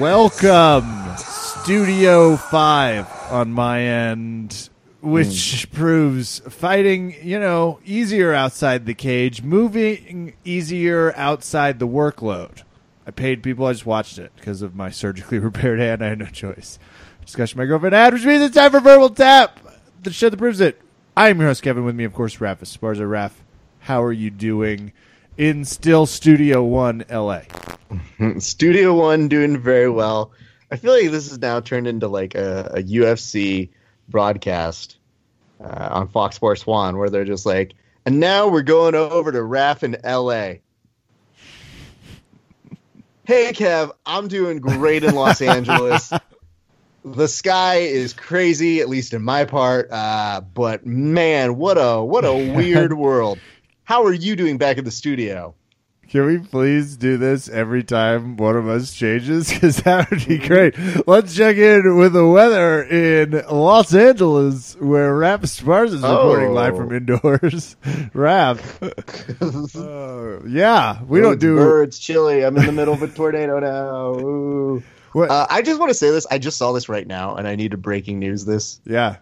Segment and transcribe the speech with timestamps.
[0.00, 4.70] Welcome, Studio 5 on my end,
[5.02, 5.76] which hmm.
[5.76, 12.62] proves fighting, you know, easier outside the cage, moving easier outside the workload.
[13.06, 16.02] I paid people, I just watched it because of my surgically repaired hand.
[16.02, 16.78] I had no choice.
[17.26, 19.60] Discussion my girlfriend had, which means it's time for Verbal Tap,
[20.02, 20.80] the show that proves it.
[21.14, 21.84] I am your host, Kevin.
[21.84, 23.06] With me, of course, Raph Esparza.
[23.06, 23.34] Raph,
[23.80, 24.92] how are you doing
[25.40, 27.40] in still Studio 1 LA?
[28.38, 30.32] Studio One doing very well.
[30.70, 33.70] I feel like this has now turned into like a, a UFC
[34.06, 34.98] broadcast
[35.58, 37.72] uh, on Fox Sports One, where they're just like,
[38.04, 40.60] and now we're going over to Raph in LA.
[43.24, 46.12] Hey Kev, I'm doing great in Los Angeles.
[47.02, 49.90] The sky is crazy, at least in my part.
[49.90, 53.38] Uh, but man, what a what a weird world.
[53.90, 55.52] How are you doing back at the studio?
[56.08, 59.52] Can we please do this every time one of us changes?
[59.52, 60.76] Because that would be great.
[61.08, 66.52] Let's check in with the weather in Los Angeles, where Raph Esparza is reporting Oh.
[66.52, 67.74] live from indoors.
[68.14, 68.60] Rap.
[69.74, 71.56] Uh, yeah, we don't do.
[71.56, 72.44] birds, chilly.
[72.44, 74.82] I'm in the middle of a tornado now.
[75.20, 76.26] Uh, I just want to say this.
[76.30, 78.80] I just saw this right now, and I need to breaking news this.
[78.84, 79.16] yeah.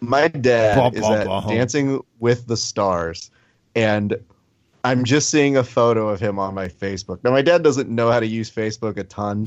[0.00, 1.48] My dad Bum, is bum, at.
[1.48, 3.30] Dancing with the Stars,
[3.74, 4.16] and
[4.84, 7.22] I'm just seeing a photo of him on my Facebook.
[7.22, 9.46] Now, my dad doesn't know how to use Facebook a ton,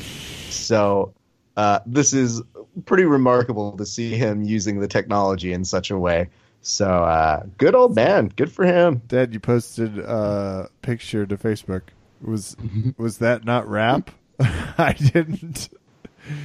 [0.50, 1.14] so
[1.58, 2.42] uh, this is
[2.86, 6.30] pretty remarkable to see him using the technology in such a way.
[6.62, 8.32] So, uh, good old man.
[8.36, 9.02] Good for him.
[9.08, 11.82] Dad, you posted a picture to Facebook.
[12.22, 12.56] Was
[12.98, 14.10] was that not rap?
[14.40, 15.70] I didn't.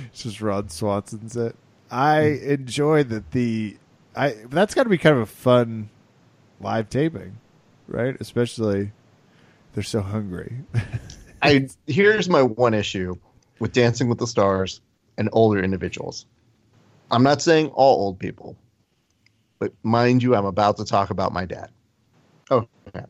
[0.06, 1.56] It's just Rod Swanson's it.
[1.90, 3.76] I enjoy that the
[4.14, 5.88] I that's got to be kind of a fun
[6.60, 7.38] live taping,
[7.90, 8.16] right?
[8.20, 8.92] Especially
[9.74, 10.56] they're so hungry.
[11.42, 13.16] I here's my one issue
[13.58, 14.80] with Dancing with the Stars
[15.18, 16.26] and older individuals.
[17.10, 18.56] I'm not saying all old people,
[19.58, 21.70] but mind you, I'm about to talk about my dad.
[22.50, 23.06] Oh, okay.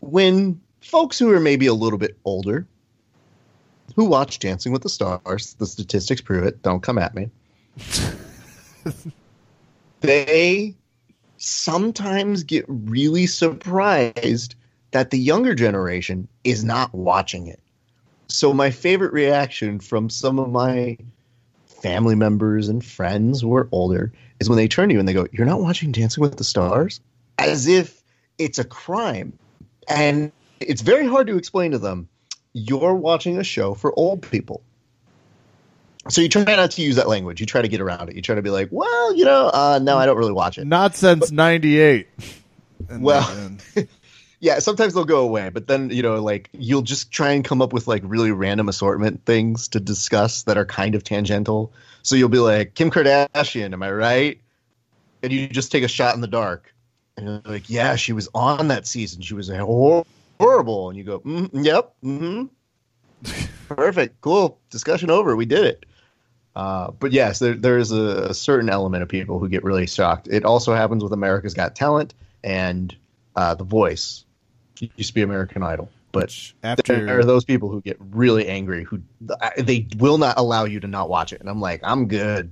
[0.00, 2.66] When folks who are maybe a little bit older,
[3.96, 6.62] who watch Dancing with the Stars, the statistics prove it.
[6.62, 7.30] Don't come at me.
[10.00, 10.76] they
[11.38, 14.54] sometimes get really surprised
[14.90, 17.60] that the younger generation is not watching it.
[18.28, 20.98] So my favorite reaction from some of my
[21.66, 25.12] family members and friends who are older is when they turn to you and they
[25.12, 27.00] go, "You're not watching Dancing with the Stars?"
[27.38, 28.02] As if
[28.36, 29.32] it's a crime.
[29.88, 32.08] And it's very hard to explain to them,
[32.52, 34.62] "You're watching a show for old people."
[36.08, 37.40] So you try not to use that language.
[37.40, 38.16] You try to get around it.
[38.16, 40.66] You try to be like, "Well, you know, uh, no, I don't really watch it."
[40.66, 42.08] Not since '98.
[42.90, 43.56] Well-
[44.40, 47.60] yeah sometimes they'll go away but then you know like you'll just try and come
[47.60, 51.72] up with like really random assortment things to discuss that are kind of tangential
[52.02, 54.40] so you'll be like kim kardashian am i right
[55.22, 56.72] and you just take a shot in the dark
[57.16, 60.06] and you're like yeah she was on that season she was hor-
[60.38, 62.44] horrible and you go mm, yep mm-hmm
[63.68, 65.84] perfect cool discussion over we did it
[66.56, 69.86] uh, but yes there, there is a, a certain element of people who get really
[69.86, 72.96] shocked it also happens with america's got talent and
[73.36, 74.24] uh, the voice
[74.80, 77.96] It used to be american idol but Which after there are those people who get
[78.00, 79.02] really angry who
[79.58, 82.50] they will not allow you to not watch it and i'm like i'm good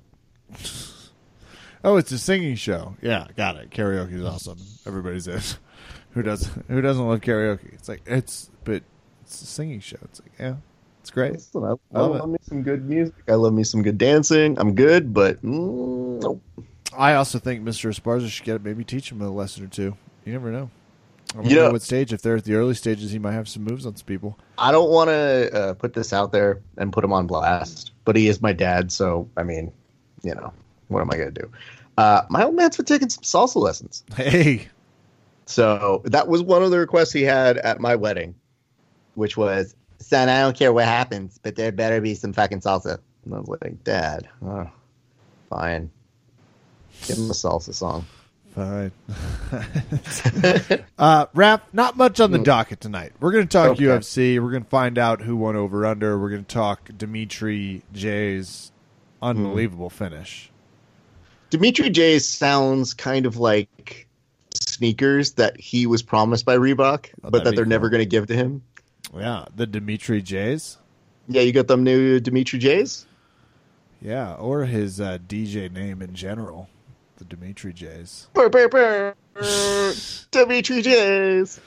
[1.84, 2.96] Oh, it's a singing show.
[3.00, 3.70] Yeah, got it.
[3.70, 4.58] Karaoke is awesome.
[4.86, 5.40] Everybody's in.
[6.14, 6.66] Who doesn't?
[6.66, 7.72] Who doesn't love karaoke?
[7.74, 8.82] It's like it's, but
[9.22, 9.98] it's a singing show.
[10.02, 10.54] It's like yeah,
[11.06, 11.34] it's great.
[11.34, 14.74] Listen, I, I Love me some good music i love me some good dancing i'm
[14.74, 16.42] good but mm, nope.
[16.98, 17.90] I also think Mr.
[17.90, 18.64] Esparza should get it.
[18.64, 19.96] Maybe teach him a lesson or two.
[20.24, 20.70] You never know.
[21.32, 22.12] I don't You know what stage.
[22.12, 24.38] If they're at the early stages, he might have some moves on some people.
[24.58, 28.16] i don't want to uh, put this out there and put him on blast but
[28.16, 29.70] he is my dad so i mean
[30.22, 30.52] you know
[30.88, 31.50] what am i going to do
[31.98, 34.68] uh, my old man's been taking some salsa lessons Hey,
[35.46, 38.34] So that was one of the requests he had at my wedding,
[39.14, 39.74] which was,
[40.06, 43.38] "Son, I don't care what happens, but there better be some fucking salsa." And I
[43.40, 44.70] was like, "Dad, oh,
[45.50, 45.90] fine,
[47.06, 48.06] give him a salsa song."
[48.54, 48.90] fine.
[50.98, 51.68] uh, rap.
[51.74, 53.12] Not much on the docket tonight.
[53.20, 53.84] We're going to talk Okay.
[53.84, 54.42] UFC.
[54.42, 56.18] We're going to find out who won over under.
[56.18, 58.72] We're going to talk Dimitri J's
[59.20, 60.50] unbelievable finish.
[61.50, 64.08] Dimitri J sounds kind of like
[64.54, 67.70] sneakers that he was promised by Reebok, Oh, but that they're cool.
[67.70, 68.62] never going to give to him.
[69.14, 70.78] Yeah, the Dimitri J's.
[71.28, 73.06] Yeah, you got them new Dimitri J's.
[74.00, 76.68] Yeah, or his uh, DJ name in general,
[77.16, 78.28] the Dimitri J's.
[78.34, 79.14] Brr, brr, brr.
[80.30, 81.60] Dimitri J's.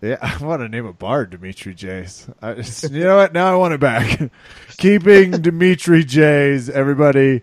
[0.00, 2.28] Yeah, I want to name a bar Dimitri J's.
[2.40, 3.32] I just, you know what?
[3.32, 4.30] Now I want it back.
[4.78, 6.70] Keeping Dimitri J's.
[6.70, 7.42] Everybody,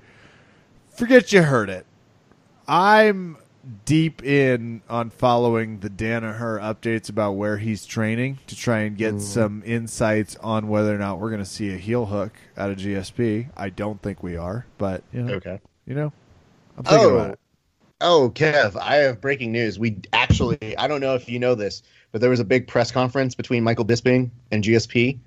[0.96, 1.86] forget you heard it.
[2.68, 3.38] I'm
[3.86, 9.16] deep in on following the Danaher updates about where he's training to try and get
[9.16, 9.22] mm.
[9.22, 12.78] some insights on whether or not we're going to see a heel hook out of
[12.78, 13.50] GSP.
[13.56, 15.60] I don't think we are, but you know, Okay.
[15.86, 16.14] you know
[16.78, 17.16] I'm thinking Oh.
[17.16, 17.40] about it.
[18.00, 19.80] Oh, oh, Kev, I have breaking news.
[19.80, 21.82] We actually, I don't know if you know this,
[22.12, 25.18] but there was a big press conference between Michael Bisping and GSP,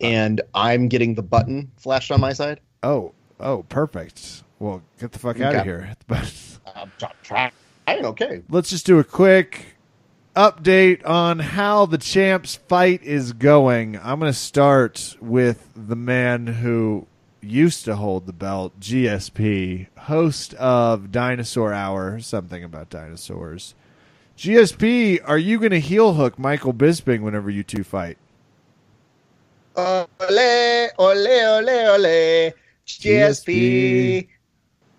[0.00, 2.60] and I'm getting the button flashed on my side.
[2.82, 4.42] Oh, oh, perfect.
[4.64, 5.82] Well, get the fuck out of here.
[5.88, 6.30] Hit the button.
[6.74, 6.90] I'm
[7.22, 7.52] trying.
[7.86, 8.42] Okay.
[8.48, 9.76] let's just do a quick
[10.34, 13.98] update on how the champs fight is going.
[14.02, 17.06] I'm going to start with the man who
[17.42, 23.74] used to hold the belt, GSP, host of Dinosaur Hour, something about dinosaurs.
[24.38, 28.16] GSP, are you going to heel hook Michael Bisping whenever you two fight?
[29.76, 32.52] Ole, ole, ole, ole.
[32.86, 34.28] GSP.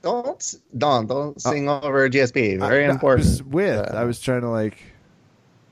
[0.05, 2.59] Don't, s- don't, don't sing over GSP.
[2.59, 3.25] Very I- I important.
[3.27, 3.79] was with.
[3.91, 4.77] Uh, I was trying to like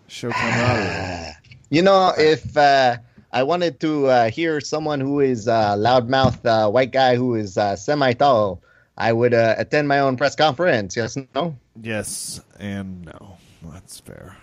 [0.07, 1.29] show camaraderie.
[1.69, 2.97] You know, if uh,
[3.31, 7.57] I wanted to uh, hear someone who is uh, loudmouth uh, white guy who is
[7.57, 8.61] uh, semi tall,
[8.97, 10.95] I would uh, attend my own press conference.
[10.95, 11.55] Yes, no.
[11.81, 13.37] yes and no.
[13.71, 14.37] That's fair.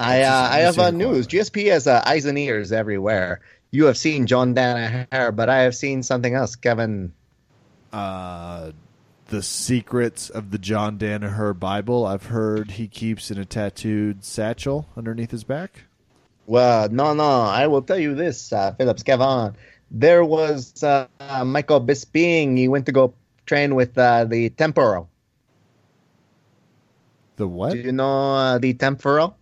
[0.00, 1.26] I uh, I have uh, missing news.
[1.28, 3.40] GSP has uh, eyes and ears everywhere.
[3.70, 7.12] You have seen John Danaher, but I have seen something else, Kevin.
[7.92, 8.72] uh,
[9.26, 12.06] the secrets of the John Danaher Bible.
[12.06, 15.84] I've heard he keeps in a tattooed satchel underneath his back.
[16.46, 17.40] Well, no, no.
[17.42, 19.56] I will tell you this, uh, Phillips Kevin.
[19.90, 21.06] There was uh,
[21.44, 22.58] Michael Bisping.
[22.58, 23.14] He went to go
[23.46, 25.08] train with uh, the Temporal.
[27.36, 27.72] The what?
[27.72, 29.36] Do you know uh, the Temporal?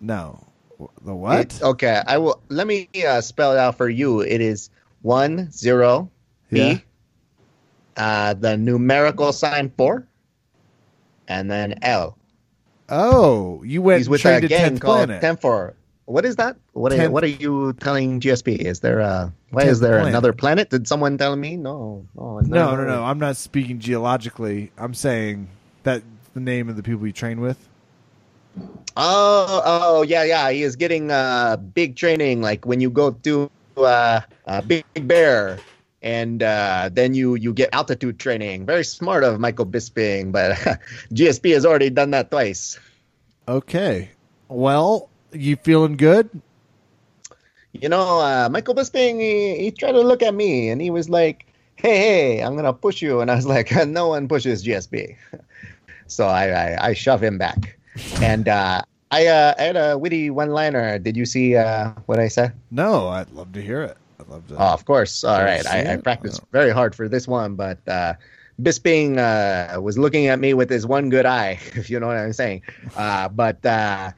[0.00, 0.46] No.
[1.04, 1.54] The what?
[1.54, 2.40] It- okay, I will.
[2.48, 4.20] Let me uh, spell it out for you.
[4.20, 4.70] It is
[5.02, 6.10] one zero
[6.50, 6.74] Yeah.
[6.74, 6.84] B,
[7.96, 10.06] uh, the numerical sign four,
[11.28, 12.16] and then L.
[12.88, 15.08] oh, you went He's with a gang called.
[15.08, 15.74] Temfor.
[16.06, 16.56] What is that?
[16.72, 18.58] What what are you telling GSP?
[18.58, 20.08] Is there a why is there Planet.
[20.08, 20.70] another planet?
[20.70, 21.56] Did someone tell me?
[21.56, 23.04] No, no, no, no, no.
[23.04, 24.72] I'm not speaking geologically.
[24.76, 25.48] I'm saying
[25.84, 26.02] that
[26.34, 27.68] the name of the people you train with.
[28.96, 30.50] Oh, oh, yeah, yeah.
[30.50, 35.58] He is getting uh, big training, like when you go to uh, uh, Big Bear,
[36.02, 38.66] and uh, then you you get altitude training.
[38.66, 40.56] Very smart of Michael Bisping, but
[41.14, 42.78] GSP has already done that twice.
[43.48, 44.10] Okay.
[44.48, 46.28] Well, you feeling good?
[47.72, 51.08] You know, uh, Michael Bisping, he, he tried to look at me, and he was
[51.08, 51.46] like,
[51.76, 55.16] "Hey, hey, I'm gonna push you," and I was like, "No one pushes GSP,"
[56.06, 57.78] so I I, I shove him back,
[58.20, 60.98] and uh, I uh, I had a witty one-liner.
[60.98, 62.52] Did you see uh, what I said?
[62.70, 63.96] No, I'd love to hear it.
[64.22, 64.54] I'd love to.
[64.54, 65.24] Oh, of course.
[65.24, 65.66] All right.
[65.66, 66.48] I, I practiced Oh.
[66.52, 68.14] very hard for this one, but uh,
[68.60, 72.16] Bisping uh, was looking at me with his one good eye, if you know what
[72.16, 72.62] I'm saying.
[72.96, 74.12] Uh, but uh,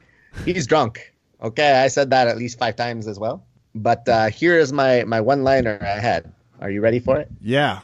[0.45, 1.11] he's drunk.
[1.41, 3.43] Okay, I said that at least five times as well.
[3.73, 6.31] But uh, here is my my one liner I had.
[6.61, 7.27] Are you ready for it?
[7.41, 7.81] yeah,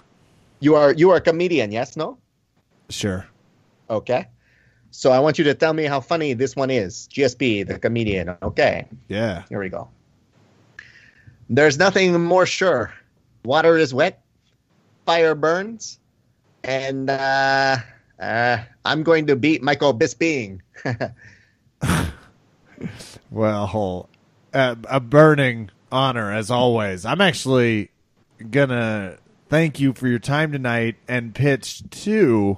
[0.61, 1.97] You are you are a comedian, yes?
[1.97, 2.17] No?
[2.89, 3.25] sure.
[3.89, 4.27] Okay.
[4.91, 7.07] So I want you to tell me how funny this one is.
[7.11, 8.35] GSP, the comedian.
[8.43, 8.87] Okay.
[9.07, 9.43] Yeah.
[9.49, 9.87] Here we go.
[11.51, 12.93] There's nothing more sure.
[13.43, 14.23] Water is wet,
[15.05, 15.99] fire burns,
[16.63, 17.77] and uh,
[18.19, 20.61] uh, I'm going to beat Michael Bisping.
[23.29, 24.09] Well,
[24.53, 27.05] a, a burning honor as always.
[27.05, 27.89] I'm actually
[28.49, 29.17] gonna
[29.49, 32.57] thank you for your time tonight and pitch to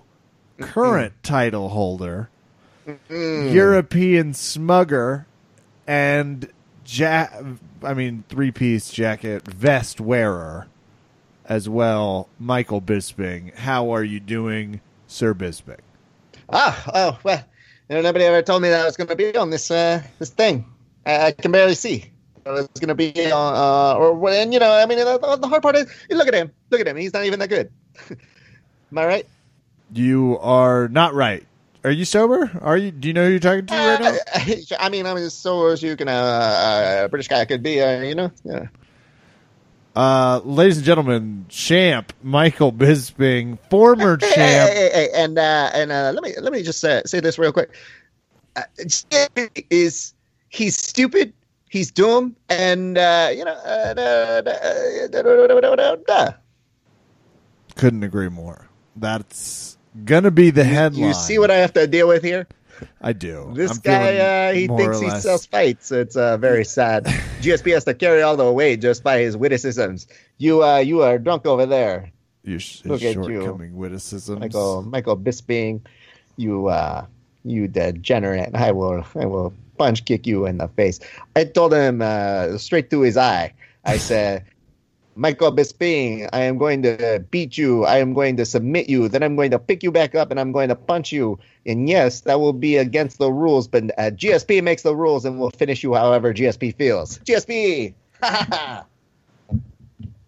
[0.59, 2.29] current title holder,
[3.09, 5.25] European smugger,
[5.85, 6.49] and
[6.85, 7.29] ja-
[7.83, 10.67] I mean three piece jacket vest wearer
[11.45, 13.53] as well, Michael Bisping.
[13.55, 15.79] How are you doing, Sir Bisping?
[16.49, 17.43] ah, oh well,
[17.89, 20.01] you know, nobody ever told me that I was going to be on this uh,
[20.19, 20.65] this thing.
[21.05, 22.11] I, I can barely see.
[22.45, 25.47] I was going to be on, uh, or and you know, I mean, the, the
[25.47, 26.97] hard part is, look at him, look at him.
[26.97, 27.71] He's not even that good.
[28.09, 29.27] Am I right?
[29.93, 31.45] You are not right
[31.83, 32.51] are you sober?
[32.61, 32.91] Are you?
[32.91, 34.53] Do you know who you're talking to right uh, now?
[34.79, 37.81] I mean, I'm as sober as you can, uh, uh British guy could be.
[37.81, 38.67] Uh, you know, yeah.
[39.95, 45.91] Uh, ladies and gentlemen, champ Michael Bisping, former hey, champ, hey, hey, and uh, and
[45.91, 47.69] uh, let me let me just say, say this real quick.
[48.55, 48.63] Uh,
[49.69, 50.13] is
[50.49, 51.33] he's stupid,
[51.69, 54.31] he's dumb, and uh, you know, uh,
[57.75, 58.67] couldn't agree more.
[58.95, 59.72] That's
[60.05, 61.07] gonna be the headline.
[61.07, 62.47] You see what I have to deal with here?
[63.01, 63.51] I do.
[63.53, 65.91] This I'm guy, uh, he thinks he sells fights.
[65.91, 67.05] It's uh, very sad.
[67.41, 70.07] GSP has to carry all the weight just by his witticisms.
[70.37, 72.11] You, uh, you are drunk over there,
[72.43, 73.23] your sh- Look at you.
[73.23, 74.39] shortcoming witticisms.
[74.39, 74.81] Michael.
[74.83, 75.81] Michael Bisping.
[76.35, 77.05] You, uh,
[77.45, 78.55] you degenerate.
[78.55, 80.99] I will, I will punch kick you in the face.
[81.35, 83.53] I told him uh, straight to his eye.
[83.85, 84.45] I said.
[85.15, 87.85] Michael Bisping, I am going to beat you.
[87.85, 89.07] I am going to submit you.
[89.07, 91.39] Then I'm going to pick you back up and I'm going to punch you.
[91.65, 95.39] And yes, that will be against the rules, but uh, GSP makes the rules and
[95.39, 97.19] will finish you however GSP feels.
[97.19, 97.93] GSP!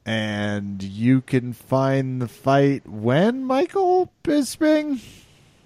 [0.05, 5.03] And you can find the fight when, Michael Bisping?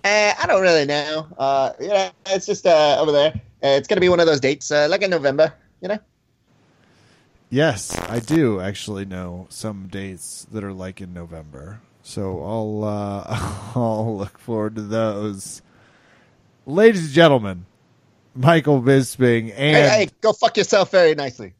[0.06, 1.28] Uh, I don't really know.
[1.38, 3.34] Uh, you know, it's just uh, over there.
[3.62, 6.00] Uh, it's going to be one of those dates, uh, like in November, you know?
[7.50, 11.82] Yes, I do actually know some dates that are like in November.
[12.04, 15.62] So I'll uh, I'll look forward to those.
[16.66, 17.66] Ladies and gentlemen,
[18.36, 21.54] Michael Bisping and Hey, hey, go fuck yourself very nicely.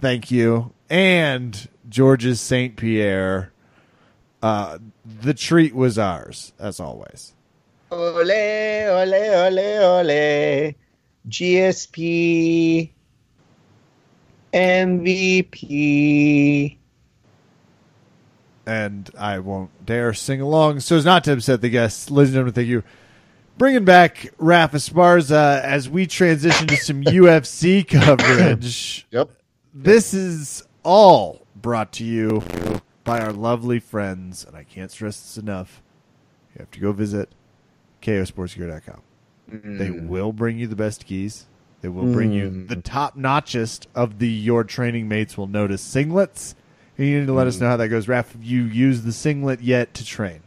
[0.00, 3.52] thank you and Georges Saint Pierre.
[4.42, 4.78] Uh,
[5.22, 7.32] the treat was ours as always.
[7.90, 10.74] Ole, ole, ole, ole.
[11.28, 12.90] GSP.
[14.52, 16.76] MVP.
[18.66, 22.10] and I won't dare sing along so as not to upset the guests.
[22.10, 22.82] Ladies and gentlemen, thank you.
[23.58, 29.06] Bringing back Raph Esparza as we transition to some UFC coverage.
[29.10, 29.30] Yep.
[29.74, 32.42] This is all brought to you
[33.04, 35.82] by our lovely friends, and I can't stress this enough.
[36.54, 37.30] You have to go visit
[38.00, 39.02] kosportsgear.com.
[39.48, 40.08] They mm.
[40.08, 41.46] will bring you the best keys.
[41.82, 42.68] They will bring you mm.
[42.68, 46.54] the top notchest of the your training mates will notice singlets.
[46.96, 47.62] And you need to let us mm.
[47.62, 48.06] know how that goes.
[48.06, 50.42] Raph, have you used the singlet yet to train?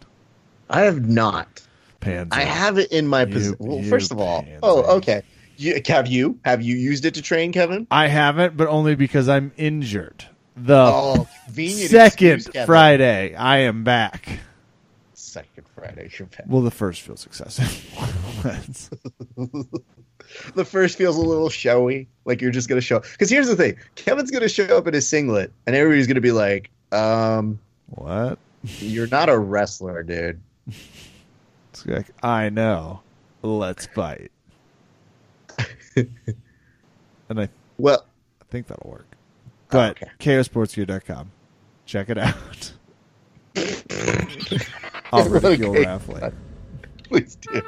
[0.69, 1.61] I have not.
[1.99, 2.29] Pans.
[2.31, 3.57] I have it in my You- possession.
[3.59, 4.59] Well, first of all, pansy.
[4.63, 5.23] oh, okay.
[5.57, 7.87] You, have you have you used it to train, Kevin?
[7.91, 10.25] I haven't, but only because I'm injured.
[10.57, 14.39] The Oh, second excuse, Friday, I am back.
[15.13, 16.45] Second Friday, you're back.
[16.47, 17.67] Well, the first feels excessive.
[20.55, 22.99] The first feels a little showy, like you're just gonna show.
[22.99, 26.31] Because here's the thing: Kevin's gonna show up in his singlet, and everybody's gonna be
[26.31, 28.37] like, "Um, what?
[28.79, 30.39] you're not a wrestler, dude."
[31.71, 33.01] It's like, I know.
[33.41, 34.31] Let's fight.
[35.95, 36.09] and
[37.29, 38.05] I Well,
[38.41, 39.07] I think that'll work.
[39.69, 40.11] But okay.
[40.19, 41.31] kosportsgear.com.
[41.85, 42.73] Check it out.
[45.11, 45.83] I'll ridicule Okay.
[45.85, 46.33] Raph
[47.03, 47.61] please do.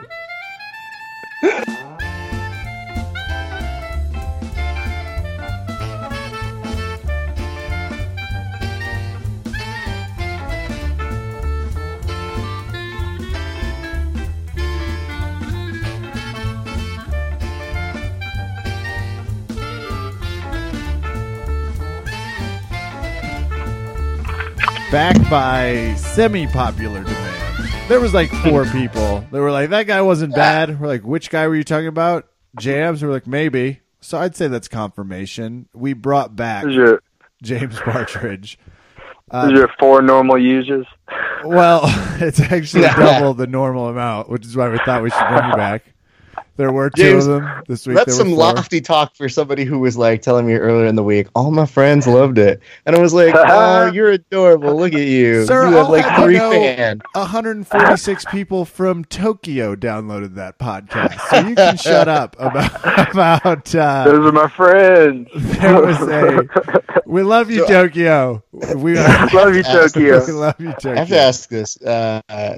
[24.92, 27.90] Back by semi-popular demand.
[27.90, 31.30] There was like four people They were like, "That guy wasn't bad." We're like, "Which
[31.30, 32.28] guy were you talking about?"
[32.60, 33.04] Jams.
[33.04, 35.68] We're like, "Maybe." So I'd say that's confirmation.
[35.74, 37.02] We brought back your
[37.42, 38.58] James Partridge.
[39.34, 40.86] is your four normal users?
[41.44, 41.82] Well,
[42.22, 45.56] it's actually double the normal amount, which is why we thought we should bring you
[45.56, 45.84] back.
[46.58, 47.96] There were two James, of them this week.
[47.98, 48.38] That's some four.
[48.38, 51.66] lofty talk for somebody who was like telling me earlier in the week, all my
[51.68, 52.62] friends loved it.
[52.86, 54.76] And I was like, oh, you're adorable.
[54.76, 55.46] Look at you.
[55.48, 57.02] Sir, you have I'll like have you three know- fans.
[57.14, 63.76] 146 people from Tokyo downloaded that podcast, so you can shut up about about.
[63.76, 65.30] Uh, Those are my friends.
[65.36, 67.02] there was a.
[67.06, 68.44] We love you, So- Tokyo.
[68.76, 70.26] We Love you, Tokyo.
[70.26, 70.92] we love you, Tokyo.
[70.94, 72.56] I have to ask this, uh, uh,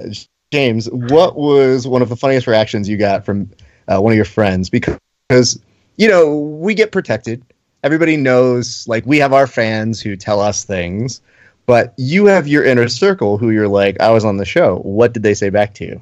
[0.50, 0.88] James.
[0.90, 3.50] What was one of the funniest reactions you got from
[3.90, 4.70] uh, one of your friends?
[4.70, 5.60] Because
[5.96, 7.44] you know we get protected.
[7.82, 11.22] Everybody knows, like we have our fans who tell us things,
[11.66, 14.76] but you have your inner circle who you're like, I was on the show.
[14.78, 16.00] What did they say back to you?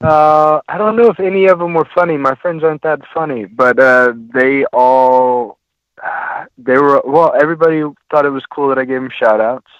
[0.00, 2.16] Uh, I don't know if any of them were funny.
[2.16, 5.58] My friends aren't that funny, but uh, they all
[6.58, 7.34] they were well.
[7.40, 9.70] Everybody thought it was cool that I gave them shout outs.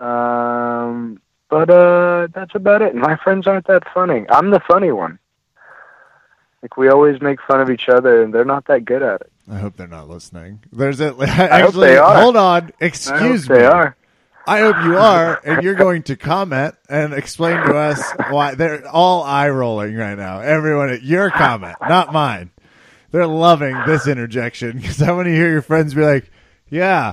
[0.00, 2.94] Um, but uh, that's about it.
[2.94, 4.26] My friends aren't that funny.
[4.28, 5.18] I'm the funny one.
[6.66, 9.30] Like we always make fun of each other, and they're not that good at it.
[9.48, 10.64] I hope they're not listening.
[10.72, 12.20] There's a hope they are.
[12.20, 12.62] Hold on.
[12.62, 13.54] I hope Excuse me.
[13.58, 13.94] they are.
[14.48, 18.84] I hope you are, and you're going to comment and explain to us why they're
[18.88, 20.40] all eye rolling right now.
[20.40, 22.50] Everyone, at your comment, not mine.
[23.12, 26.32] They're loving this interjection because I want to hear your friends be like,
[26.68, 27.12] "Yeah,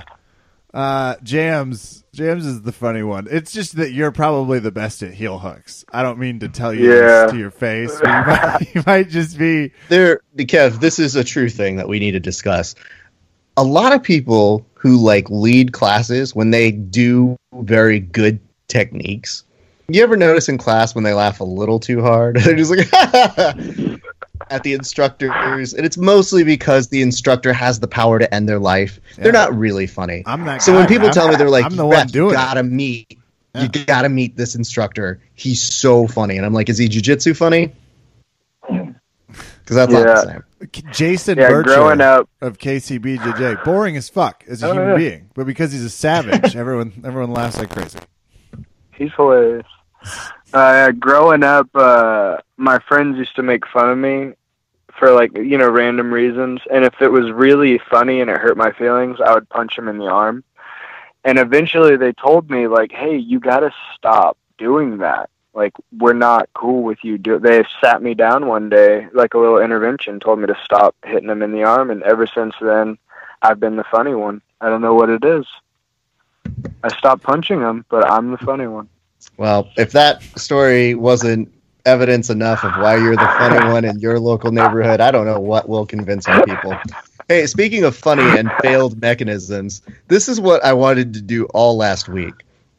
[0.74, 3.28] Uh, Jams, Jams is the funny one.
[3.30, 5.84] It's just that you're probably the best at heel hooks.
[5.92, 6.98] I don't mean to tell you Yeah.
[7.22, 7.92] this to your face.
[8.00, 9.70] You might, you might just be.
[9.88, 12.74] there kev this is a true thing that we need to discuss
[13.56, 19.44] a lot of people who like lead classes when they do very good techniques
[19.86, 24.00] you ever notice in class when they laugh a little too hard they're just like
[24.50, 28.58] at the instructors and it's mostly because the instructor has the power to end their
[28.58, 31.14] life they're not really funny I'm that so guy, when people man.
[31.14, 33.18] tell me they're like I'm the one "Ref, doing you gotta meet
[33.54, 33.62] Yeah.
[33.62, 37.72] you gotta meet this instructor he's so funny and i'm like is he jujitsu funny
[38.68, 38.94] because
[39.68, 40.44] that's not the same
[40.92, 43.64] Jason Yeah, Bircher growing up, of KCBJJ.
[43.64, 44.96] Boring as fuck as a Oh, human yeah.
[44.96, 47.98] being, but because he's a savage, everyone everyone laughs like crazy.
[48.94, 49.66] he's hilarious.
[50.54, 54.34] Uh, growing up, uh, my friends used to make fun of me
[54.96, 58.56] for like you know random reasons, and if it was really funny and it hurt
[58.56, 60.44] my feelings, I would punch them in the arm.
[61.24, 65.28] And eventually, they told me like, "Hey, you got to stop doing that.
[65.54, 69.38] Like, we're not cool with you." Do they sat me down one day, like a
[69.38, 72.96] little intervention, told me to stop hitting them in the arm, and ever since then,
[73.42, 74.40] I've been the funny one.
[74.60, 75.46] I don't know what it is.
[76.84, 78.88] I stopped punching them, but I'm the funny one.
[79.36, 81.52] Well, if that story wasn't
[81.86, 85.40] evidence enough of why you're the funny one in your local neighborhood, I don't know
[85.40, 86.76] what will convince more people.
[87.28, 91.76] Hey, speaking of funny and failed mechanisms, this is what I wanted to do all
[91.76, 92.34] last week.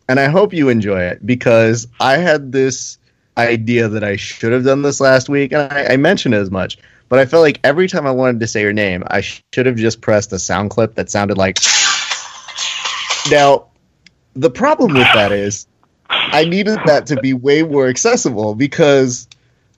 [0.07, 2.97] And I hope you enjoy it because I had this
[3.37, 6.51] idea that I should have done this last week, and I, I mentioned it as
[6.51, 6.77] much.
[7.09, 9.75] But I felt like every time I wanted to say your name, I should have
[9.75, 11.57] just pressed a sound clip that sounded like.
[13.29, 13.67] Now,
[14.33, 15.67] the problem with that is
[16.36, 19.30] I needed that to be way more accessible because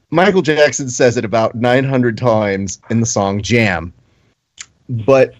[0.09, 3.93] Michael Jackson says it about 900 times in the song Jam.
[4.89, 5.35] But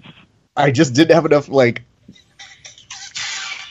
[0.56, 1.82] I just didn't have enough, like.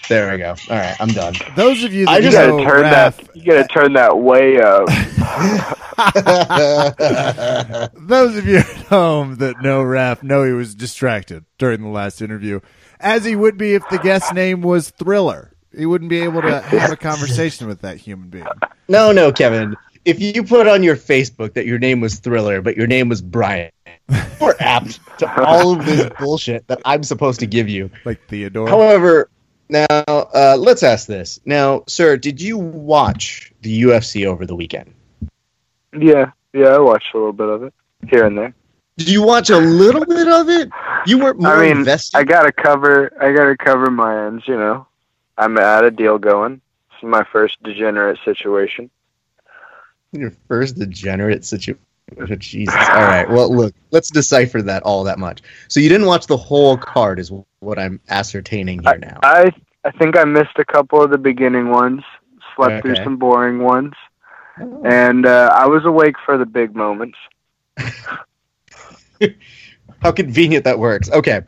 [0.09, 0.57] There we go.
[0.71, 1.35] All right, I'm done.
[1.55, 3.37] Those of you that You just gotta know turn Raph, that.
[3.37, 4.89] You gotta turn that way up.
[7.97, 12.21] those of you at home that know Raph know he was distracted during the last
[12.21, 12.59] interview,
[12.99, 15.55] as he would be if the guest name was Thriller.
[15.76, 18.47] He wouldn't be able to have a conversation with that human being.
[18.89, 19.76] no, no, Kevin.
[20.04, 23.21] If you put on your Facebook that your name was Thriller, but your name was
[23.21, 23.73] Brian,
[24.41, 27.91] we're apt to all of this bullshit that I'm supposed to give you.
[28.04, 28.69] Like Theodore.
[28.69, 29.28] However,
[29.69, 31.41] now uh, let's ask this.
[31.45, 34.95] Now, sir, did you watch the UFC over the weekend?
[35.99, 36.69] yeah, yeah.
[36.69, 37.75] I watched a little bit of it
[38.08, 38.54] here and there.
[38.97, 40.71] Did you watch a little bit of it?
[41.06, 42.17] You weren't more I mean, invested.
[42.17, 43.12] I gotta cover.
[43.21, 44.45] I gotta cover my ends.
[44.47, 44.86] You know,
[45.38, 46.60] I'm at a deal going.
[46.90, 48.90] This is my first degenerate situation.
[50.12, 51.78] Your first degenerate situation.
[52.38, 52.75] Jesus.
[52.75, 53.28] All right.
[53.28, 55.42] Well, look, let's decipher that all that much.
[55.68, 59.18] So you didn't watch the whole card, is what I'm ascertaining here now.
[59.22, 59.50] I
[59.84, 62.02] I think I missed a couple of the beginning ones.
[62.54, 63.92] Slept through some boring ones,
[64.84, 67.18] and uh, I was awake for the big moments.
[70.02, 71.10] How convenient that works.
[71.10, 71.42] Okay.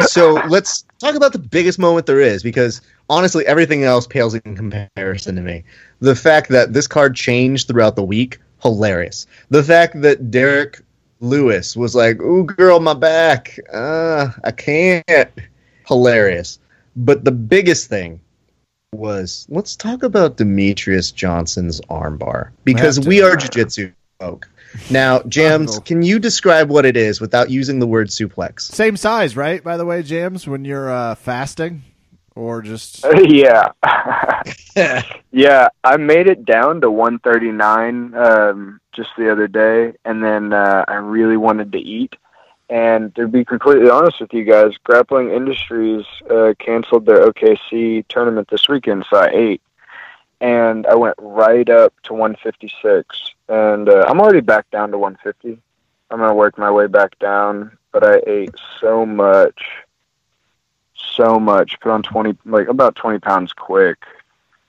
[0.00, 2.82] So let's talk about the biggest moment there is because
[3.12, 5.64] honestly, everything else pales in comparison to me.
[6.00, 9.26] The fact that this card changed throughout the week, hilarious.
[9.50, 10.80] The fact that Derrick
[11.20, 13.58] Lewis was like, "Ooh, girl, my back.
[13.72, 15.30] Uh, I can't."
[15.86, 16.58] Hilarious.
[16.96, 18.20] But the biggest thing
[18.92, 23.08] was let's talk about Demetrious Johnson's armbar because to.
[23.08, 24.48] we are jiu-jitsu folk.
[24.90, 28.62] Now, Jams, can you describe what it is without using the word suplex?
[28.62, 29.62] Same size, right?
[29.62, 31.82] By the way, James, when you're uh, fasting
[32.34, 33.72] or just yeah.
[35.32, 40.84] yeah, I made it down to 139 um, just the other day, and then uh,
[40.88, 42.16] I really wanted to eat.
[42.68, 48.48] And to be completely honest with you guys, Grappling Industries uh, canceled their OKC tournament
[48.50, 49.62] this weekend, so I ate.
[50.40, 53.30] And I went right up to 156.
[53.48, 55.60] And uh, I'm already back down to 150.
[56.10, 59.62] I'm going to work my way back down, but I ate so much
[61.16, 61.78] so much.
[61.80, 63.98] Put on twenty, like about twenty pounds quick.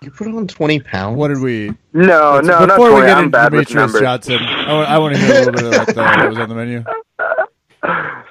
[0.02, 1.15] You put on 20 pounds?
[1.17, 1.72] what did we?
[1.93, 4.02] No, Let's- no, not before we get I'm into bad with Demetrious numbers.
[4.02, 6.50] Johnson, I want, I want to hear a little bit about the, what was on
[6.50, 6.84] the menu.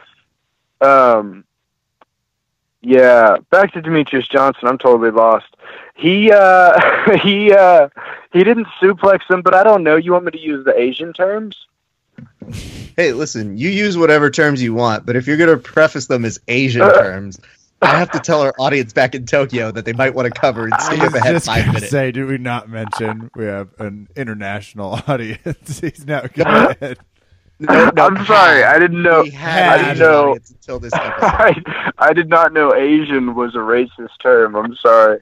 [0.83, 1.45] Um,
[2.81, 4.67] yeah, back to Demetrious Johnson.
[4.67, 5.47] I'm totally lost.
[5.95, 7.89] He uh, he uh,
[8.33, 9.97] he didn't suplex him, but I don't know.
[9.97, 11.67] You want me to use the Asian terms?
[12.97, 16.25] Hey, listen, you use whatever terms you want, but if you're going to preface them
[16.25, 17.39] as Asian terms,
[17.83, 20.65] I have to tell our audience back in Tokyo that they might want to cover
[20.65, 21.91] and I skip was ahead just five gonna minutes.
[21.91, 25.79] say, did we not mention we have an international audience?
[25.81, 26.99] He's now go ahead.
[27.59, 29.23] No, no, I'm sorry, I didn't know.
[29.23, 30.31] We had I didn't know.
[30.31, 31.65] audience until this episode.
[31.67, 34.57] I, I did not know Asian was a racist term.
[34.57, 35.21] I'm sorry.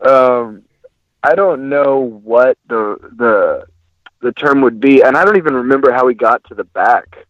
[0.00, 0.62] Um,
[1.22, 3.66] I don't know what the the
[4.20, 7.26] the term would be, and I don't even remember how he got to the back.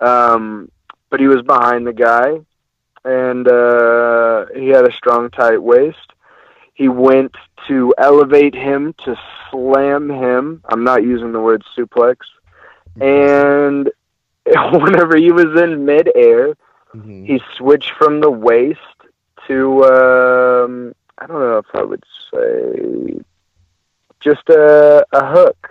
[0.00, 0.70] Um,
[1.10, 2.40] but he was behind the guy,
[3.04, 6.12] and uh, he had a strong, tight waist.
[6.74, 7.34] He went
[7.68, 9.16] to elevate him to
[9.50, 10.62] slam him.
[10.68, 12.16] I'm not using the word suplex.
[13.00, 13.90] And
[14.72, 16.54] whenever he was in midair,
[16.94, 17.26] Mhm.
[17.26, 18.80] he switched from the waist
[19.48, 23.18] to um I don't know if I would say
[24.20, 25.68] just a a hook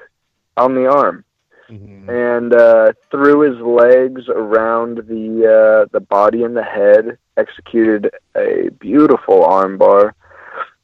[0.57, 1.23] on the arm
[1.69, 2.09] Mhm.
[2.09, 5.25] and uh threw his legs around the
[5.57, 10.11] uh the body and the head executed a beautiful armbar.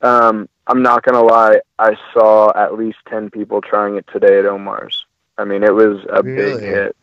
[0.01, 4.37] um I'm not going to lie I saw at least 10 people trying it today
[4.39, 5.05] at Omar's
[5.37, 6.95] I mean it was a big hit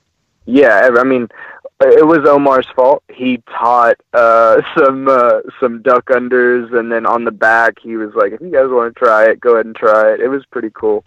[0.45, 1.29] yeah I mean
[1.81, 3.03] it was Omar's fault.
[3.13, 8.15] He taught uh, some uh, some duck unders, and then on the back, he was
[8.15, 10.45] like, "If you guys want to try it, go ahead and try it." It was
[10.47, 11.05] pretty cool.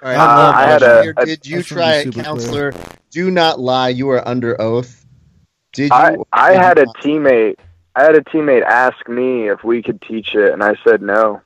[0.00, 1.94] All right, I love uh, I had Roger, a- did you I just wanna try
[1.96, 2.24] it, super clear.
[2.24, 2.74] counselor?
[3.10, 3.88] Do not lie.
[3.88, 5.04] You are under oath.
[5.72, 5.96] Did you?
[5.96, 7.56] I I had a teammate.
[7.94, 11.42] I had a teammate ask me if we could teach it, and I said no.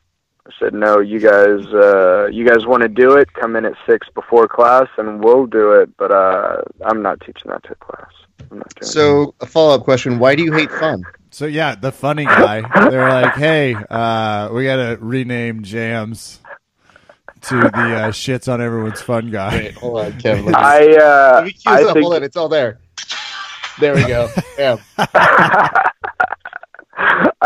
[0.47, 1.01] I said no.
[1.01, 3.33] You guys, uh, you guys want to do it?
[3.33, 5.97] Come in at six before class, and we'll do it.
[5.97, 8.11] But uh, I'm not teaching that to class.
[8.51, 11.05] I'm not doing So, a follow up question: Why do you hate fun?
[11.33, 12.63] So yeah, the funny guy.
[12.89, 16.39] They're like, "Hey, uh, we gotta rename Jams
[17.43, 20.45] to the uh, shits on everyone's fun guy." hold on, Kevin.
[20.45, 20.47] it.
[20.47, 21.93] Let me, I uh, let me cue I up.
[21.93, 22.79] think Hold on, it's all there.
[23.81, 24.29] There we go.
[24.59, 24.77] Yeah.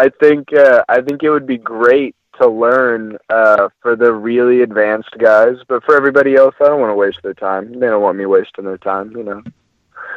[0.00, 4.62] I think uh, I think it would be great to learn uh, for the really
[4.62, 7.78] advanced guys, but for everybody else, I don't want to waste their time.
[7.78, 9.42] They don't want me wasting their time, you know.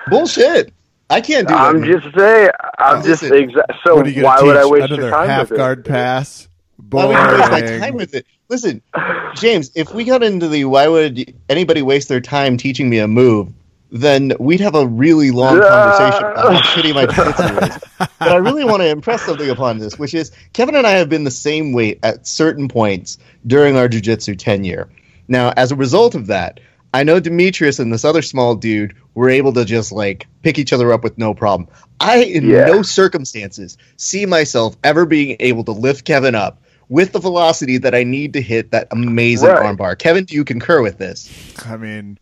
[0.07, 0.73] Bullshit.
[1.09, 1.61] I can't do that.
[1.61, 2.49] I'm just saying.
[2.79, 3.97] I'm just Listen, exa- so.
[3.97, 5.85] what are you gonna Why would I waste Another your time half with guard it?
[5.85, 6.47] pass?
[6.89, 8.25] Why would you waste my time with it?
[8.47, 8.81] Listen,
[9.35, 13.07] James, if we got into the why would anybody waste their time teaching me a
[13.07, 13.51] move,
[13.93, 18.07] then we'd have a really long conversation about how shitty my jiu-jitsu is.
[18.19, 21.09] But I really want to impress something upon this, which is Kevin and I have
[21.09, 24.89] been the same weight at certain points during our jiu-jitsu tenure.
[25.27, 26.59] Now, as a result of that,
[26.91, 30.73] I know Demetrious and this other small dude were able to just like pick each
[30.73, 31.69] other up with no problem.
[31.99, 32.65] I, in Yeah.
[32.65, 37.93] no circumstances, see myself ever being able to lift Kevin up with the velocity that
[37.95, 39.77] I need to hit that amazing Right.
[39.77, 39.97] armbar.
[39.97, 41.29] Kevin, do you concur with this?
[41.65, 42.17] I mean,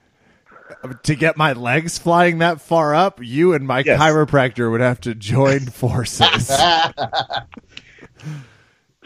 [1.04, 4.00] to get my legs flying that far up, you and my Yes.
[4.00, 6.52] chiropractor would have to join forces.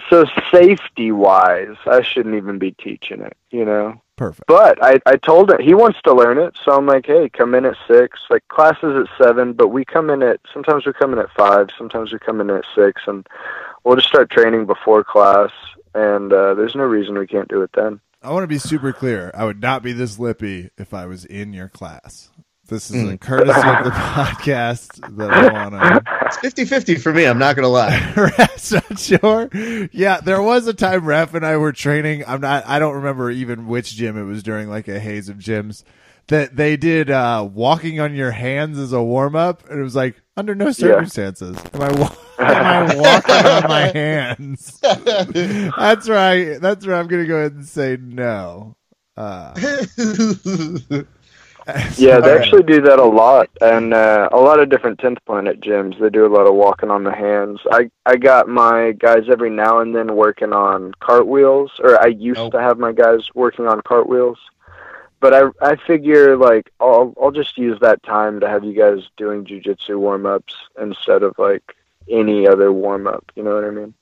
[0.09, 3.99] So safety wise, I shouldn't even be teaching it, you know.
[4.17, 4.47] Perfect.
[4.47, 7.55] But I, I told him he wants to learn it, so I'm like, hey, come
[7.55, 8.19] in at six.
[8.29, 11.69] Like classes at seven, but we come in at sometimes we come in at five,
[11.75, 13.25] sometimes we come in at six, and
[13.83, 15.49] we'll just start training before class.
[15.95, 17.99] And uh, there's no reason we can't do it then.
[18.25, 19.31] I want to be super clear.
[19.33, 22.29] I would not be this lippy if I was in your class.
[22.67, 23.19] This is a Mm.
[23.21, 25.73] courtesy of the podcast that I want
[26.05, 28.13] to It's 50-50 for me, I'm not going to lie.
[28.17, 29.49] Ref's not sure.
[29.91, 32.23] Yeah, there was a time Ref and I were training.
[32.25, 32.65] I'm not.
[32.67, 35.83] I don't remember even which gym it was during, like a haze of gyms.
[36.27, 39.95] That they did uh, walking on your hands as a warm up, and it was
[39.95, 44.79] like under no circumstances am I wa- am I walking on my hands.
[44.81, 46.59] That's right.
[46.61, 48.75] That's where I'm gonna go ahead and say no.
[49.17, 49.53] Uh,
[51.97, 55.61] Yeah, they actually do that a lot, and uh, a lot of different tenth planet
[55.61, 55.99] gyms.
[55.99, 57.59] They do a lot of walking on the hands.
[57.71, 62.37] I I got my guys every now and then working on cartwheels, or I used
[62.37, 62.51] Nope.
[62.51, 64.37] to have my guys working on cartwheels.
[65.19, 69.07] But I I figure like I'll I'll just use that time to have you guys
[69.17, 71.75] doing jujitsu warm ups instead of like
[72.09, 73.31] any other warm up.
[73.35, 73.93] You know what I mean?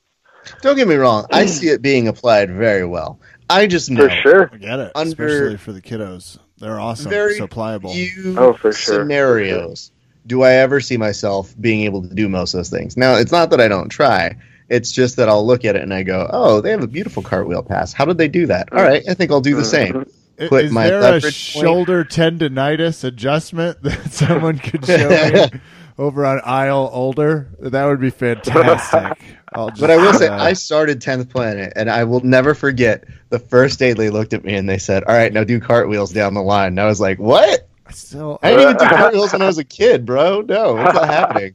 [0.62, 1.50] Don't get me wrong, I mm.
[1.50, 3.20] see it being applied very well.
[3.50, 4.50] I just know For sure.
[4.52, 6.38] I get it, Under especially for the kiddos.
[6.58, 7.94] They're awesome, very so pliable.
[7.94, 9.02] few Oh, for sure.
[9.02, 9.92] scenarios
[10.26, 12.96] do I ever see myself being able to do most of those things.
[12.96, 14.36] Now, it's not that I don't try.
[14.70, 17.22] It's just that I'll look at it and I go, "Oh, they have a beautiful
[17.22, 17.94] cartwheel pass.
[17.94, 20.02] How did they do that?" All right, I think I'll do the mm-hmm.
[20.02, 20.06] same.
[20.40, 25.10] I- put Is my there a leverage point- shoulder tendonitis adjustment that someone could show
[25.10, 25.60] me
[25.98, 27.50] over on aisle older?
[27.60, 29.18] That would be fantastic.
[29.54, 32.56] I'll just, But I will say, uh, I started 10th Planet, and I will never
[32.56, 35.60] forget the first day they looked at me and they said, All right, now do
[35.60, 36.70] cartwheels down the line.
[36.70, 37.68] And I was like, What?
[37.86, 40.42] I still I didn't even do cartwheels when I was a kid, bro.
[40.42, 41.54] No, what's not happening?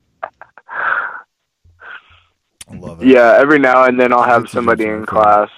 [2.71, 3.09] I love it.
[3.09, 5.49] Yeah, every now and then I'll have somebody in class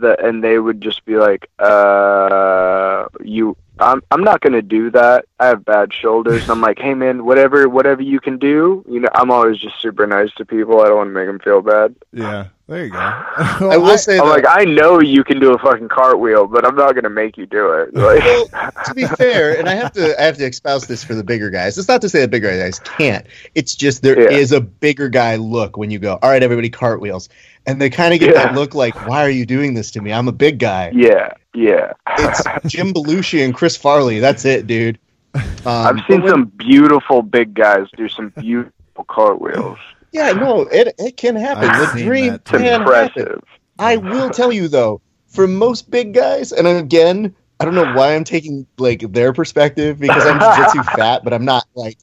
[0.00, 5.26] that and they would just be like, uh, you I'm I'm not gonna do that.
[5.38, 6.48] I have bad shoulders.
[6.48, 8.84] I'm like, hey man, whatever whatever you can do.
[8.88, 10.80] You know, I'm always just super nice to people.
[10.80, 11.94] I don't want to make them feel bad.
[12.10, 12.96] Yeah, there you go.
[13.68, 16.64] I will say I'm though, like, I know you can do a fucking cartwheel, but
[16.64, 17.92] I'm not gonna make you do it.
[17.92, 18.46] Like, well,
[18.86, 21.50] to be fair, and I have to I have to espouse this for the bigger
[21.50, 21.76] guys.
[21.76, 23.26] It's not to say the bigger guys can't.
[23.54, 24.58] It's just there is Yeah.
[24.58, 27.28] a bigger guy look when you go, all right, everybody cartwils.
[27.66, 30.12] And they kind of get that look like, why are you doing this to me?
[30.12, 30.92] I'm a big guy.
[30.94, 31.92] yeah, yeah.
[32.18, 34.20] It's Jim Belushi and Chris Farley.
[34.20, 34.98] That's it, dude.
[35.34, 39.78] Um, I've seen when- some beautiful big guys do some beautiful cartwheels.
[40.12, 41.68] Yeah, no, it it can happen.
[41.68, 42.56] I've the dream that, It's too.
[42.58, 42.82] can happen.
[42.82, 43.42] impressive.
[43.78, 48.14] I will tell you though, for most big guys, and again, I don't know why
[48.14, 51.98] I'm taking like their perspective because I'm jiu-jitsu fat, but I'm not like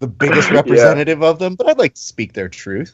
[0.00, 0.56] the biggest Yeah.
[0.56, 1.54] representative of them.
[1.54, 2.92] But I'd like to speak their truth.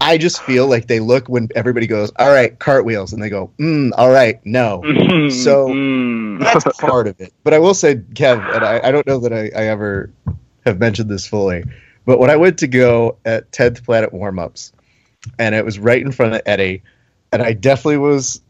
[0.00, 3.50] I just feel like they look when everybody goes, "All right, cartwheels," and they go,
[3.58, 4.82] mm, "All right, no."
[5.30, 6.40] So- Mm.
[6.40, 7.32] That's part of it.
[7.44, 10.10] But I will say, Kev, and I, I don't know that I, I ever
[10.66, 11.64] have mentioned this fully,
[12.04, 14.72] but when I went to go at 10th Planet warm ups,
[15.38, 16.82] and it was right in front of Eddie,
[17.32, 18.40] and I definitely was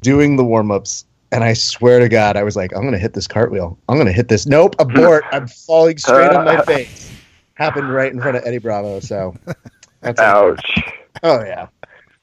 [0.00, 2.98] doing the warm ups, and I swear to God, I was like, I'm going to
[2.98, 3.78] hit this cartwheel.
[3.88, 4.46] I'm going to hit this.
[4.46, 5.24] Nope, abort.
[5.32, 7.11] I'm falling straight on my face.
[7.62, 8.98] Happened right in front of Eddie Bravo.
[8.98, 9.36] So
[10.00, 10.64] that's Ouch.
[11.22, 11.68] Oh, yeah.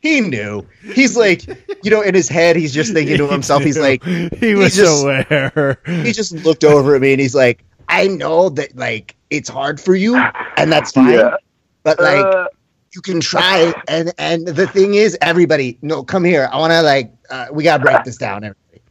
[0.01, 0.65] He knew.
[0.93, 1.45] He's like,
[1.83, 5.01] you know, in his head, he's just thinking to himself, he's like, he was just-
[5.03, 5.79] aware.
[5.85, 9.79] he just looked over at me and he's like, I know that like it's hard
[9.79, 10.17] for you
[10.57, 11.13] and that's fine.
[11.13, 11.35] Yeah.
[11.83, 12.47] But like Uh,
[12.93, 16.49] you can try and and the thing is everybody no come here.
[16.51, 18.81] I wanna like uh, we gotta break this down everybody.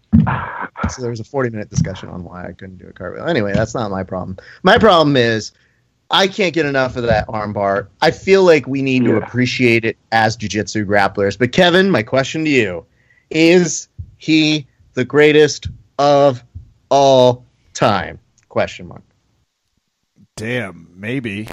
[0.91, 3.27] So there was a 40 minute discussion on why I couldn't do a cartwheel.
[3.27, 4.39] Anyway, that's not my problem.
[4.63, 5.53] My problem is
[6.11, 7.89] I can't get enough of that armbar.
[8.01, 11.39] I feel like we need to appreciate it as jujitsu grapplers.
[11.39, 12.87] But Kevin, my question to you
[13.31, 15.69] is he the greatest
[15.99, 16.43] of
[16.91, 17.45] all
[17.75, 18.19] time?
[18.49, 19.03] Question mark.
[20.37, 21.49] Damn, maybe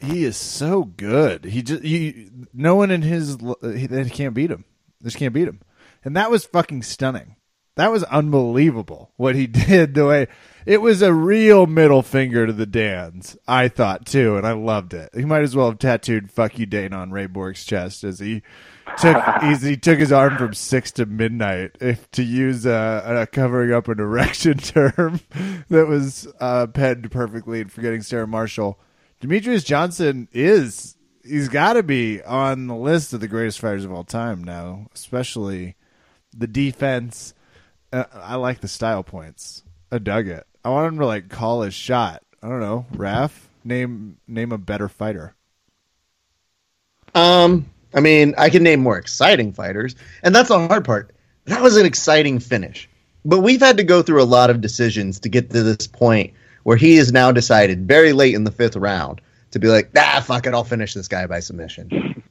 [0.00, 1.44] he is so good.
[1.44, 4.64] He just you, no one in his he, they can't beat him.
[5.00, 5.60] They just can't beat him,
[6.04, 7.36] and that was fucking stunning.
[7.78, 9.94] That was unbelievable what he did.
[9.94, 10.26] The way
[10.66, 14.94] it was a real middle finger to the Dans, I thought too, and I loved
[14.94, 15.10] it.
[15.14, 18.42] He might as well have tattooed "fuck you, Dane" on Ray Borg's chest as he
[18.98, 23.26] took he's, he took his arm from six to midnight if to use a, a
[23.28, 25.20] covering up an erection term
[25.68, 28.76] that was uh, penned perfectly and forgetting Sarah Marshall.
[29.22, 33.92] Demetrious Johnson is he's got to be on the list of the greatest fighters of
[33.92, 35.76] all time now, especially
[36.36, 37.34] the defense.
[37.92, 39.62] Uh, I like the style points.
[39.90, 40.46] I dug it.
[40.64, 42.22] I want him to like call his shot.
[42.42, 43.48] I don't know, Raf.
[43.64, 45.34] Name name a better fighter.
[47.14, 51.14] Um, I mean, I can name more exciting fighters, and that's the hard part.
[51.46, 52.88] That was an exciting finish.
[53.24, 56.34] But we've had to go through a lot of decisions to get to this point
[56.62, 59.20] where he has now decided very late in the fifth round
[59.50, 62.22] to be like, ah, fuck it, I'll finish this guy by submission.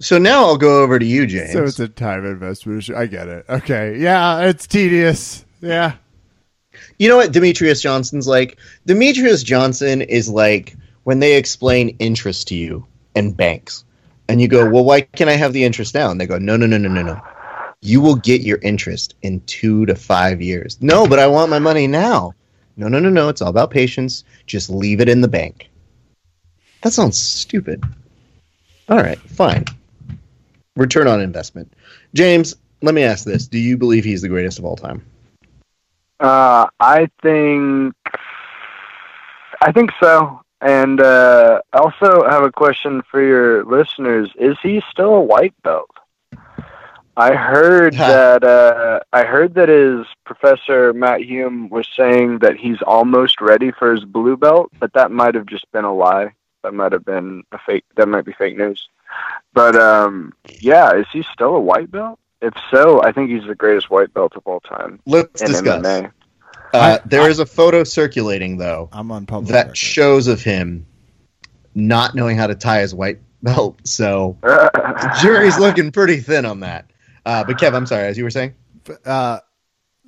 [0.00, 1.52] So now I'll go over to you, James.
[1.52, 2.88] So it's a time investment.
[2.90, 3.44] I get it.
[3.48, 5.44] Okay, yeah, it's tedious.
[5.60, 5.94] Yeah,
[6.98, 8.58] You know what Demetrious Johnson's like?
[8.86, 13.84] Demetrious Johnson is like when they explain interest to you and banks.
[14.28, 16.10] And you go, well, why can't I have the interest now?
[16.10, 17.20] And they go, no, no, no, no, no, no.
[17.80, 20.76] You will get your interest in two to five years.
[20.80, 22.34] No, but I want my money now.
[22.76, 23.28] No, no, no, no.
[23.30, 24.22] It's all about patience.
[24.46, 25.70] Just leave it in the bank.
[26.82, 27.82] That sounds stupid.
[28.88, 29.64] All right, fine.
[30.78, 31.72] Return on investment.
[32.14, 33.48] James, let me ask this.
[33.48, 35.04] Do you believe he's the greatest of all time?
[36.20, 37.94] Uh, I think,
[39.60, 40.40] I think so.
[40.60, 45.54] And uh, I also have a question for your listeners: Is he still a white
[45.62, 45.90] belt?
[47.16, 48.44] I heard that.
[48.44, 53.92] Uh, I heard that his professor Matt Hume was saying that he's almost ready for
[53.92, 56.34] his blue belt, but that might have just been a lie.
[56.62, 57.84] That might have been a fake.
[57.96, 58.88] That might be fake news.
[59.54, 62.18] But um, yeah, is he still a white belt?
[62.40, 65.82] If so, I think he's the greatest white belt of all time Let's in discuss.
[65.84, 66.12] MMA.
[66.72, 69.52] Uh, there is a photo circulating though I'm on public.
[69.52, 69.76] that record.
[69.76, 70.86] shows of him
[71.74, 73.80] not knowing how to tie his white belt.
[73.84, 76.90] So the jury's looking pretty thin on that.
[77.24, 78.54] Uh, but Kev, I'm sorry, as you were saying.
[79.04, 79.40] uh,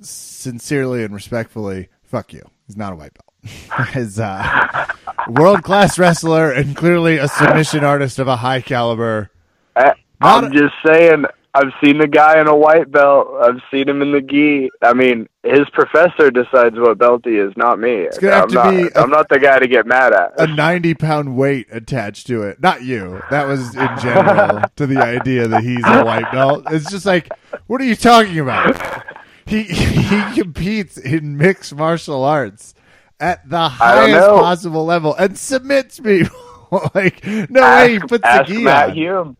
[0.01, 2.43] sincerely and respectfully, fuck you.
[2.67, 3.89] He's not a white belt.
[3.93, 4.87] He's a
[5.27, 9.31] world class wrestler and clearly a submission artist of a high caliber.
[9.75, 11.25] I, I'm just saying.
[11.53, 13.27] I've seen the guy in a white belt.
[13.43, 14.69] I've seen him in the gi.
[14.81, 17.89] I mean, his professor decides what belt he is, not me.
[17.91, 20.13] It's gonna have I'm to not, be a- I'm not the guy to get mad
[20.13, 20.39] at.
[20.39, 22.61] a 90 pound weight attached to it.
[22.61, 23.21] Not you.
[23.31, 26.63] That was in general to the idea that he's a white belt.
[26.71, 27.27] It's just like,
[27.67, 29.03] what are you talking about?
[29.45, 32.73] He he competes in mixed martial arts
[33.21, 36.35] at the highest possible level and submits people.
[36.95, 38.95] like, no way he ask, puts the gi Matt on.
[38.95, 39.37] Hume.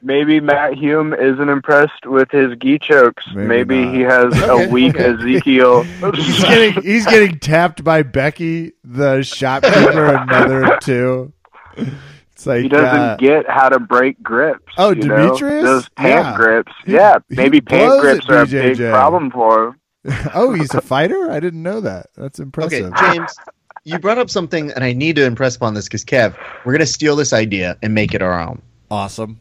[0.00, 3.24] Maybe Matt Hume isn't impressed with his gi chokes.
[3.34, 4.94] Maybe Maybe, he has a weak.
[4.96, 5.82] Ezekiel.
[6.14, 11.32] He's getting he's getting tapped by Becky, the shopkeeper, another two.
[11.76, 14.72] It's like he doesn't uh, get how to break grips.
[14.78, 15.32] Oh, you know?
[15.32, 15.62] Demetrious?
[15.64, 16.36] Those pant Yeah.
[16.36, 16.72] grips.
[16.86, 19.80] Yeah, he maybe pant grips are a big problem for him.
[20.34, 21.30] oh, he's a fighter?
[21.30, 22.08] I didn't know that.
[22.16, 22.72] That's impressive.
[22.72, 23.14] Okay, impressive.
[23.14, 23.36] James,
[23.84, 26.86] you brought up something, and I need to impress upon this because Kev, we're gonna
[26.86, 28.62] steal this idea and make it our own.
[28.90, 29.40] Awesome.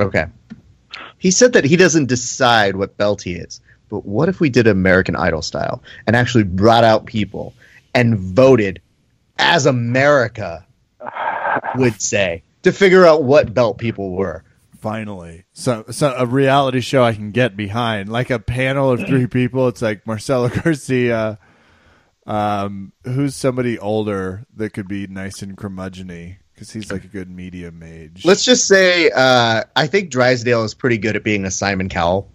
[0.00, 0.26] Okay.
[1.18, 4.66] He said that he doesn't decide what belt he is, but what if we did
[4.66, 7.54] American Idol style and actually brought out people
[7.94, 8.80] and voted
[9.38, 10.64] as America
[11.76, 14.44] would say to figure out what belt people were?
[14.84, 19.26] Finally, so so a reality show I can get behind, like a panel of three
[19.40, 19.66] people.
[19.68, 21.38] It's like Marcelo Garcia.
[22.26, 27.30] Um, who's somebody older that could be nice and curmudgeony because he's like a good
[27.30, 28.26] medium age.
[28.26, 32.30] Let's just say uh, I think Drysdale is pretty good at being a Simon Cowell.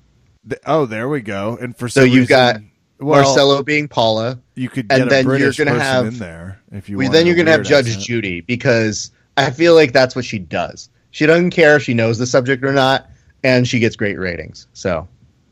[0.50, 1.56] Th- oh, there we go.
[1.62, 2.62] And for So you've reason- got
[3.00, 4.40] well, Marcelo being Paula.
[4.56, 6.98] You could and get then a you're gonna have- in there if you.
[6.98, 8.04] We, wanted then you're going to have Judge accent.
[8.06, 10.90] Judy because I feel like that's what she does.
[11.12, 13.10] She doesn't care if she knows the subject or not,
[13.44, 14.68] and she gets great ratings.
[14.74, 15.08] So,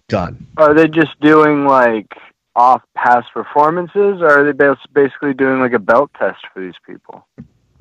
[0.07, 0.45] done.
[0.57, 2.11] Are they just doing like
[2.55, 6.73] off past performances, or are they bas- basically doing like a belt test for these
[6.85, 7.25] people?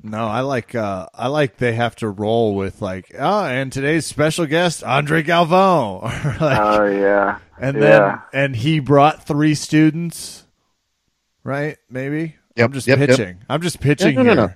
[0.02, 4.06] No, I like uh I like they have to roll with like oh and today's
[4.06, 6.02] special guest Andre Galvão
[6.40, 7.80] like Oh yeah, and yeah.
[7.80, 10.44] then and he brought three students
[11.42, 13.08] right maybe Yep, I'm just yep, yep.
[13.08, 14.52] pitching I'm just pitching No, no, no, no.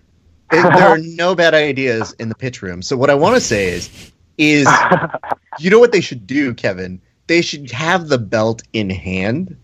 [0.51, 2.83] Here It- there are no bad ideas in the pitch room.
[2.83, 4.67] So what I want to say is, is
[5.59, 7.01] you know what they should do, Kevin?
[7.27, 9.57] They should have the belt in hand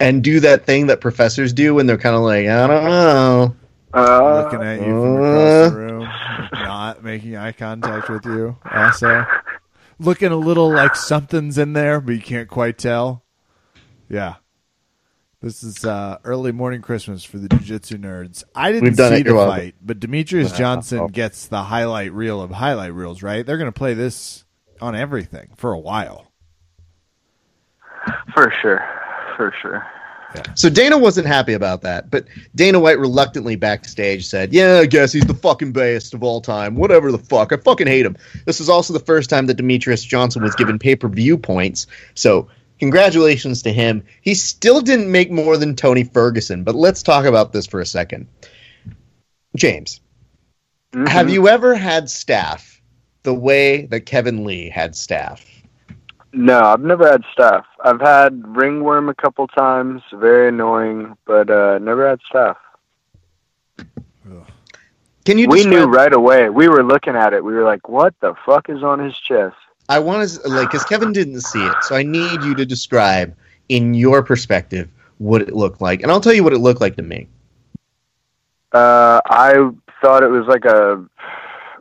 [0.00, 3.56] and do that thing that professors do when they're kind of like, I don't know.
[3.92, 6.00] Uh, looking at you from across the room
[6.52, 9.24] not making eye contact with you also
[9.98, 13.24] looking a little like something's in there but you can't quite tell
[14.10, 14.34] yeah
[15.40, 18.44] this is uh, early morning Christmas for the jiu-jitsu nerds.
[18.54, 19.24] I didn't We've done see it.
[19.24, 19.56] the You're welcome.
[19.56, 21.08] fight, but Demetrious Johnson oh.
[21.08, 23.44] gets the highlight reel of highlight reels, right?
[23.46, 24.44] They're going to play this
[24.80, 26.32] on everything for a while.
[28.34, 28.84] for sure,
[29.36, 29.86] for sure.
[30.54, 35.10] So Dana wasn't happy about that, but Dana White reluctantly backstage said, "Yeah, I guess
[35.10, 36.74] he's the fucking best of all time.
[36.74, 40.06] Whatever the fuck, I fucking hate him." This is also the first time that Demetrious
[40.06, 41.86] Johnson was given pay-per-view points.
[42.14, 42.46] So,
[42.78, 44.04] congratulations to him.
[44.22, 47.86] He still didn't make more than Tony Ferguson, but let's talk about this for a
[47.86, 48.26] second.
[49.56, 50.00] James,
[50.92, 51.08] Mhm.
[51.08, 52.80] have you ever had staph
[53.22, 55.44] the way that Kevin Lee had staph?
[56.32, 57.64] No, I've never had staph.
[57.82, 62.56] I've had ringworm a couple times, very annoying, but uh, never had staph.
[65.24, 66.48] Can you we describe knew right away.
[66.48, 67.44] We were looking at it.
[67.44, 69.56] We were like, "What the fuck is on his chest?"
[69.88, 73.34] I want to like because Kevin didn't see it, so I need you to describe
[73.68, 76.96] in your perspective what it looked like, and I'll tell you what it looked like
[76.96, 77.28] to me.
[78.72, 79.70] Uh, I
[80.00, 81.04] thought it was like a,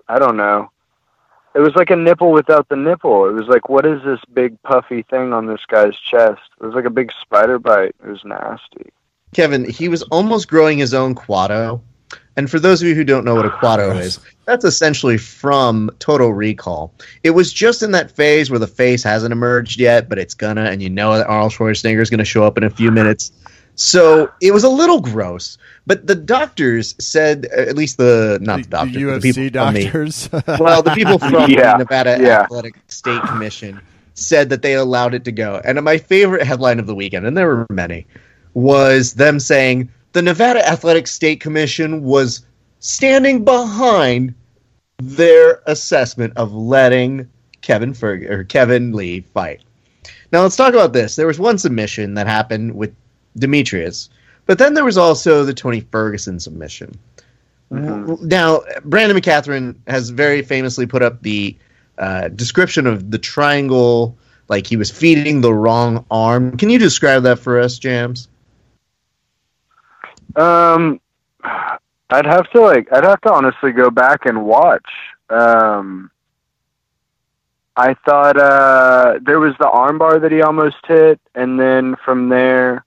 [0.08, 0.72] I don't know.
[1.54, 3.28] It was like a nipple without the nipple.
[3.28, 6.41] It was like, what is this big puffy thing on this guy's chest?
[6.62, 7.96] It was like a big spider bite.
[8.04, 8.91] It was nasty.
[9.34, 11.82] Kevin, he was almost growing his own Kuato,
[12.38, 14.00] and for those of you who don't know what a Kuato ah.
[14.00, 16.93] is, that's essentially from Total Recall.
[17.23, 20.65] It was just in that phase where the face hasn't emerged yet, but it's gonna,
[20.65, 23.32] and you know that Arnold Schwarzenegger is gonna show up in a few minutes.
[23.76, 28.63] So it was a little gross, but the doctors said, at least the not the,
[28.63, 30.30] The, doctors, the the UFC people from the- doctors.
[30.60, 32.41] well, the people from Yeah, the Nevada yeah.
[32.41, 33.80] Athletic State Commission
[34.15, 35.62] said that they allowed it to go.
[35.63, 38.08] And my favorite headline of the weekend, and there were many,
[38.56, 42.44] was them saying the Nevada Athletic State Commission was
[42.80, 44.34] standing behind
[44.98, 47.30] their assessment of letting
[47.62, 49.62] Kevin Ferg or Kevin Lee fight.
[50.32, 51.16] Now let's talk about this.
[51.16, 52.96] There was one submission that happened with
[53.38, 54.10] Demetrious,
[54.48, 56.98] but then there was also the Tony Ferguson submission.
[57.72, 58.20] Mhm.
[58.24, 61.56] Now, Brandon McCaghren has very famously put up the
[62.00, 64.18] uh, description of the triangle,
[64.50, 66.58] like he was feeding the wrong arm.
[66.58, 68.28] Can you describe that for us, Jams?
[70.38, 71.02] Um,
[72.10, 74.90] I'd have to like, I'd have to honestly go back and watch.
[75.29, 76.10] Um,
[77.75, 82.85] I thought uh, there was the armbar that he almost hit, and then from there,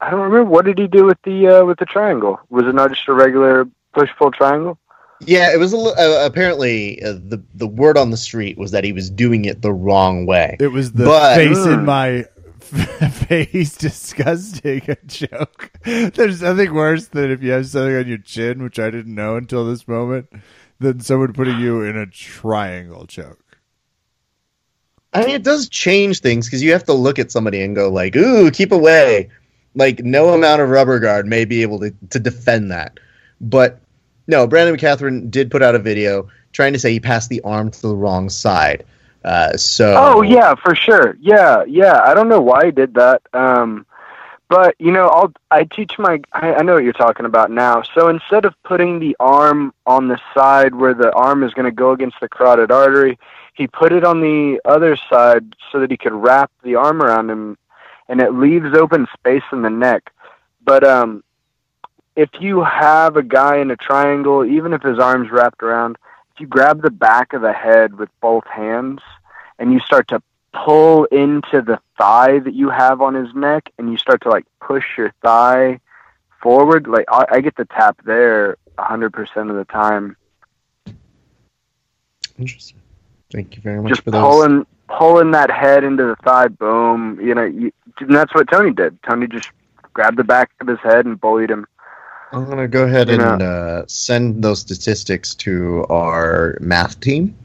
[0.00, 2.40] I don't remember what did he do with the uh, with the triangle.
[2.50, 4.78] Was it not just a regular push pull triangle?
[5.22, 8.70] Yeah, it was a, li- uh, apparently uh, the the word on the street was
[8.72, 10.56] that he was doing it the wrong way.
[10.60, 11.84] It was the But- face in Mm.
[11.84, 12.24] my
[13.28, 15.72] face disgusting a joke.
[15.84, 19.36] There's nothing worse than if you have something on your chin, which I didn't know
[19.36, 20.30] until this moment,
[20.78, 23.58] than someone putting you in a triangle choke.
[25.12, 27.90] I mean, it does change things because you have to look at somebody and go
[27.90, 29.28] like, "Ooh, keep away."
[29.74, 32.98] Like no amount of rubber guard may be able to to defend that.
[33.40, 33.80] But
[34.26, 37.70] no, Brandon McCaghren did put out a video trying to say he passed the arm
[37.70, 38.84] to the wrong side.
[39.24, 41.16] Uh, so Oh yeah, for sure.
[41.20, 42.00] Yeah, yeah.
[42.02, 43.22] I don't know why he did that.
[43.32, 43.86] Um,
[44.48, 47.82] but you know, I'll I teach my I, I know what you're talking about now.
[47.94, 51.70] So instead of putting the arm on the side where the arm is going to
[51.70, 53.18] go against the carotid artery,
[53.54, 57.30] he put it on the other side so that he could wrap the arm around
[57.30, 57.58] him,
[58.08, 60.12] and it leaves open space in the neck.
[60.64, 61.22] But um,
[62.16, 65.96] if you have a guy in a triangle, even if his arm's wrapped around,
[66.38, 69.00] you grab the back of the head with both hands
[69.58, 70.22] and you start to
[70.52, 74.44] pull into the thigh that you have on his neck and you start to like
[74.60, 75.78] push your thigh
[76.42, 80.16] forward like i, I get the tap there 100% of the time
[82.38, 82.80] interesting.
[83.30, 84.22] Thank you very much just for those.
[84.22, 87.70] pulling pulling that head into the thigh boom you know you,
[88.00, 89.50] and that's what tony did tony just
[89.92, 91.66] grabbed the back of his head and bullied him
[92.32, 97.36] I'm gonna go ahead and uh, send those statistics to our math team,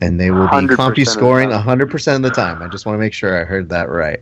[0.00, 2.62] and they will be 100% compy scoring 100 percent of the time.
[2.62, 4.20] I just want to make sure I heard that right.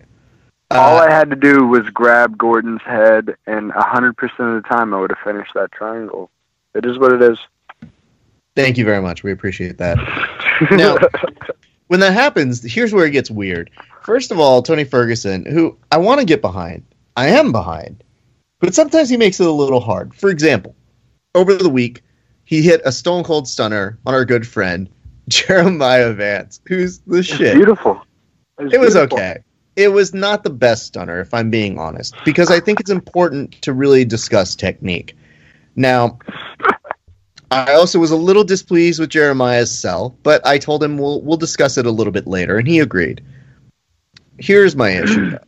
[0.71, 4.95] all Uh, i had to do was grab gordon's head and 100% of the time
[4.95, 6.31] i would have finished that triangle
[6.75, 7.39] it is what it is
[8.57, 9.23] thank you very much.
[9.23, 9.97] We appreciate that.
[10.71, 10.97] Now-
[11.89, 13.71] when that happens, here's where it gets weird.
[14.03, 16.85] First of all, Tony Ferguson, who I want to get behind,
[17.17, 18.03] I am behind,
[18.63, 20.15] but sometimes he makes it a little hard.
[20.15, 20.75] For example,
[21.35, 22.03] over the week,
[22.45, 24.89] he hit a stone cold stunner on our good friend
[25.29, 27.57] Jeremiah Vance, who's the shit.
[27.57, 28.01] beautiful
[28.59, 29.19] It was beautiful.
[29.19, 29.39] okay.
[29.75, 33.61] It was not the best stunner, if I'm being honest, because I think it's important
[33.63, 35.17] to really discuss technique.
[35.75, 36.19] Now,
[37.51, 41.37] I also was a little displeased with Jeremiah's sell, but I told him we'll we'll
[41.37, 43.23] discuss it a little bit later, and he agreed.
[44.39, 45.39] Here's my issue though.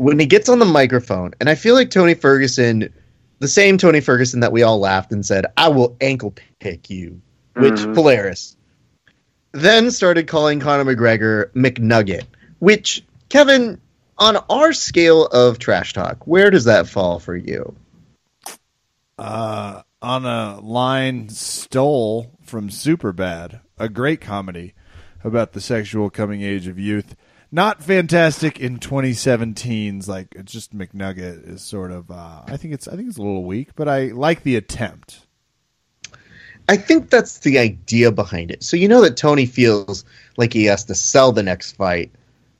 [0.00, 2.90] When he gets on the microphone, and I feel like Tony Ferguson,
[3.38, 7.20] the same Tony Ferguson that we all laughed and said, I will ankle pick you,
[7.56, 7.94] which Mhm.
[7.94, 8.56] Polaris.
[9.52, 12.22] Then started calling Conor McGregor McNugget,
[12.60, 13.78] which, Kevin,
[14.16, 17.76] on our scale of trash talk, where does that fall for you?
[19.18, 24.72] uh, on a line stole from Superbad, a great comedy
[25.22, 27.14] about the sexual coming age of youth.
[27.52, 32.86] Not fantastic in 2017's like it's just McNugget is sort of uh, I think it's
[32.86, 35.26] I think it's a little weak, but I like the attempt.
[36.68, 38.62] I think that's the idea behind it.
[38.62, 40.04] So you know that Tony feels
[40.36, 42.12] like he has to sell the next fight,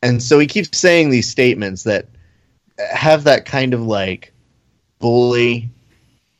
[0.02, 2.06] and so he keeps saying these statements that
[2.92, 4.32] have that kind of like
[4.98, 5.70] bully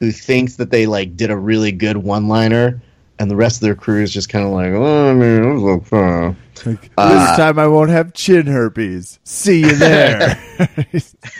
[0.00, 2.82] who thinks that they like did a really good one-liner,
[3.20, 5.52] and the rest of their crew is just kind of like, oh, I mean, it
[5.52, 5.62] was
[5.92, 9.18] okay." Like, Uh, this time I won't have chin herpes.
[9.24, 10.42] See you there.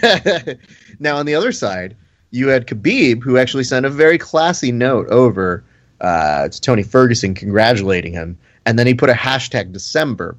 [1.01, 1.97] now on the other side,
[2.31, 5.65] you had Khabib, who actually sent a very classy note over
[6.03, 10.37] uh, to Tony Ferguson congratulating him, and then he put a hashtag December.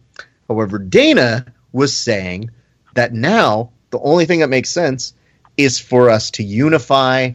[0.48, 2.52] However, Dana was saying
[2.94, 5.14] that now the only thing that makes sense
[5.58, 7.32] is for us to unify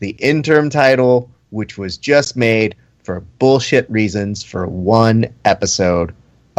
[0.00, 2.76] the interim title, which was just made
[3.06, 6.12] for bullshit reasons for one episode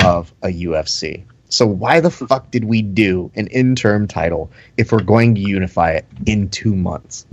[0.03, 1.25] of a UFC.
[1.49, 5.91] So why the fuck did we do an interim title if we're going to unify
[5.91, 7.25] it in two months?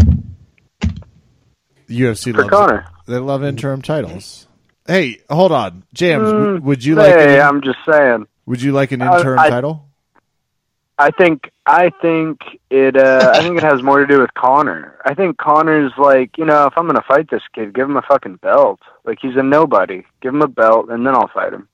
[1.89, 2.87] UFC for loves Conor.
[3.07, 4.47] they love interim titles.
[4.87, 6.25] Hey, hold on, James.
[6.29, 8.27] Mm, would you like hey, an, I'm just saying.
[8.47, 9.89] would you like an Uh, interim I- title?
[10.97, 12.39] I think I think
[12.71, 14.97] it uh I think it has more to do with Conor.
[15.05, 18.03] I think Conor's like, you know, if I'm gonna fight this kid, give him a
[18.03, 18.79] fucking belt.
[19.05, 20.05] Like he's a nobody.
[20.21, 21.69] Give him a belt and then I'll fight him.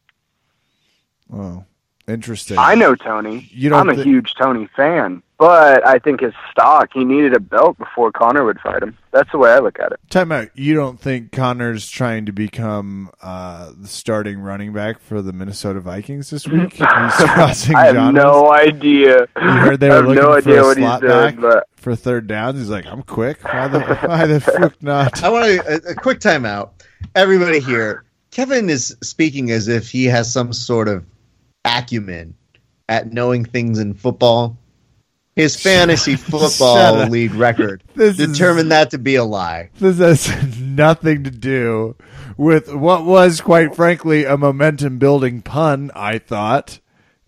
[1.33, 1.64] Oh,
[2.11, 2.58] interesting.
[2.58, 3.48] I know Tony.
[3.52, 5.22] You don't I'm a thi- huge Tony fan.
[5.38, 8.98] But I think his stock, he needed a belt before Conor would fight him.
[9.11, 9.98] That's the way I look at it.
[10.11, 10.48] Time out.
[10.54, 15.80] You don't think Conor's trying to become uh, the starting running back for the Minnesota
[15.80, 16.74] Vikings this week?
[16.74, 18.22] He's crossing I have genres.
[18.22, 19.26] no idea.
[19.40, 21.11] You heard they I were have no looking for idea a what he's slot doing,
[21.12, 22.58] back but for third downs.
[22.58, 23.42] He's like, I'm quick.
[23.42, 25.22] Why the why the fuck not?
[25.24, 26.72] I want a, a quick timeout.
[27.14, 31.02] Everybody here, Kevin is speaking as if he has some sort of
[31.64, 32.34] acumen
[32.88, 34.56] at knowing things in football.
[35.36, 39.70] His fantasy football league record This is- determined that to be a lie.
[39.78, 41.96] This has nothing to do
[42.36, 46.80] with what was, quite frankly, a momentum building pun, I thought.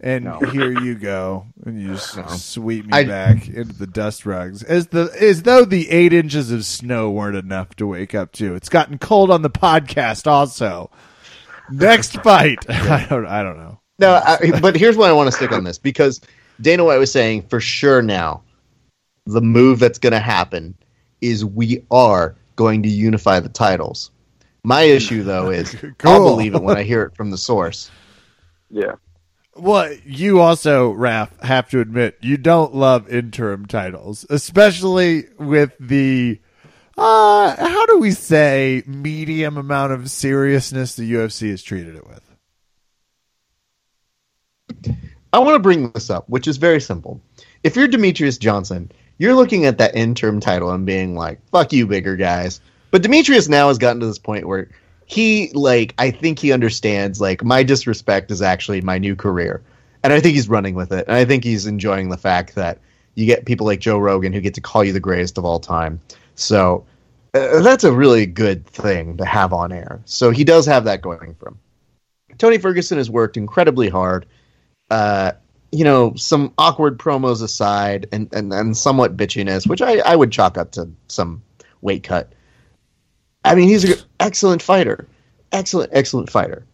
[0.05, 1.47] And here you go.
[1.65, 2.27] And you just No.
[2.27, 4.65] sweep me I- back into the dust rugs.
[4.65, 8.57] As the as though the eight inches of snow weren't enough to wake up to.
[8.57, 10.91] It's gotten cold on the podcast also.
[11.71, 12.69] Next fight.
[12.69, 13.79] I don't I don't know.
[13.99, 16.21] No, I, but here's why I want to stick on this because
[16.61, 18.43] Dana White was saying for sure now
[19.27, 20.75] the move that's going to happen
[21.21, 24.11] is we are going to unify the titles.
[24.65, 27.91] My issue though is I'll believe it when I hear it from the source.
[28.71, 28.95] Yeah.
[29.55, 36.41] Well, you also, Raph, have to admit you don't love interim titles, especially with the
[36.97, 42.32] uh how do we say medium amount of seriousness the UFC has treated it with.
[45.33, 47.21] I want to bring this up, which is very simple.
[47.63, 51.87] If you're Demetrious Johnson, you're looking at that interim title and being like, "Fuck you,
[51.87, 52.61] bigger guys."
[52.91, 54.69] But Demetrious now has gotten to this point where
[55.07, 59.63] he, like, I think he understands, like, my disrespect is actually my new career,
[60.03, 62.79] and I think he's running with it, and I think he's enjoying the fact that
[63.15, 65.61] you get people like Joe Rogan who get to call you the greatest of all
[65.61, 66.01] time.
[66.35, 66.85] So
[67.35, 70.01] uh, that's a really good thing to have on air.
[70.05, 71.59] So he does have that going for him.
[72.39, 74.27] Tony Ferguson has worked incredibly hard
[74.93, 75.33] uh,
[75.71, 80.31] you know, some awkward promos aside and, and, and somewhat bitchiness, which I, I would
[80.31, 81.43] chalk up to some
[81.81, 82.31] weight cut.
[83.43, 85.09] I mean, he's an excellent fighter.
[85.51, 86.67] Excellent, excellent fighter.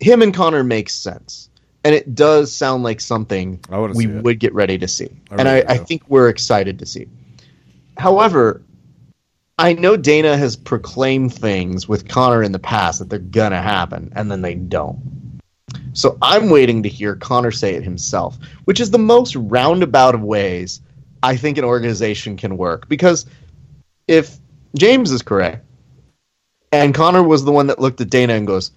[0.00, 1.48] Him and Conor makes sense.
[1.84, 3.60] And it does sound like something
[3.94, 5.08] we would get ready to see.
[5.30, 7.06] I and really I, I think we're excited to see.
[7.96, 8.60] However,
[9.56, 13.62] I know Dana has proclaimed things with Conor in the past that they're going to
[13.62, 15.21] happen, and then they don't.
[15.92, 20.22] So I'm waiting to hear Conor say it himself, which is the most roundabout of
[20.22, 20.80] ways
[21.22, 22.88] I think an organization can work.
[22.88, 23.26] Because
[24.08, 24.36] if
[24.76, 25.64] James is correct,
[26.72, 28.72] and Conor was the one that looked at Dana and goes,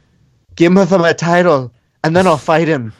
[0.55, 1.73] "Give him a title,
[2.03, 2.93] and then I'll fight him,"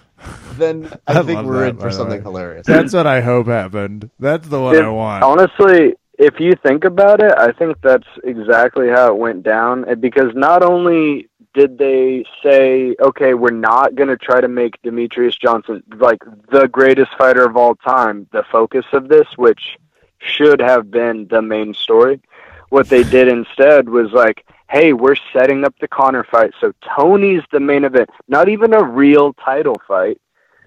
[0.54, 2.24] then I, I think we're that, in for something way.
[2.24, 2.66] hilarious.
[2.66, 4.10] That's what I hope happened.
[4.20, 5.24] That's the one If- I want.
[5.24, 9.86] Honestly, if you think about it, I think that's exactly how it went down.
[10.00, 15.40] Because not only did they say, okay, we're not going to try to make Demetrious
[15.40, 19.78] Johnson like the greatest fighter of all time the focus of this, which
[20.20, 22.22] should have been the main story.
[22.70, 26.52] What they did instead was like, hey, we're setting up the Conor fight.
[26.60, 30.20] So Tony's the main event, not even a real title fight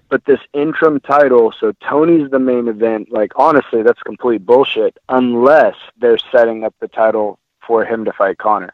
[0.09, 3.11] but this interim title, so Tony's the main event.
[3.11, 4.97] Like honestly, that's complete bullshit.
[5.07, 8.73] Unless they're setting up the title for him to fight Conor.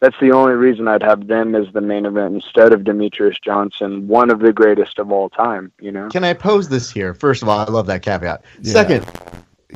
[0.00, 4.08] That's the only reason I'd have them as the main event instead of Demetrious Johnson,
[4.08, 5.72] one of the greatest of all time.
[5.78, 6.08] You know.
[6.08, 7.12] Can I pose this here?
[7.14, 8.42] First of all, I love that caveat.
[8.62, 8.72] Yeah.
[8.72, 9.06] Second,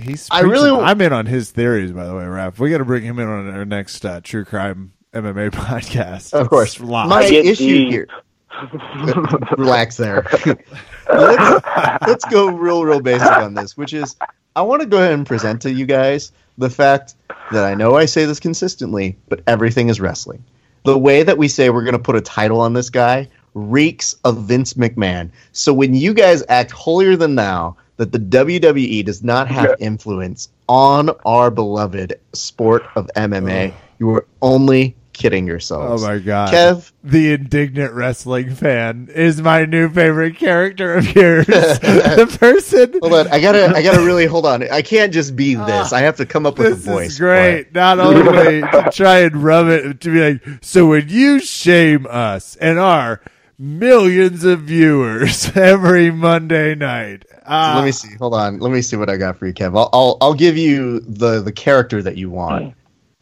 [0.03, 2.59] He's I really- preaching- I'm in on his theories, by the way, Raph.
[2.59, 6.33] We got to bring him in on our next uh, true crime MMA podcast.
[6.33, 6.81] Of course.
[6.81, 7.09] Live.
[7.09, 7.91] My issue deep.
[7.93, 8.09] here.
[9.59, 10.27] Relax there.
[11.13, 11.67] let's,
[12.07, 14.17] let's go real, real basic on this, which is
[14.57, 17.15] I want to go ahead and present to you guys the fact
[17.51, 20.45] that I know I say this consistently, but everything is wrestling.
[20.85, 24.15] The way that we say we're going to put a title on this guy reeks
[24.25, 25.31] of Vince McMahon.
[25.53, 30.49] So when you guys act holier than thou that the WWE does not have influence
[30.69, 33.75] on our beloved sport of MMA, oh.
[33.99, 36.03] you are only kidding yourselves.
[36.03, 36.53] Oh my god.
[36.53, 41.47] Kev, the indignant wrestling fan is my new favorite character of yours.
[41.47, 44.69] the person Hold on, I gotta, I gotta really hold on.
[44.71, 45.93] I can't just be this.
[45.93, 47.13] I have to come up with this a voice.
[47.13, 47.73] is great.
[47.73, 52.57] Not only to try and rub it to be like, so when you shame us
[52.57, 53.23] and our
[53.59, 58.15] millions of viewers every Monday night, uh, Let me see.
[58.17, 58.59] Hold on.
[58.59, 59.77] Let me see what I got for you, Kev.
[59.77, 62.75] I'll, I'll, I'll give you the the character that you want.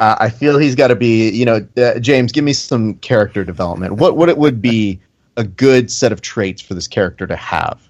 [0.02, 1.30] Uh, I feel he's got to be.
[1.30, 3.94] You know, uh, James, give me some character development.
[3.94, 5.00] What what it would be
[5.36, 7.80] a good set of traits for this character to have?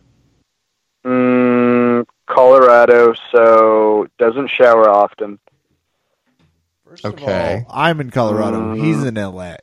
[1.06, 5.38] Mm, Colorado, so doesn't shower often.
[6.86, 7.64] First of Okay.
[7.66, 8.58] all, I'm in Colorado.
[8.58, 8.84] Mm.
[8.84, 9.56] He's in LA.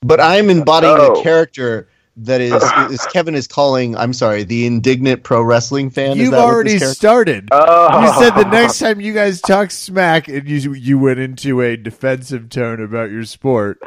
[0.00, 1.20] But I'm embodying Oh.
[1.20, 2.52] a character that is,
[2.90, 3.96] is Kevin is calling.
[3.96, 6.16] I'm sorry, the indignant pro wrestling fan.
[6.16, 7.48] You've that already started.
[7.50, 8.02] Oh.
[8.02, 11.76] You said the next time you guys talk smack and you you went into a
[11.76, 13.80] defensive tone about your sport,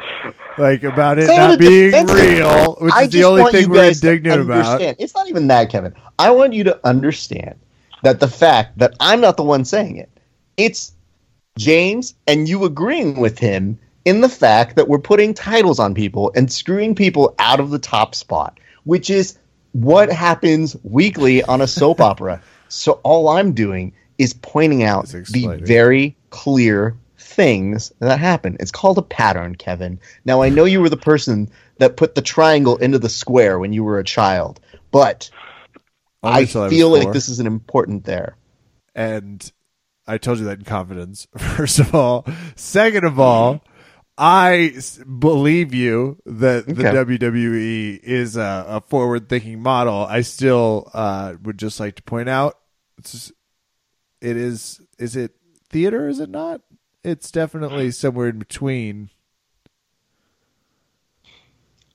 [0.58, 3.70] like about it It's not not being real, which I is the only thing you
[3.70, 4.66] we're indignant about.
[4.66, 4.96] understand.
[4.98, 5.94] It's not even that, Kevin.
[6.18, 7.58] I want you to understand
[8.02, 10.10] that the fact that I'm not the one saying it,
[10.56, 10.92] it's
[11.56, 13.78] James and you agreeing with him
[14.08, 17.78] in the fact that we're putting titles on people and screwing people out of the
[17.78, 19.38] top spot, which is
[19.72, 22.40] what happens weekly on a soap opera.
[22.68, 28.56] So all I'm doing is pointing out the very clear things that happen.
[28.60, 30.00] It's called a pattern, Kevin.
[30.24, 33.74] Now I know you were the person that put the triangle into the square when
[33.74, 34.58] you were a child,
[34.90, 35.28] but
[36.22, 38.38] Only I feel like this is an important there.
[38.94, 39.52] and
[40.06, 41.28] I told you that in confidence.
[41.36, 43.77] First of all, second of all, mm-hmm.
[44.20, 47.14] I s- believe you that the Okay.
[47.14, 50.04] WWE is a, a forward-thinking model.
[50.06, 52.58] I still uh, would just like to point out,
[52.98, 53.32] it's just-
[54.20, 54.80] it is.
[54.98, 55.30] Is it
[55.70, 56.08] theater?
[56.08, 56.62] Is it not?
[57.04, 59.10] It's definitely somewhere in between.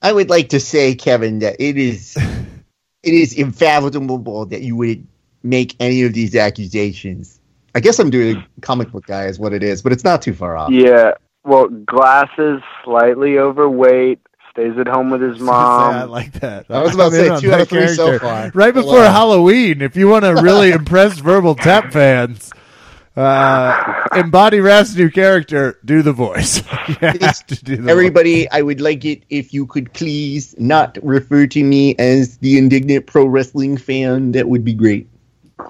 [0.01, 2.15] I would like to say, Kevin, that it is
[3.03, 5.05] it is unfathomable that you would
[5.43, 7.39] make any of these accusations.
[7.75, 10.21] I guess I'm doing a comic book guy is what it is, but it's not
[10.21, 10.71] too far off.
[10.71, 11.13] Yeah.
[11.45, 14.19] Well, glasses, slightly overweight,
[14.51, 16.09] stays at home with his I mom.
[16.09, 16.65] like that.
[16.69, 18.51] I was about to say two out of three so far.
[18.53, 19.11] Right before on.
[19.11, 22.51] Halloween, if you want to really impress verbal tap fans,
[23.15, 26.57] uh, embody Raph's new character, do the voice.
[26.87, 27.91] you have to do the voice.
[27.91, 32.57] Everybody, I would like it if you could please not refer to me as the
[32.57, 34.31] indignant pro wrestling fan.
[34.31, 35.09] That would be great.
[35.59, 35.69] All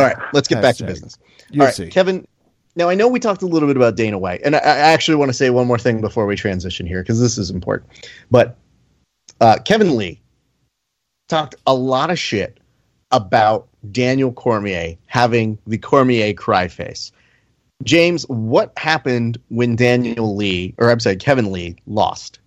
[0.00, 1.18] right, let's get back to Hashtag business.
[1.52, 1.90] All right, UFC.
[1.90, 2.26] Kevin.
[2.76, 5.16] Now I know we talked a little bit about Dana White, and I, I actually
[5.16, 7.90] want to say one more thing before we transition here because this is important.
[8.30, 8.56] But
[9.40, 10.20] uh, Kevin Lee
[11.28, 12.58] talked a lot of shit
[13.10, 17.12] about Daniel Cormier having the Cormier cry face.
[17.82, 22.38] James, what happened when Daniel Lee, or I'm sorry, Kevin Lee, lost?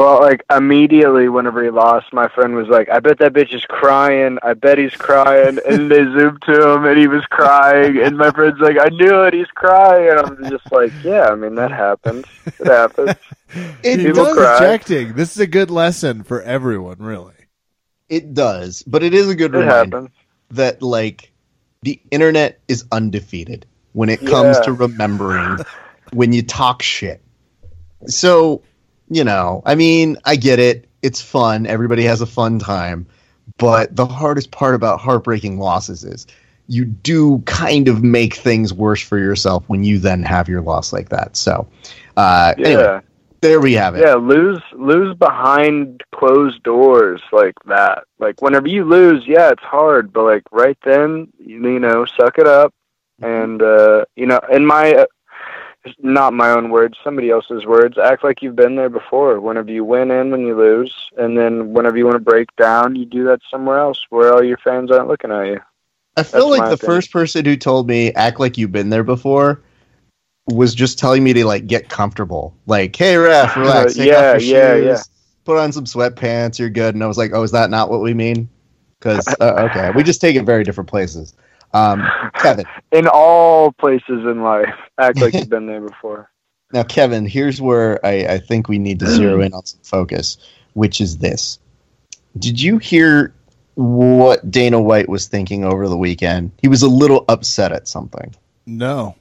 [0.00, 3.66] Well, like immediately whenever he lost, my friend was like, "I bet that bitch is
[3.66, 4.38] crying.
[4.42, 7.98] I bet he's crying." And they zoomed to him, and he was crying.
[7.98, 9.34] And my friend's like, "I knew it.
[9.34, 12.24] He's crying." And I'm just like, "Yeah, I mean that happens.
[12.46, 13.10] It happens."
[13.82, 14.36] It He People was does.
[14.36, 14.54] cry.
[14.54, 15.12] rejecting.
[15.14, 17.34] This is a good lesson for everyone, really.
[18.08, 20.10] It does, but it is a good It reminder happens.
[20.52, 21.30] that like
[21.82, 24.62] the internet is undefeated when it comes Yeah.
[24.62, 25.58] to remembering
[26.14, 27.20] when you talk shit.
[28.06, 28.62] So,
[29.10, 30.88] you know, I mean, I get it.
[31.02, 31.66] It's fun.
[31.66, 33.06] Everybody has a fun time.
[33.58, 36.26] But the hardest part about heartbreaking losses is
[36.68, 40.92] you do kind of make things worse for yourself when you then have your loss
[40.92, 41.36] like that.
[41.36, 41.66] So,
[42.16, 42.66] uh, Yeah.
[42.66, 43.00] anyway,
[43.40, 44.02] there we have it.
[44.02, 48.04] Yeah, lose lose behind closed doors like that.
[48.18, 52.38] Like whenever you lose, yeah, it's hard, but like right then, you, you know, suck
[52.38, 52.72] it up,
[53.20, 55.06] and uh, you know, in my uh,
[55.98, 59.40] not my own words, somebody else's words, act like you've been there before.
[59.40, 62.96] Whenever you win and when you lose, and then whenever you want to break down,
[62.96, 65.60] you do that somewhere else where all your fans aren't looking at you.
[66.16, 66.96] I feel That's like the opinion.
[66.96, 69.62] first person who told me act like you've been there before
[70.46, 72.54] was just telling me to like get comfortable.
[72.66, 73.94] Like, hey, ref, relax.
[73.94, 75.02] Take Yeah, off your yeah, shoes, yeah.
[75.44, 76.58] Put on some sweatpants.
[76.58, 76.94] You're good.
[76.94, 78.48] And I was like, oh, is that not what we mean?
[78.98, 81.34] Because uh, okay, we just take it very different places.
[81.72, 82.02] Um,
[82.34, 86.30] Kevin, In all places in life, act like you've been there before.
[86.72, 90.38] now Kevin, here's where I, I think we need to zero in on some focus,
[90.74, 91.58] which is this.
[92.38, 93.34] Did you hear
[93.74, 96.52] what Dana White was thinking over the weekend?
[96.60, 98.34] He was a little upset at something.
[98.66, 99.16] No,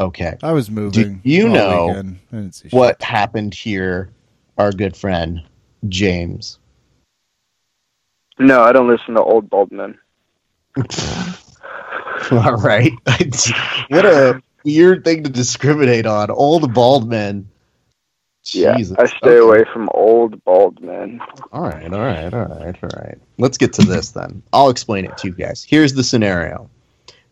[0.00, 0.36] Okay.
[0.42, 1.20] I was moving.
[1.24, 2.18] you know weekend.
[2.32, 2.72] I didn't see shit.
[2.72, 4.10] what happened here,
[4.58, 5.42] our good friend
[5.88, 6.58] James.
[8.38, 9.98] No, I don't listen to old bald men.
[12.30, 12.92] All right.
[13.88, 16.30] what a weird thing to discriminate on.
[16.30, 17.48] Old bald men.
[18.52, 19.36] Yeah, I stay Okay.
[19.38, 21.20] away from old bald men.
[21.52, 23.18] All right, all right, all right, all right.
[23.38, 24.42] Let's get to this then.
[24.52, 25.62] I'll explain it to you guys.
[25.62, 26.68] Here's the scenario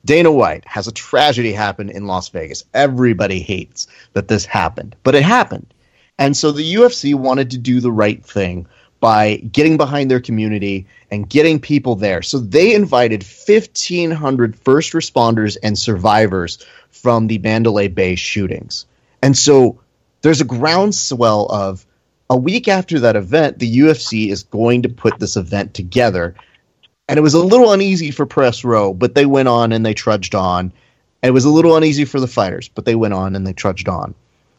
[0.05, 2.64] Dana White has a tragedy happen in Las Vegas.
[2.72, 5.74] Everybody hates that this happened, but it happened.
[6.16, 8.68] And so the UFC wanted to do the right thing
[9.01, 12.22] by getting behind their community and getting people there.
[12.22, 18.86] So they invited 1,500 first responders and survivors from the Mandalay Bay shootings.
[19.22, 19.80] And so
[20.22, 21.86] there's a groundswell of
[22.28, 26.36] a week after that event, the UFC is going to put this event together.
[27.09, 29.94] And it was a little uneasy for Press Row, but they went on and they
[29.94, 30.72] trudged on.
[31.22, 33.88] It was a little uneasy for the fighters, but they went on and they trudged
[33.88, 34.14] on.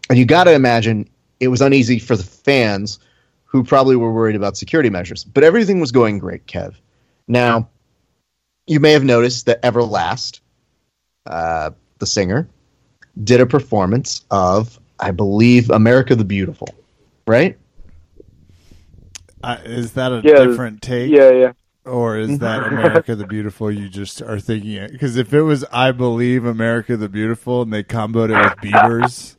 [0.09, 1.07] And you got to imagine
[1.39, 2.99] it was uneasy for the fans
[3.51, 5.25] who probably were worried about security measures.
[5.25, 6.75] But everything was going great, Kev.
[7.27, 7.69] Now,
[8.65, 10.39] you may have noticed that Everlast,
[11.25, 12.47] uh, the singer,
[13.21, 16.69] did a performance of, I believe, America the Beautiful,
[17.27, 17.57] right?
[19.43, 21.11] Uh, is that a Yeah, different take?
[21.11, 21.51] Yeah, yeah.
[21.83, 23.69] or is that America the Beautiful?
[23.69, 27.73] You just are thinking it because if it was I believe America the Beautiful and
[27.73, 29.35] they comboed it with beavers,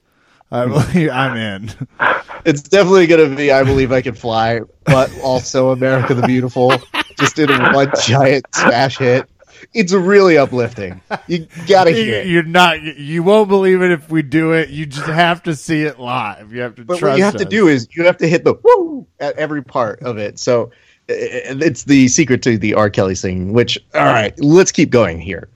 [0.52, 1.70] I believe I'm in.
[2.44, 6.72] It's definitely going to be I Believe I Can Fly, but also America the Beautiful,
[7.16, 9.30] just in one giant smash hit.
[9.72, 11.00] It's really uplifting.
[11.28, 12.26] You got to hear it.
[12.26, 12.82] You're not.
[12.82, 14.70] You won't believe it if we do it.
[14.70, 16.52] You just have to see it live.
[16.52, 16.84] You have to.
[16.84, 19.62] But what you have to do is you have to hit the woo at every
[19.62, 20.40] part of it.
[20.40, 20.72] So
[21.08, 22.90] it's the secret to the R.
[22.90, 25.48] Kelly singing, which, all right, let's keep going here.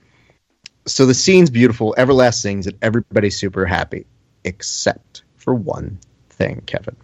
[0.86, 1.94] So the scene's beautiful.
[1.98, 4.06] Everlast sings and everybody's super happy,
[4.46, 5.98] except for one
[6.30, 6.96] thing, Kevin.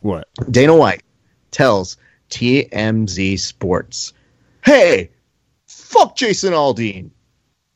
[0.00, 0.28] what?
[0.50, 1.02] Dana White
[1.50, 1.96] tells
[2.30, 4.12] TMZ Sports,
[4.64, 5.10] hey,
[5.66, 7.10] fuck Jason Aldean.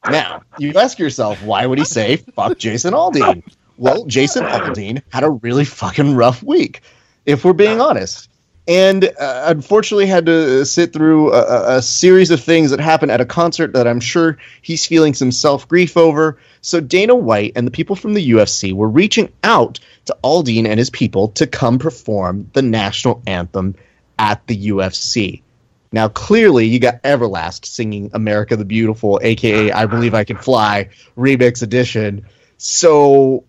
[0.08, 3.42] Now, you ask yourself, why would he say fuck Jason Aldean?
[3.76, 6.82] Well, Jason Aldean had a really fucking rough week,
[7.24, 8.28] if we're being honest.
[8.68, 13.10] And uh, unfortunately, had to sit through a, a- a series of things that happened
[13.10, 16.38] at a concert that I'm sure he's feeling some self grief over.
[16.62, 20.78] So Dana White and the people from the UFC were reaching out to Aldean and
[20.78, 23.74] his people to come perform the national anthem
[24.18, 25.42] at the UFC.
[25.90, 30.88] Now, clearly, you got Everlast singing America the Beautiful, aka I Believe I Can Fly
[31.18, 32.26] remix edition.
[32.56, 33.44] So,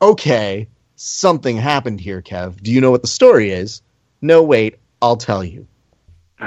[0.00, 2.62] okay, something happened here, Kev.
[2.62, 3.82] Do you know what the story is?
[4.20, 5.66] No, wait, I'll tell you.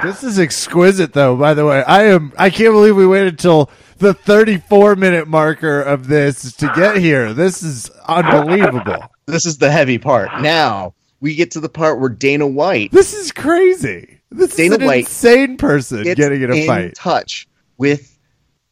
[0.01, 1.35] This is exquisite, though.
[1.35, 2.33] By the way, I am.
[2.37, 7.33] I can't believe we waited till the 34 minute marker of this to get here.
[7.33, 8.97] This is unbelievable.
[9.25, 10.41] This is the heavy part.
[10.41, 14.19] Now, we get to the part where Dana White This is crazy.
[14.29, 16.95] This Dana is an White insane person gets getting in a in fight.
[16.95, 18.17] touch with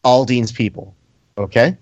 [0.03, 0.95] Aldean's people.
[1.37, 1.77] Okay?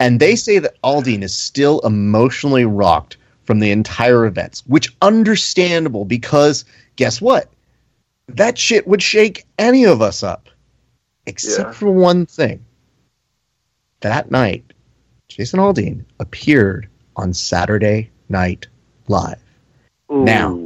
[0.00, 6.04] And they say that Aldean is still emotionally rocked from the entire events, which understandable
[6.04, 6.64] because
[6.96, 7.48] guess what?
[8.28, 10.48] That shit would shake any of us up.
[11.26, 11.72] Except Yeah.
[11.74, 12.64] for one thing.
[14.00, 14.72] That night,
[15.28, 18.66] Jason Aldean appeared on Saturday Night
[19.08, 19.42] Live.
[20.08, 20.58] Now.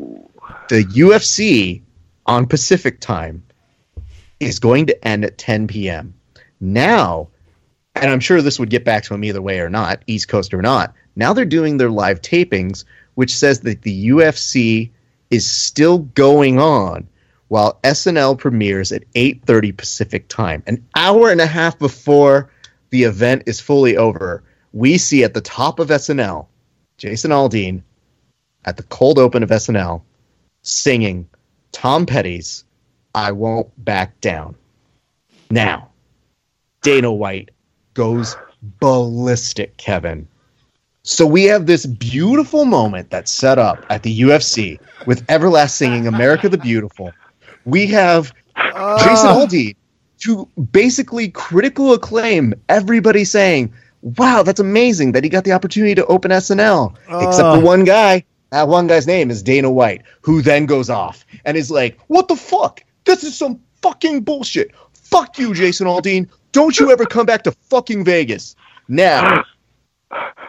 [0.69, 1.83] The UFC
[2.27, 3.43] on Pacific time
[4.41, 6.15] is going to end at 10 p.m.
[6.61, 7.29] Now,
[7.95, 10.55] and I'm sure this would get back to him either way or not, East Coast
[10.55, 10.95] or not.
[11.17, 14.91] Now they're doing their live tapings, which says that the UFC
[15.31, 17.09] is still going on
[17.49, 20.63] while SNL premieres at 8:30 Pacific time.
[20.67, 22.51] An hour and a half before
[22.95, 26.47] the event is fully over, we see at the top of SNL
[26.97, 27.83] Jason Aldean
[28.67, 30.01] at the cold open of SNL
[30.63, 31.29] singing
[31.73, 32.63] Tom Petty's
[33.13, 34.55] I Won't Back Down.
[35.51, 35.89] Now,
[36.83, 37.51] Dana White
[37.95, 40.29] goes ballistic, Kevin.
[41.03, 46.07] So we have this beautiful moment that's set up at the UFC with Everlast singing
[46.07, 47.13] America the Beautiful.
[47.65, 49.45] We have Jason Ah.
[49.45, 49.75] Aldean
[50.25, 53.73] to basically critical acclaim everybody saying,
[54.03, 56.95] wow, that's amazing that he got the opportunity to open SNL.
[57.09, 57.57] Except Ah.
[57.57, 58.25] for one guy.
[58.51, 62.29] That one guy's name is Dana White, who then goes off and is like, what
[62.29, 62.83] the fuck?
[63.05, 64.71] This is some fucking bullshit.
[64.93, 66.29] Fuck you, Jason Aldean.
[66.53, 68.55] Don't you ever come back to fucking Vegas.
[68.89, 69.43] Now,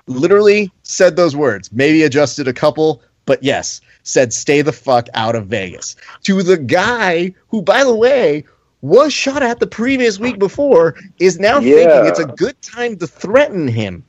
[0.08, 5.36] literally said those words, maybe adjusted a couple, but yes, said stay the fuck out
[5.36, 5.96] of Vegas.
[6.24, 8.44] To the guy who, by the way,
[8.86, 11.76] was shot at the previous week before, is now Yeah.
[11.76, 14.04] thinking it's a good time to threaten him.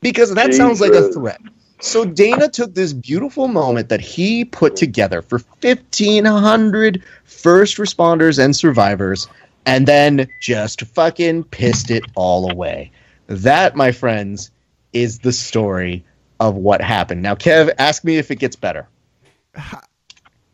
[0.00, 1.40] Because that sounds like a threat.
[1.80, 8.54] So Dana took this beautiful moment that he put together for 1,500 first responders and
[8.54, 9.28] survivors
[9.66, 12.92] and then just fucking pissed it all away.
[13.26, 14.50] That, my friends,
[14.92, 16.04] is the story
[16.38, 17.22] of what happened.
[17.22, 18.86] Now, Kev, ask me if it gets better.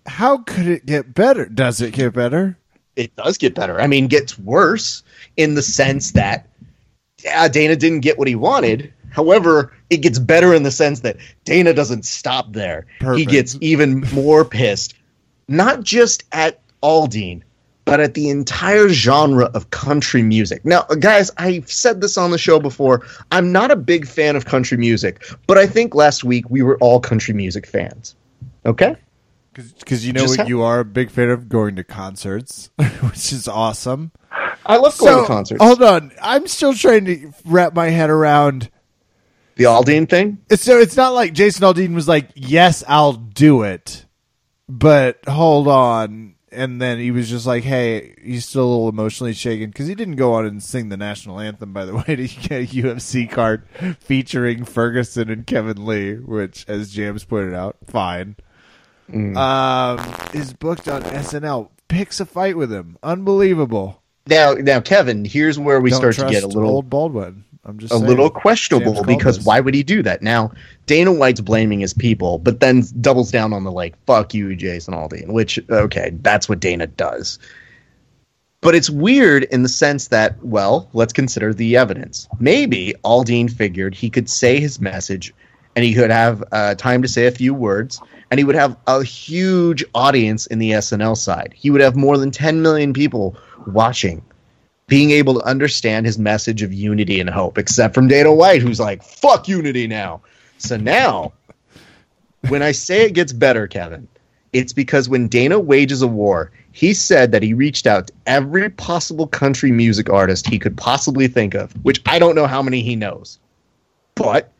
[0.06, 1.46] How could it get better?
[1.46, 2.56] Does it get better?
[2.96, 3.80] It does get better.
[3.80, 5.02] I mean, gets worse
[5.36, 6.48] in the sense that
[7.24, 8.92] yeah, Dana didn't get what he wanted.
[9.10, 12.86] However, it gets better in the sense that Dana doesn't stop there.
[13.14, 14.94] He gets even more pissed,
[15.48, 17.42] not just at Aldean,
[17.84, 20.64] but at the entire genre of country music.
[20.64, 23.04] Now, guys, I've said this on the show before.
[23.32, 26.78] I'm not a big fan of country music, but I think last week we were
[26.78, 28.14] all country music fans.
[28.64, 28.96] Okay?
[29.54, 33.32] Because you know what ha- you are a big fan of going to concerts, which
[33.32, 34.12] is awesome.
[34.64, 35.62] I love going to concerts.
[35.62, 38.70] Hold on, I'm still trying to wrap my head around.
[39.56, 40.38] the Aldean thing?
[40.54, 44.06] So it's not like Jason Aldean was like, "Yes, I'll do it,"
[44.68, 49.34] but hold on, and then he was just like, "Hey, he's still a little emotionally
[49.34, 52.26] shaken because he didn't go on and sing the national anthem." By the way, to
[52.28, 53.64] get a UFC card
[54.00, 58.36] featuring Ferguson and Kevin Lee, which, as James pointed out, fine.
[59.12, 59.98] Um,
[60.32, 61.68] is booked on SNL.
[61.88, 62.96] picks a fight with him.
[63.02, 64.02] Unbelievable.
[64.26, 67.44] Now, now, Kevin, here's where we Don't start to get a little old Baldwin.
[67.64, 68.08] I'm just a saying.
[68.08, 69.46] little questionable James because Caldas.
[69.46, 70.22] why would he do that?
[70.22, 70.52] Now,
[70.86, 74.94] Dana White's blaming his people, but then doubles down on the like, fuck you, Jason
[74.94, 77.38] Aldean, which, okay, that's what Dana does.
[78.62, 82.28] But it's weird in the sense that, well, let's consider the evidence.
[82.38, 85.34] Maybe Aldean figured he could say his message
[85.74, 88.00] and he could have uh, time to say a few words
[88.32, 91.52] and he would have a huge audience in the SNL side.
[91.54, 94.22] He would have more than 10 million people watching
[94.86, 98.80] being able to understand his message of unity and hope, except from Dana White, who's
[98.80, 100.22] like, fuck unity now.
[100.56, 101.34] So now,
[102.48, 104.08] when I say it gets better, Kevin,
[104.54, 108.70] it's because when Dana wages a war, he said that he reached out to every
[108.70, 112.80] possible country music artist he could possibly think of, which I don't know how many
[112.80, 113.38] he knows.
[114.14, 114.50] But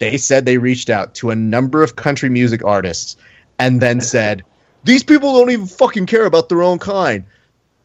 [0.00, 3.16] they said they reached out to a number of country music artists
[3.58, 4.42] and then said,
[4.82, 7.24] These people don't even fucking care about their own kind.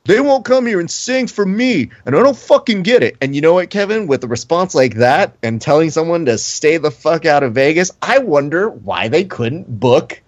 [0.06, 3.18] They won't come here and sing for me, and I don't fucking get it.
[3.22, 4.08] And you know what, Kevin?
[4.08, 7.92] With a response like that and telling someone to stay the fuck out of Vegas,
[8.02, 10.22] I wonder why they couldn't book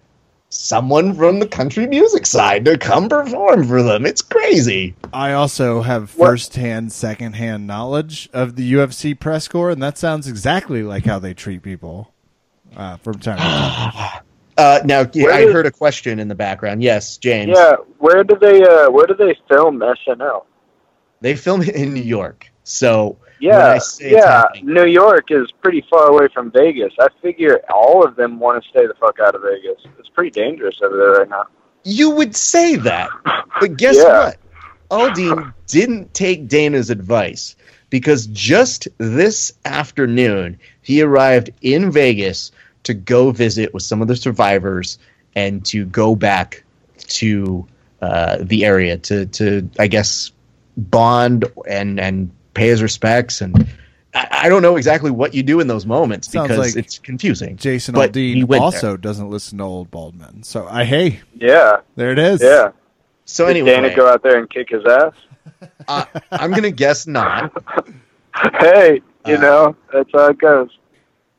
[0.49, 4.05] someone from the country music side to come perform for them.
[4.05, 4.95] It's crazy.
[5.13, 10.27] I also have What- first-hand, second-hand knowledge of the UFC press corps, and that sounds
[10.27, 12.13] exactly like how they treat people
[12.75, 14.21] uh, from time to time.
[14.59, 16.81] Uh, now, yeah, Where I heard a question in the background.
[16.81, 17.51] Yes, James.
[17.55, 20.45] Yeah, where do they uh where do they film SNL?
[21.21, 22.49] They film it in New York.
[22.63, 24.45] So when Yeah, yeah.
[24.63, 26.93] New York is pretty far away from Vegas.
[26.99, 29.81] I figure all of them want to stay the fuck out of Vegas.
[29.99, 31.45] It's pretty dangerous over there right now.
[31.83, 33.09] You would say that,
[33.59, 34.25] but guess Yeah.
[34.25, 34.37] what?
[34.89, 37.55] Aldean didn't take Dana's advice
[37.89, 42.51] because just this afternoon he arrived in Vegas
[42.83, 44.97] to go visit with some of the survivors
[45.35, 46.63] and to go back
[46.99, 47.67] to
[48.01, 50.31] uh, the area to, to I guess
[50.77, 53.55] bond and and pay his respects and.
[54.13, 56.97] I I don't know exactly what you do in those moments Sounds because like it's
[56.97, 57.57] confusing.
[57.57, 60.43] Jason But Aldean went also doesn't listen to old bald men.
[60.43, 62.41] So I hey, Yeah, there it is.
[62.41, 62.71] yeah.
[63.25, 65.13] So Did anyway, Dana go out there and kick his ass?
[65.87, 67.51] uh, I'm gonna guess not.
[68.59, 70.69] hey, you Uh, know that's how it goes.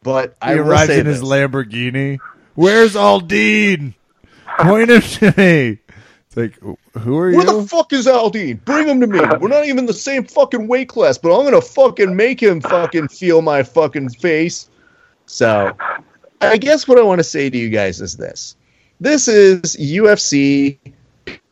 [0.02, 1.22] But He I will arrives say in his.
[1.22, 2.18] Lamborghini.
[2.54, 3.94] Where's Aldean?
[4.58, 5.78] Point him to me.
[6.38, 7.36] It's like, who are Where you?
[7.38, 8.64] Where the fuck is Aldean?
[8.64, 9.18] Bring him to me.
[9.40, 13.08] We're not even the same fucking weight class, but I'm gonna fucking make him fucking
[13.08, 14.68] feel my fucking face.
[15.26, 15.76] So,
[16.40, 18.56] I guess what I want to say to you guys is this:
[19.00, 20.78] this is UFC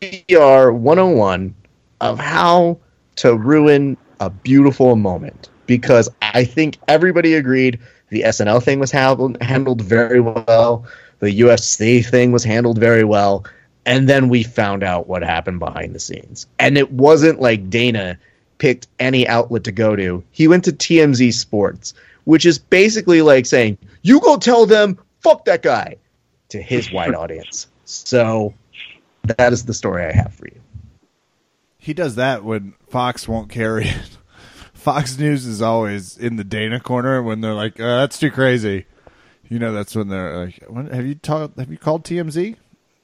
[0.01, 1.55] PR 101
[2.01, 2.78] of how
[3.16, 5.49] to ruin a beautiful moment.
[5.66, 7.80] Because I think everybody agreed
[8.11, 10.87] the SNL thing was handled, handled very well,
[11.18, 13.45] the UFC thing was handled very well,
[13.87, 16.49] and then we found out what happened behind the scenes.
[16.59, 18.18] And it wasn't like Dana
[18.59, 20.24] picked any outlet to go to.
[20.32, 25.45] He went to TMZ Sports, which is basically like saying, "You go tell them, fuck
[25.45, 25.97] that guy,"
[26.49, 27.68] to his wide audience.
[27.84, 28.55] So
[29.22, 30.61] that is the story I have for you.
[31.78, 34.18] He does that when Fox won't carry it.
[34.74, 38.87] Fox News is always in the Dana corner when they're like, uh, "That's too crazy."
[39.49, 41.57] You know, that's when they're like, when, "Have you talked?
[41.61, 42.57] Have you called TMZ?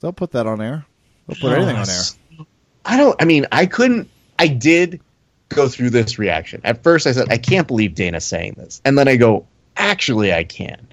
[0.02, 0.84] They'll put that on air.
[1.26, 2.46] They'll put anything on air."
[2.84, 3.20] I don't.
[3.22, 4.10] I mean, I couldn't.
[4.38, 5.00] I did
[5.48, 6.60] go through this reaction.
[6.64, 9.46] At first, I said, "I can't believe Dana's saying this," and then I go,
[9.76, 10.88] "Actually, I can."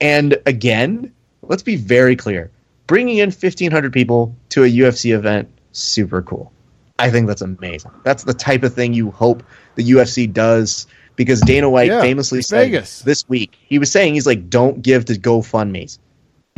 [0.00, 1.12] And again,
[1.42, 2.50] let's be very clear:
[2.86, 6.52] bringing in fifteen hundred people to a UFC event, super cool.
[6.98, 7.90] I think that's amazing.
[8.04, 9.42] That's the type of thing you hope
[9.74, 10.86] the UFC does.
[11.16, 13.00] Because Dana White Yeah, famously said Vegas.
[13.00, 15.98] this week, he was saying he's like, "Don't give to GoFundmes."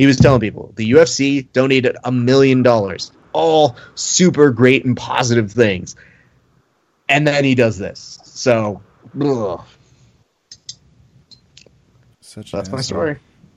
[0.03, 5.49] He was telling people the UFC donated a million dollars, all super great and positive
[5.49, 5.95] things,
[7.07, 8.19] and then he does this.
[8.25, 8.81] So
[9.21, 9.63] ugh,
[12.19, 13.11] Such that's my story.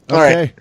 [0.08, 0.14] Okay.
[0.14, 0.54] All right.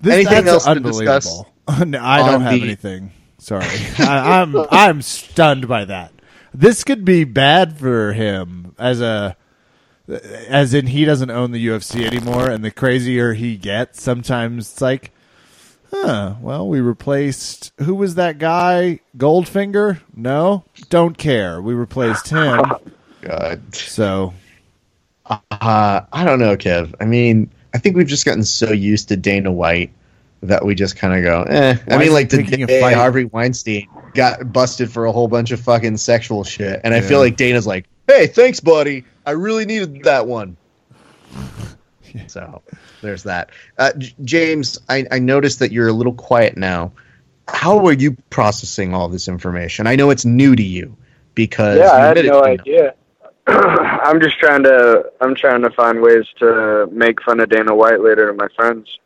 [0.00, 1.26] This, Anything that's else to discuss
[1.68, 1.86] unbelievable.
[1.86, 3.12] no, I don't have the- anything.
[3.38, 3.64] Sorry,
[4.00, 6.12] I, I'm I'm stunned by that.
[6.52, 9.36] This could be bad for him as a,
[10.08, 14.80] as in he doesn't own the UFC anymore, and the crazier he gets, sometimes it's
[14.80, 15.12] like,
[15.90, 16.34] huh?
[16.40, 19.00] Well, we replaced who was that guy?
[19.16, 20.00] Goldfinger?
[20.14, 21.60] No, don't care.
[21.60, 22.62] We replaced him.
[23.20, 24.32] God, So
[25.28, 26.94] uh, I don't know, Kev.
[27.00, 29.92] I mean, I think we've just gotten so used to Dana White
[30.42, 31.76] that we just kind of go, eh.
[31.84, 32.92] Why I mean, like today.
[32.92, 37.18] Harvey Weinstein got busted for a whole bunch of fucking sexual shit, and I feel
[37.18, 39.04] like Dana's like, hey, thanks, buddy.
[39.26, 40.56] I really needed that one.
[42.28, 42.62] So
[43.00, 43.50] there's that.
[43.78, 46.92] Uh, J- James, I, I noticed that you're a little quiet now.
[47.48, 49.86] how are you processing all this information?
[49.86, 50.96] I know it's new to you
[51.34, 52.94] because yeah, you I had no idea.
[53.46, 58.00] I'm just trying to I'm trying to find ways to make fun of Dana White
[58.00, 58.98] later to my friends.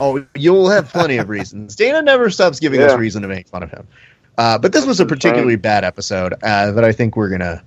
[0.00, 1.74] Oh, you'll have plenty of reasons.
[1.82, 3.88] Dana never stops giving us reason to make fun of him.
[4.36, 7.64] Uh, but this was a That's particularly bad episode uh, that I think we're gonna.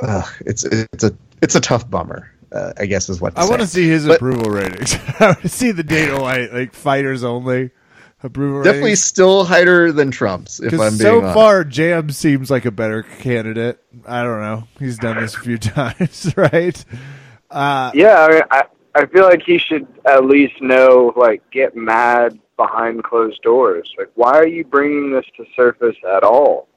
[0.00, 2.32] Uh, it's it's a it's a tough bummer.
[2.56, 4.94] Uh, I guess is what to I want to see his But- approval ratings.
[5.20, 7.70] I want to see the Dana White like fighters only
[8.22, 9.02] approval Definitely ratings.
[9.02, 10.58] still higher than Trump's.
[10.60, 11.34] If I'm Because being so honest.
[11.34, 13.78] far, Jam seems like a better candidate.
[14.06, 14.64] I don't know.
[14.78, 16.82] He's done this a few times, right?
[17.50, 18.62] Uh, Yeah, I, mean, I
[18.94, 23.92] I feel like he should at least know like get mad behind closed doors.
[23.98, 26.68] Like, why are you bringing this to surface at all?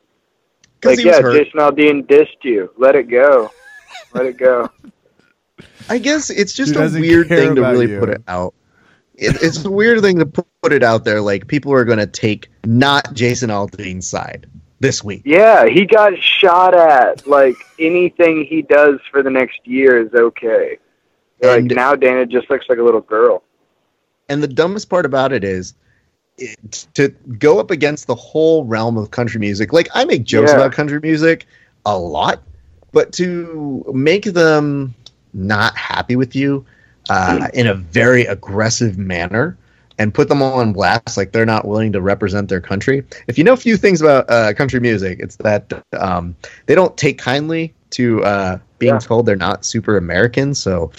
[0.84, 1.38] Like, yeah, hurt.
[1.38, 2.72] Jason Aldean dissed you.
[2.78, 3.50] Let it go.
[4.14, 4.70] Let it go.
[5.90, 8.00] I guess it's just a weird thing to really you.
[8.00, 8.54] put it out.
[9.16, 11.20] It, it's a weird thing to put it out there.
[11.22, 14.48] Like people are going to take not Jason Aldean's side
[14.80, 15.24] this week.
[15.26, 17.28] Yeah, he got shot at.
[17.28, 20.78] Like anything he does for the next year is okay.
[21.42, 23.44] Like And- now, Dana just looks like a little girl.
[24.30, 25.74] And the dumbest part about it is
[26.38, 29.74] it, to go up against the whole realm of country music.
[29.74, 30.58] Like I make jokes Yeah.
[30.58, 31.46] about country music
[31.86, 32.42] a lot,
[32.92, 34.94] but to make them
[35.34, 36.66] not happy with you
[37.10, 39.58] uh, in a very aggressive manner
[39.98, 43.04] and put them all on blast like they're not willing to represent their country.
[43.28, 46.36] If you know a few things about uh, country music, it's that um,
[46.68, 49.00] they don't take kindly to uh, being Yeah.
[49.00, 50.54] told they're not super American.
[50.56, 50.92] So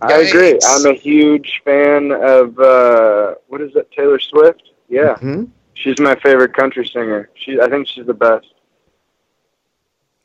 [0.00, 0.58] I agree.
[0.64, 4.62] I'm a huge fan of uh what is it, Taylor Swift?
[4.88, 5.48] Yeah, Mhm.
[5.74, 7.30] she's my favorite country singer.
[7.34, 8.46] She, I think she's the best.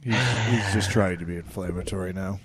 [0.03, 0.15] he's,
[0.47, 2.39] he's just trying to be inflammatory now.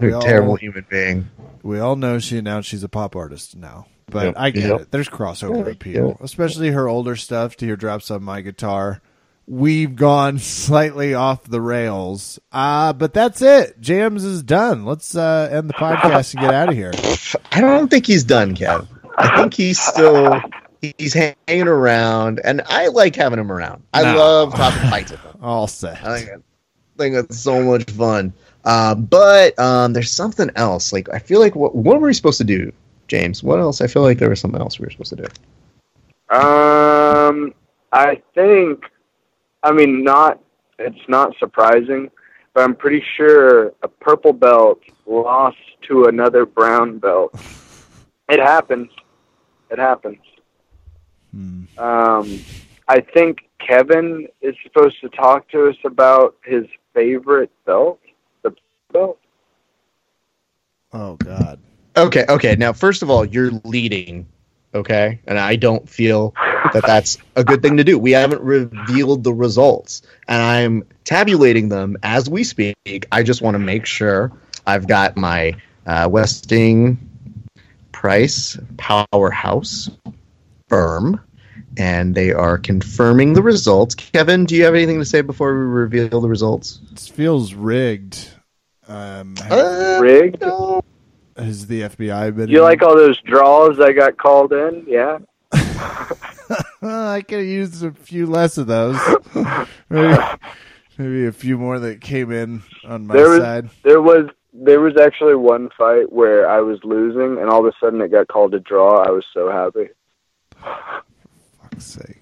[0.00, 1.28] You're a all- terrible human being.
[1.62, 4.34] We all know she announced she's a pop artist now, but Yep.
[4.36, 4.80] I get Yep.
[4.80, 4.90] it.
[4.90, 7.56] There's crossover appeal, especially her older stuff.
[7.56, 9.00] to hear drops on my guitar.
[9.46, 13.80] We've gone slightly off the rails, uh, but that's it.
[13.80, 14.84] Jams is done.
[14.84, 16.92] Let's uh, end the podcast and get out of here.
[17.52, 18.86] I don't think he's done, Kev.
[19.18, 20.40] I think he's still
[20.80, 23.82] he's hanging around, and I like having him around.
[23.92, 24.16] I No.
[24.16, 25.36] love talking fights with him.
[25.42, 26.04] All set.
[26.04, 28.32] I think I think it's so much fun.
[28.64, 30.92] Uh, but um, there's something else.
[30.92, 32.72] Like I feel like what what were we supposed to do,
[33.08, 33.42] James?
[33.42, 33.80] What else?
[33.80, 36.36] I feel like there was something else we were supposed to do.
[36.36, 37.52] Um,
[37.92, 38.84] I think,
[39.62, 40.40] I mean, not.
[40.78, 42.10] It's not surprising,
[42.54, 45.58] but I'm pretty sure a purple belt lost
[45.88, 47.34] to another brown belt.
[48.28, 48.90] It happens.
[49.70, 50.18] It happens.
[51.32, 51.64] Hmm.
[51.78, 52.40] Um,
[52.88, 58.00] I think Kevin is supposed to talk to us about his favorite belt,
[60.92, 61.58] Oh God.
[61.96, 62.56] Okay, okay.
[62.56, 64.26] Now, first of all, you're leading,
[64.74, 66.34] okay, and I don't feel
[66.72, 67.98] that that's a good thing to do.
[67.98, 73.06] We haven't revealed the results, and I'm tabulating them as we speak.
[73.10, 74.32] I just want to make sure
[74.66, 76.98] I've got my uh, Westing
[77.92, 79.90] Price Powerhouse
[80.68, 81.20] firm,
[81.76, 83.94] and they are confirming the results.
[83.94, 86.80] Kevin, do you have anything to say before we reveal the results?
[86.90, 88.28] This feels rigged.
[88.92, 90.40] Um, Uh, Rigged.
[90.42, 90.82] no.
[91.36, 92.46] has the FBI been?
[92.46, 94.84] Do you like all those draws I got called in?
[94.86, 95.18] Yeah.
[96.82, 98.98] I could have used a few less of those.
[99.88, 100.16] maybe,
[100.98, 103.70] maybe a few more that came in on my There was- side.
[103.82, 107.72] There was there was actually one fight where I was losing, and all of a
[107.82, 109.02] sudden it got called a draw.
[109.02, 109.88] I was so happy.
[110.60, 112.18] Fuck's sake.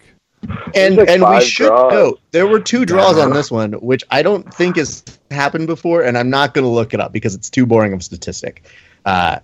[0.76, 1.92] And like and we should draws.
[1.92, 6.03] note there were two draws on this one, which I don't think has happened before,
[6.03, 8.64] and I'm not going to look it up because it's too boring of a statistic.
[9.05, 9.39] Uh,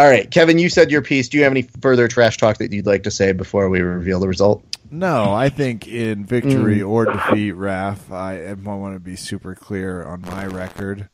[0.00, 1.28] all right, Kevin, you said your piece.
[1.28, 4.20] Do you have any further trash talk that you'd like to say before we reveal
[4.20, 4.64] the result?
[4.90, 6.88] No, I think in victory Mm.
[6.88, 11.08] or defeat, Raph, I, I want to be super clear on my record.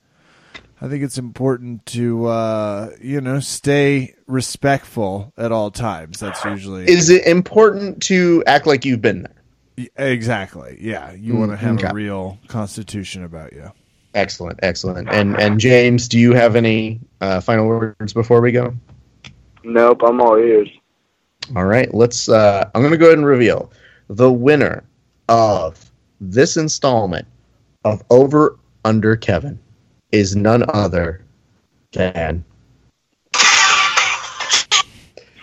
[0.80, 6.20] I think it's important to, uh, you know, stay respectful at all times.
[6.20, 9.88] That's usually Is it important to act like you've been there?
[9.96, 10.78] exactly.
[10.80, 11.88] Yeah, you Mm, want to have okay.
[11.88, 13.70] a real constitution about you.
[14.18, 15.08] Excellent, excellent.
[15.12, 18.74] And and James, do you have any uh, final words before we go?
[19.62, 20.68] Nope, I'm all ears.
[21.54, 22.28] All right, let's.
[22.28, 23.70] Uh, I'm going to go ahead and reveal
[24.08, 24.82] the winner
[25.28, 25.88] of
[26.20, 27.28] this installment
[27.84, 29.56] of Over Under Kevin
[30.10, 31.24] is none other
[31.92, 32.44] than.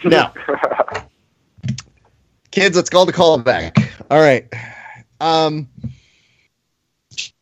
[0.03, 0.31] Now,
[2.51, 3.75] kids, let's call the call back.
[4.11, 4.47] All right,
[5.19, 5.67] um,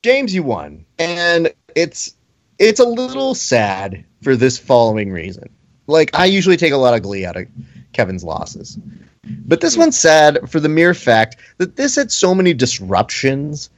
[0.04, 2.16] James, you won, and it's
[2.60, 5.50] it's a little sad for this following reason.
[5.88, 7.48] Like, I usually take a lot of glee out of
[7.94, 8.78] Kevin's losses.
[9.24, 13.70] But this one's sad for the mere fact that this had so many disruptions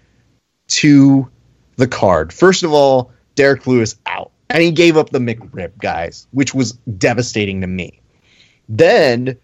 [0.68, 1.30] to
[1.78, 2.34] the card.
[2.34, 4.32] First of all, Derrick Lewis out.
[4.50, 8.00] And he gave up the McRib, guys, which was devastating to me.
[8.70, 9.38] Then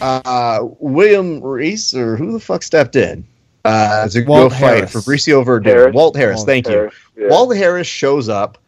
[0.00, 3.26] uh, William Reese, or who the fuck stepped in
[3.68, 4.92] uh, to Walt go fight Harris.
[4.92, 5.64] Fabricio Werdum.
[5.64, 5.94] Harris.
[5.94, 6.90] Walt Harris, Walt thank you.
[7.16, 7.28] Yeah.
[7.28, 8.58] Walt Harris shows up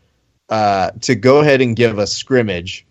[0.49, 2.87] uh, to go ahead and give a scrimmage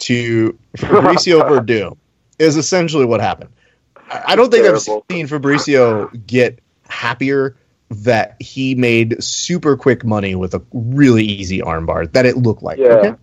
[0.00, 1.96] to Fabricio Werdum.
[2.38, 3.50] Is essentially what happened.
[3.96, 5.04] I I don't think Terrible.
[5.08, 7.56] I've seen Fabricio get happier
[7.90, 12.78] that he made super quick money with a really easy armbar that it looked like.
[12.78, 12.86] Yeah.
[12.86, 13.14] Okay?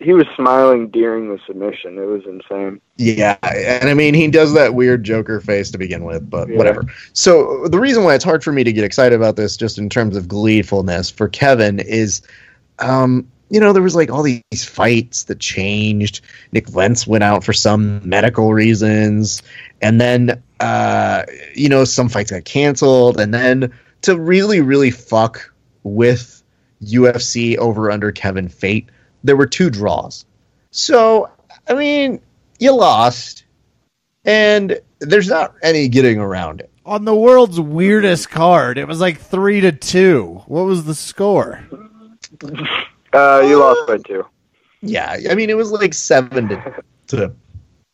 [0.00, 1.98] He was smiling during the submission.
[1.98, 2.80] It was insane.
[2.96, 6.58] Yeah, and I mean he does that weird Joker face to begin with, but Yeah.
[6.58, 6.84] whatever.
[7.12, 9.88] So the reason why it's hard for me to get excited about this, just in
[9.88, 12.22] terms of gleefulness for Kevin, is,
[12.80, 16.22] um, you know, there was like all these fights that changed.
[16.50, 19.42] Nik Lentz went out for some medical reasons,
[19.80, 21.24] and then uh,
[21.54, 23.72] you know some fights got canceled, and then
[24.02, 25.52] to really, really fuck
[25.84, 26.42] with
[26.82, 28.88] UFC over under Kevin Fate,
[29.24, 30.24] there were two draws.
[30.70, 31.30] So
[31.68, 32.20] I mean,
[32.58, 33.44] you lost,
[34.24, 36.70] and there's not any getting around it.
[36.86, 40.42] On the world's weirdest card, it was like three to two.
[40.46, 41.64] What was the score?
[43.12, 44.26] Uh, you lost by two.
[44.82, 47.32] Yeah, I mean, it was like seven to, to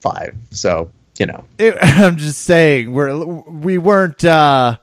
[0.00, 0.34] five.
[0.50, 4.24] So you know, It, I'm just saying we're we weren't.
[4.24, 4.78] uh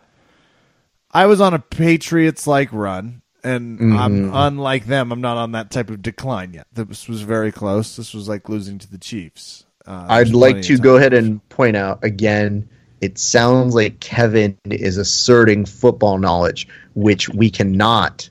[1.12, 5.12] I was on a Patriots like run, and I'm unlike them.
[5.12, 6.68] I'm not on that type of decline yet.
[6.74, 7.96] This was very close.
[7.96, 9.66] This was like losing to the Chiefs.
[9.86, 12.68] Uh, I'd like to go ahead and point out again.
[13.00, 18.30] It sounds like Kevin is asserting football knowledge, which we cannot.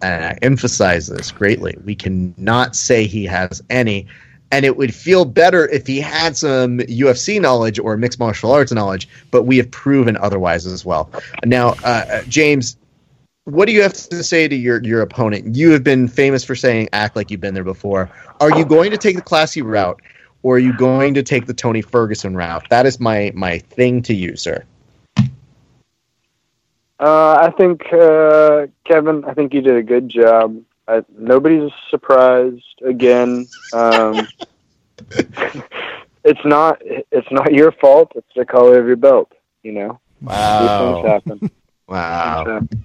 [0.00, 1.76] And I emphasize this greatly.
[1.84, 4.06] We cannot say he has any.
[4.50, 8.70] And it would feel better if he had some UFC knowledge or mixed martial arts
[8.70, 11.10] knowledge, but we have proven otherwise as well.
[11.44, 12.76] Now, uh, uh, James,
[13.44, 15.54] what do you have to say to your, your opponent?
[15.56, 18.10] You have been famous for saying act like you've been there before.
[18.40, 20.00] Are you going to take the classy route,
[20.42, 22.68] or are you going to take the Tony Ferguson route?
[22.70, 24.64] That is my my thing to you, sir.
[27.00, 29.24] Uh, I think uh, Kevin.
[29.24, 30.62] I think you did a good job.
[30.88, 33.46] I, nobody's surprised again.
[33.72, 34.26] Um,
[36.24, 36.80] it's not.
[36.82, 38.12] It's not your fault.
[38.14, 39.32] It's the color of your belt.
[39.62, 41.50] You know, these Wow, things happen.
[41.88, 42.84] wow, Things happen.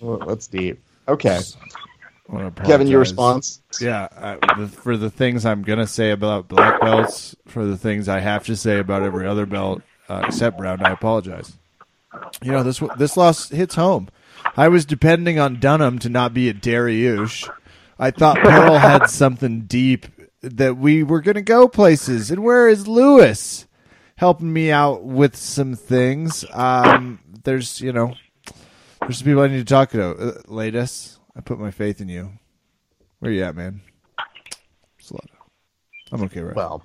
[0.00, 0.80] Well, that's deep.
[1.06, 1.40] Okay,
[2.64, 3.62] Kevin, your response.
[3.80, 8.20] Yeah, I, for the things I'm gonna say about black belts, for the things I
[8.20, 11.56] have to say about every other belt uh, except brown, I apologize.
[12.42, 14.08] You know this this loss hits home.
[14.56, 17.48] I was depending on Dunham to not be a Dariush.
[17.98, 20.06] I thought Pearl had something deep
[20.42, 22.30] that we were gonna go places.
[22.30, 23.66] And where is Lewis
[24.16, 26.44] helping me out with some things?
[26.52, 28.14] Um, there's you know
[29.08, 30.10] there's people I need to talk to.
[30.10, 32.30] Uh, Latest, I put my faith in you.
[33.20, 33.80] Where you at, man?
[35.00, 35.46] Slow down.
[36.12, 36.54] I'm okay, right?
[36.54, 36.82] Well,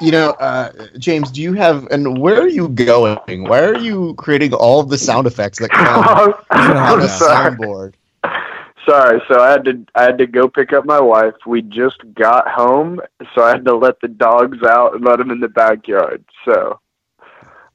[0.00, 3.44] you know, uh, James, do you have and where are you going?
[3.44, 7.52] Why are you creating all of the sound effects that come on I'm the sorry.
[7.56, 7.94] soundboard?
[8.86, 9.22] Sorry.
[9.28, 9.86] So I had to.
[9.94, 11.34] I had to go pick up my wife.
[11.46, 13.00] We just got home,
[13.34, 16.24] so I had to let the dogs out and let them in the backyard.
[16.44, 16.80] So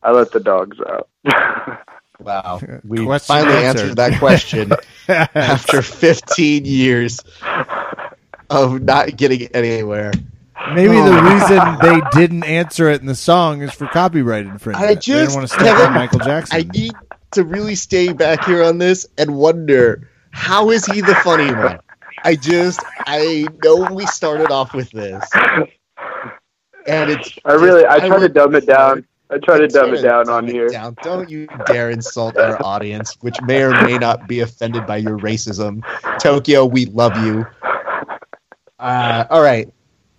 [0.03, 1.09] I let the dogs out.
[2.19, 3.81] Wow, we Question finally answered.
[3.81, 4.71] answered that question
[5.07, 7.19] after 15 years
[8.49, 10.11] of not getting anywhere.
[10.73, 11.33] Maybe the oh.
[11.33, 14.83] reason they didn't answer it in the song is for copyright infringement.
[14.89, 16.57] I they just didn't want to step on Michael Jackson.
[16.57, 16.91] I need
[17.31, 21.79] to really stay back here on this and wonder how is he the funny one?
[22.23, 25.23] I just I know we started off with this,
[26.87, 27.39] and it's.
[27.45, 27.85] I really.
[27.85, 29.05] I just- try to dumb it down.
[29.31, 30.69] I try to dumb it down dumb on it here.
[30.69, 30.97] down.
[31.03, 35.17] Don't you dare insult our audience, which may or may not be offended by your
[35.19, 35.83] racism.
[36.19, 37.45] Tokyo, we love you.
[38.79, 39.71] Uh, all right,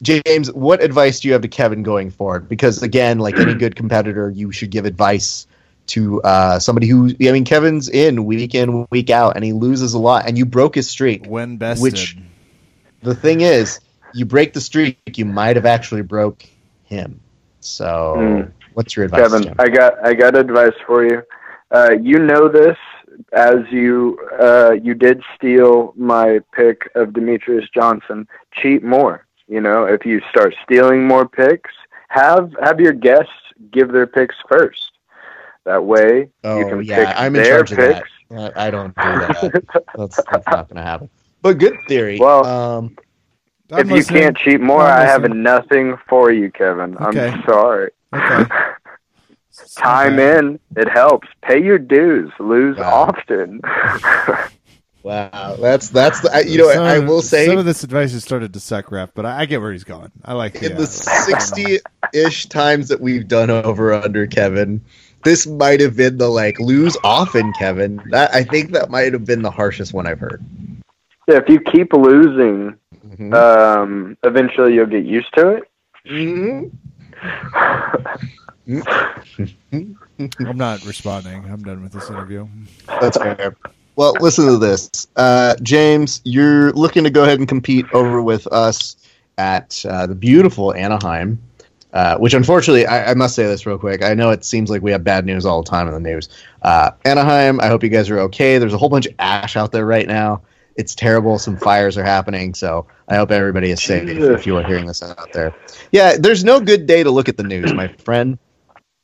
[0.03, 2.49] James, what advice do you have to Kevin going forward?
[2.49, 5.47] Because again, like any good competitor, you should give advice
[5.89, 7.07] to uh, somebody who.
[7.21, 10.27] I mean, Kevin's in week in, week out, and he loses a lot.
[10.27, 11.27] And you broke his streak.
[11.27, 11.83] when bested.
[11.83, 12.17] Which-
[13.03, 13.81] The thing is,
[14.13, 16.45] you break the streak, you might have actually broke
[16.85, 17.19] him.
[17.61, 18.53] So, Mm.
[18.75, 19.55] What's your advice, Kevin, Jim?
[19.59, 21.23] I got I got advice for you.
[21.71, 22.77] Uh, you know this
[23.33, 28.27] as you uh, you did steal my pick of Demetrious Johnson.
[28.53, 29.27] Cheat more.
[29.49, 31.73] You know, if you start stealing more picks,
[32.09, 33.33] have have your guests
[33.73, 34.93] give their picks first.
[35.65, 38.05] That way Oh, you can yeah, pick I'm in their charge of that.
[38.31, 38.57] picks.
[38.57, 39.85] I don't do that.
[39.97, 41.11] that's, that's not going to happen.
[41.43, 42.19] But good theory.
[42.19, 42.97] Well, um,
[43.71, 46.97] if you can't cheat more, I'm have nothing for you, Kevin.
[46.97, 47.29] Okay.
[47.29, 47.91] I'm sorry.
[48.15, 48.45] Okay.
[49.77, 51.29] Time in, it helps.
[51.43, 52.33] Pay your dues.
[52.39, 53.15] Lose Wow.
[53.15, 53.61] often.
[55.03, 58.13] Wow, that's that's the I, you know Some I will say some of this advice
[58.13, 60.11] has started to suck, ref, but I, I get where he's going.
[60.27, 60.73] I like it.
[60.73, 64.83] in the sixty-ish times that we've done over under Kevin,
[65.25, 68.03] this might have been the like lose often Kevin.
[68.11, 70.45] That I think that might have been the harshest one I've heard.
[71.27, 72.77] Yeah, if you keep losing,
[73.09, 73.33] Mhm.
[73.35, 75.63] um, eventually you'll get used to it.
[76.07, 76.73] Mhm.
[79.73, 81.45] I'm not responding.
[81.51, 82.47] I'm done with this interview.
[83.01, 83.57] That's fair.
[83.97, 86.21] Well, listen to this, uh, James.
[86.25, 88.97] You're looking to go ahead and compete over with us
[89.37, 91.39] at uh, the beautiful Anaheim,
[91.93, 94.03] uh, which unfortunately, I, I must say this real quick.
[94.03, 96.29] I know it seems like we have bad news all the time in the news.
[96.63, 98.59] Uh, Anaheim, I hope you guys are okay.
[98.59, 100.41] There's a whole bunch of ash out there right now.
[100.81, 101.39] It's terrible.
[101.39, 105.03] Some fires are happening, so I hope everybody is safe if you are hearing this
[105.03, 105.55] out there.
[105.93, 108.39] Yeah, there's no good day to look at the news, my friend.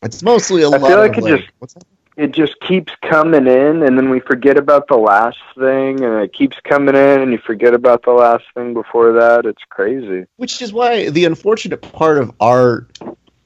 [0.03, 1.87] It's mostly a I lot feel like of it like, just-
[2.17, 6.33] it just keeps coming in and then we forget about the last thing and it
[6.33, 10.63] keeps coming in and you forget about the last thing before that it's crazy Which
[10.63, 12.87] is why the unfortunate part of our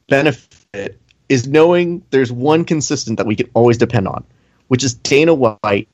[0.09, 4.24] benefit is knowing there's one consistent that we can always depend on,
[4.69, 5.89] which is Dana White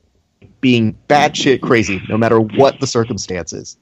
[0.61, 3.77] being batshit crazy no matter what the circumstances.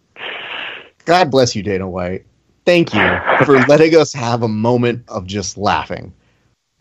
[1.04, 2.26] God bless you, Dana White.
[2.64, 6.14] Thank you for letting us have a moment of just laughing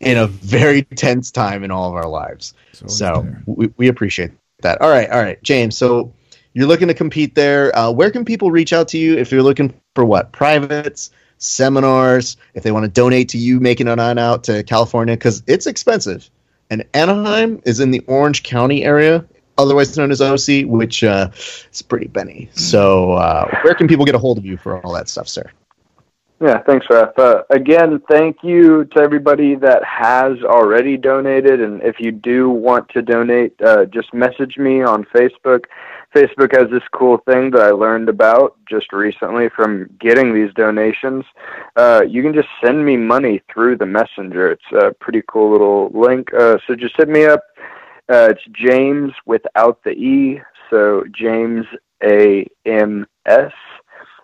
[0.00, 2.54] in a very tense time in all of our lives.
[2.72, 4.80] So we, we appreciate that.
[4.80, 5.76] All right, all right, James.
[5.76, 6.12] So
[6.52, 7.76] you're looking to compete there.
[7.76, 12.36] Uh, where can people reach out to you if you're looking for what privates, seminars?
[12.54, 15.66] If they want to donate to you making it on out to California because it's
[15.66, 16.30] expensive.
[16.70, 19.24] And Anaheim is in the Orange County area,
[19.58, 22.50] otherwise known as OC, which uh, is pretty benny.
[22.54, 25.50] So uh, where can people get a hold of you for all that stuff, sir?
[26.40, 27.18] yeah thanks Raph.
[27.18, 32.88] Uh, again thank you to everybody that has already donated and if you do want
[32.90, 35.64] to donate uh, just message me on facebook
[36.14, 41.24] facebook has this cool thing that i learned about just recently from getting these donations
[41.76, 45.88] uh, you can just send me money through the messenger it's a pretty cool little
[45.94, 47.42] link uh, so just hit me up
[48.10, 50.40] uh, it's james without the e
[50.70, 51.66] so james
[52.02, 53.52] a m s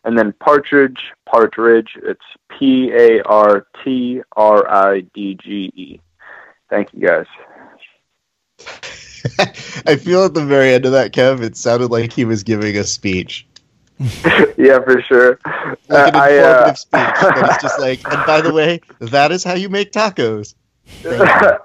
[0.04, 6.00] and then partridge partridge it's p a r t r i d g e
[6.68, 7.26] thank you guys
[9.86, 12.76] I feel at the very end of that, Kev, it sounded like he was giving
[12.76, 13.46] a speech.
[14.56, 15.38] yeah for sure
[15.90, 17.02] like an Uh, I, informative uh, speech.
[17.20, 20.54] It's just like, and by the way, that is how you make tacos.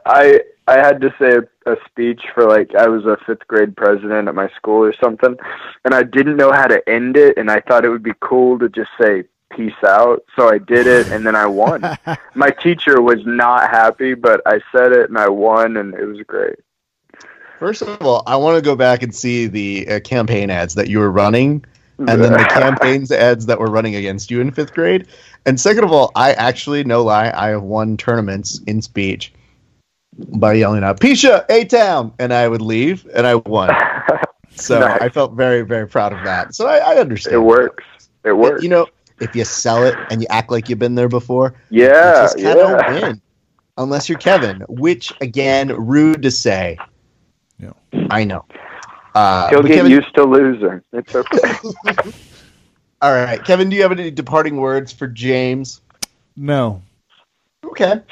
[0.06, 3.78] I I had to say a, a speech for like I was a fifth grade
[3.78, 5.38] president at my school or something,
[5.84, 8.58] and I didn't know how to end it, and I thought it would be cool
[8.60, 10.24] to just say peace out.
[10.36, 11.84] So I did it, and then I won.
[12.36, 16.22] my teacher was not happy, but I said it and I won, and it was
[16.26, 16.58] great.
[17.60, 20.90] First of all, I want to go back and see the uh, campaign ads that
[20.90, 21.64] you were running,
[22.00, 25.08] and then the campaigns ads that were running against you in fifth grade.
[25.46, 29.32] And second of all, I actually, no lie, I have won tournaments in speech
[30.18, 33.76] by yelling out "Pisha, A Town," and I would leave, and I won.
[34.58, 35.02] So Nice.
[35.02, 36.56] I felt very, very proud of that.
[36.56, 37.36] So I, I understand.
[37.36, 37.84] it works.
[38.24, 38.64] It works.
[38.64, 38.88] You know,
[39.20, 42.38] if you sell it and you act like you've been there before, yeah, you just
[42.38, 43.02] kind of yeah.
[43.02, 43.22] win.
[43.78, 46.78] Unless you're Kevin, which again, rude to say.
[47.60, 47.74] Yeah.
[48.10, 48.46] I know.
[49.14, 50.82] Uh, He'll get Kevin, used to losing.
[50.94, 51.54] It's okay.
[53.02, 53.70] all right, Kevin.
[53.70, 55.82] Do you have any departing words for James?
[56.38, 56.82] No.
[57.66, 58.02] Okay.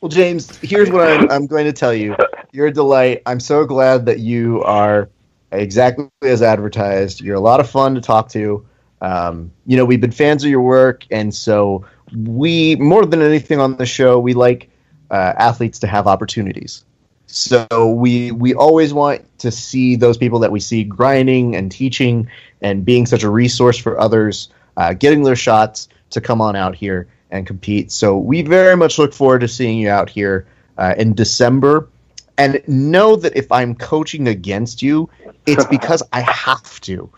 [0.00, 2.16] well, James, here's what I'm, I'm going to tell you.
[2.52, 3.22] You're a delight.
[3.26, 5.08] I'm so glad that you are
[5.52, 7.20] exactly as advertised.
[7.20, 8.66] You're a lot of fun to talk to.
[9.00, 11.84] Um, you know, we've been fans of your work, and so
[12.16, 14.70] we, more than anything on the show, we like
[15.10, 16.84] uh, athletes to have opportunities.
[17.26, 22.28] So we we always want to see those people that we see grinding and teaching
[22.62, 24.48] and being such a resource for others,
[24.78, 27.92] uh, getting their shots to come on out here and compete.
[27.92, 30.46] So we very much look forward to seeing you out here
[30.76, 31.88] uh, in December.
[32.36, 35.10] And know that if I'm coaching against you,
[35.46, 37.10] it's because I have to.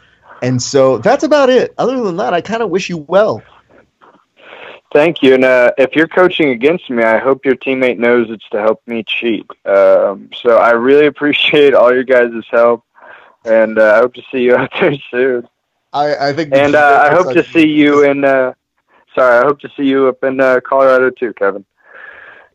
[0.43, 1.75] And so that's about it.
[1.77, 3.43] Other than that, I kind of wish you well.
[4.93, 5.35] Thank you.
[5.35, 8.83] And uh, if you're coaching against me, I hope your teammate knows it's to help
[8.87, 9.47] me cheat.
[9.65, 12.85] Um, so I really appreciate all your guys' help,
[13.45, 15.49] and uh, I hope to see you out there soon.
[15.93, 16.55] I, I think.
[16.55, 18.25] And uh, I hope to see you in.
[18.25, 18.55] Uh,
[19.15, 21.65] sorry, I hope to see you up in uh, Colorado too, Kevin.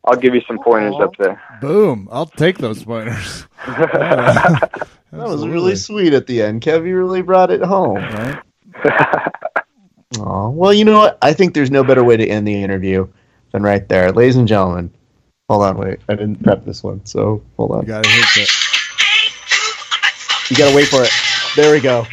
[0.03, 1.41] I'll give you some pointers up there.
[1.61, 2.07] Boom.
[2.11, 3.47] I'll take those pointers.
[5.15, 6.61] That was really sweet at the end.
[6.61, 7.95] Kev, you really brought it home.
[7.95, 8.37] Right?
[10.19, 11.17] Aw, well, you know what?
[11.21, 13.07] I think there's no better way to end the interview
[13.51, 14.11] than right there.
[14.11, 14.93] Ladies and gentlemen,
[15.49, 15.99] hold on, wait.
[16.09, 17.81] I didn't prep this one, so hold on.
[17.83, 18.49] You gotta hit that.
[20.49, 21.11] You gotta wait for it.
[21.55, 22.05] There we go.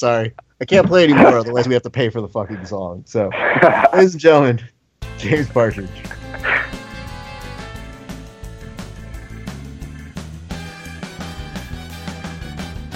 [0.00, 0.32] Sorry.
[0.62, 3.02] I can't play anymore, otherwise we have to pay for the fucking song.
[3.06, 3.28] So,
[3.92, 4.62] ladies and gentlemen,
[5.18, 5.90] James Partridge.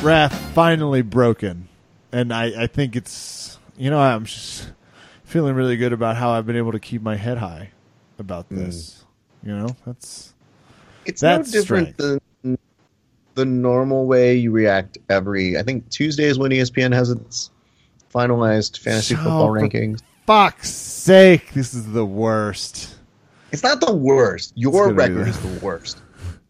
[0.03, 1.69] Wrath finally broken,
[2.11, 4.73] and I, I think it's you know I'm just
[5.25, 7.73] feeling really good about how I've been able to keep my head high
[8.19, 8.57] about hmm.
[8.57, 9.05] this.
[9.43, 10.33] You know, that's
[11.05, 12.19] It's That's no different than
[13.35, 15.57] the normal way you react every.
[15.59, 17.51] I think Tuesday is when ESPN has its
[18.15, 20.01] finalized fantasy So football rankings.
[20.27, 21.53] fuck's sake.
[21.53, 22.95] This is the worst.
[23.53, 24.53] It's not the worst.
[24.57, 25.99] Your record is the worst.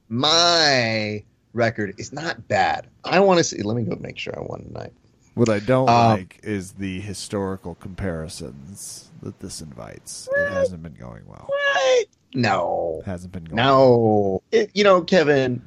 [0.09, 2.89] My record is not bad.
[3.05, 3.63] I want to see.
[3.63, 4.93] Let me go make sure I won tonight.
[5.35, 10.29] What I don't Um, like is the historical comparisons that this invites.
[10.37, 11.47] It hasn't been going well.
[11.49, 12.07] What?
[12.35, 12.99] No.
[13.01, 13.57] It hasn't been going.
[13.57, 14.43] No.
[14.53, 15.61] It, you know, Kevin,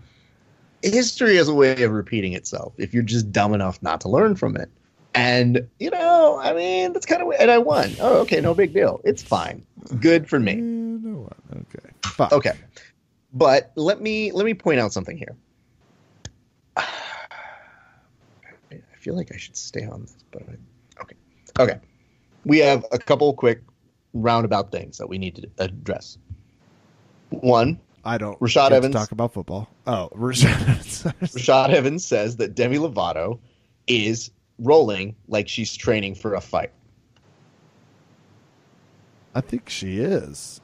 [0.84, 4.36] history has a way of repeating itself if you're just dumb enough not to learn
[4.36, 4.70] from it.
[5.16, 7.96] And, you know, I mean, that's kind of, and I won.
[8.00, 9.02] Oh, okay, no big deal.
[9.04, 9.66] It's fine.
[10.00, 10.56] Good for Eh, me.
[10.56, 11.66] no one.
[11.76, 11.90] Okay.
[12.06, 12.32] Fuck.
[12.34, 12.52] Okay.
[13.34, 15.36] But let me let me point out something here.
[16.78, 16.86] I
[19.00, 21.16] feel like I should stay on this, but I, okay.
[21.60, 21.80] Okay.
[22.46, 23.62] We have a couple quick
[24.14, 26.18] roundabout things that we need to address.
[27.30, 28.40] One, I don't.
[28.40, 28.94] Rashad Evans.
[28.96, 29.70] talk about football.
[29.88, 31.14] Oh, Rashad.
[31.22, 33.40] Rashad Evans says that Demi Lovato
[33.88, 36.72] is rolling like she's training for a fight.
[39.34, 40.60] I think she is.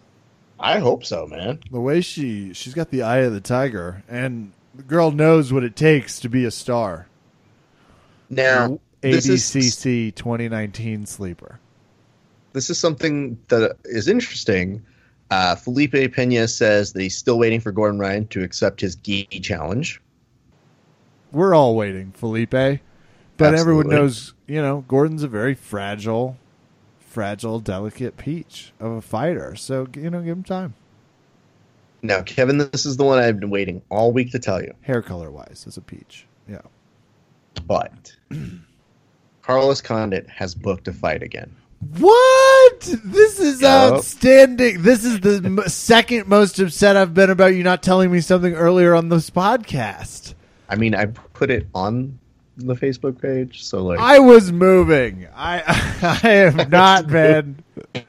[0.59, 1.59] I hope so, man.
[1.71, 5.63] The way she she's got the eye of the tiger, and the girl knows what
[5.63, 7.07] it takes to be a star.
[8.29, 11.59] Now, this is 2019 sleeper.
[12.53, 14.83] this is something that is interesting.
[15.33, 19.25] Uh, Felipe Pena says that he's still waiting for Gordon Ryan to accept his gi
[19.25, 19.99] challenge.
[21.31, 22.51] We're all waiting, Felipe.
[22.51, 26.37] But everyone knows, you know, Gordon's a very fragile,
[26.99, 29.55] fragile, delicate peach of a fighter.
[29.55, 30.75] So, you know, give him time.
[32.03, 34.75] Now, Kevin, this is the one I've been waiting all week to tell you.
[34.81, 36.27] Hair color wise, as a peach.
[36.47, 36.61] Yeah.
[37.65, 38.15] But
[39.41, 41.55] Carlos Condit has booked a fight again.
[41.99, 42.79] What?
[43.03, 43.93] This is Yep.
[43.93, 44.81] outstanding.
[44.83, 48.53] This is the m- second most upset I've been about you not telling me something
[48.53, 50.33] earlier on this podcast.
[50.69, 52.19] I mean, I put it on
[52.57, 55.27] the Facebook page, so like, I was moving.
[55.35, 55.61] I
[56.23, 57.57] I have not been.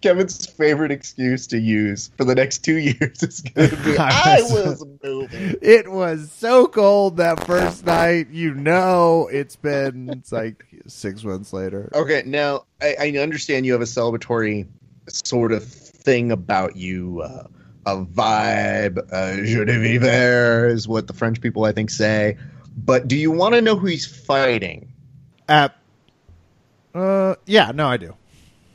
[0.00, 4.36] Kevin's favorite excuse to use for the next two years is going to be, I
[4.38, 8.28] "I was- moving." It was so cold that first night.
[8.30, 11.90] You know, it's been it's like six months later.
[11.94, 14.66] Okay, now I, I understand you have a celebratory
[15.08, 17.44] sort of thing about you, uh,
[17.86, 22.36] a vibe, uh, joie de vivre is what the French people I think say.
[22.76, 24.92] But do you want to know who he's fighting?
[25.48, 25.74] At
[26.94, 28.14] uh, yeah, no, I do.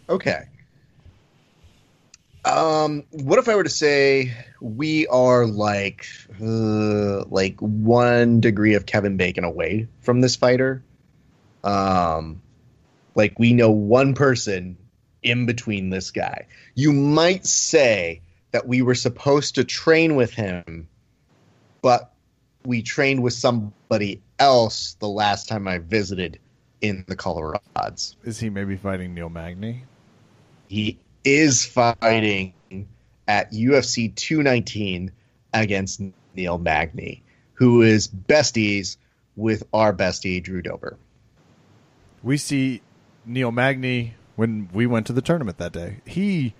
[0.09, 0.47] Okay.
[2.45, 6.07] Um, what if I were to say we are like,
[6.41, 10.83] uh, like one degree of Kevin Bacon away from this fighter?
[11.63, 12.41] Um,
[13.15, 14.77] like we know one person
[15.21, 16.47] in between this guy.
[16.75, 18.21] You might say
[18.51, 20.89] that we were supposed to train with him,
[21.81, 22.13] but
[22.65, 26.39] we trained with somebody else the last time I visited
[26.81, 28.15] in the Colorados.
[28.23, 29.85] Is he maybe fighting Neil Magny?
[30.67, 32.53] He is fighting
[33.27, 35.11] at UFC 219
[35.53, 36.01] against
[36.35, 37.23] Neil Magny,
[37.53, 38.97] who is besties
[39.35, 40.97] with our bestie Drew Dober.
[42.21, 42.81] We see
[43.25, 46.01] Neil Magny when we went to the tournament that day.
[46.05, 46.53] He,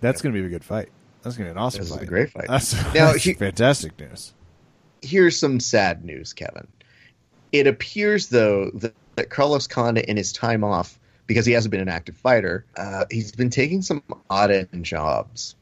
[0.00, 0.90] that's going to be a good fight.
[1.22, 2.02] That's going to be an awesome This is fight.
[2.04, 2.46] a great fight.
[2.48, 4.34] That's, Now, that's he- fantastic news.
[5.02, 6.66] Here's some sad news, Kevin.
[7.52, 10.97] It appears, though, that, that Carlos Condit, in his time off,
[11.28, 15.54] because he hasn't been an active fighter, uh, he's been taking some odd end jobs.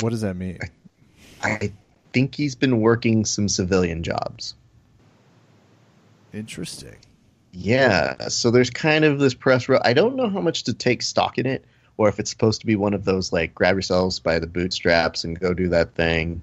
[0.00, 0.58] What does that mean?
[1.42, 1.72] I
[2.12, 4.54] think he's been working some civilian jobs.
[6.34, 6.96] Interesting.
[7.52, 9.66] Yeah, so there's kind of this press.
[9.82, 11.64] I don't know how much to take stock in it,
[11.96, 15.24] or if it's supposed to be one of those like grab yourselves by the bootstraps
[15.24, 16.42] and go do that thing.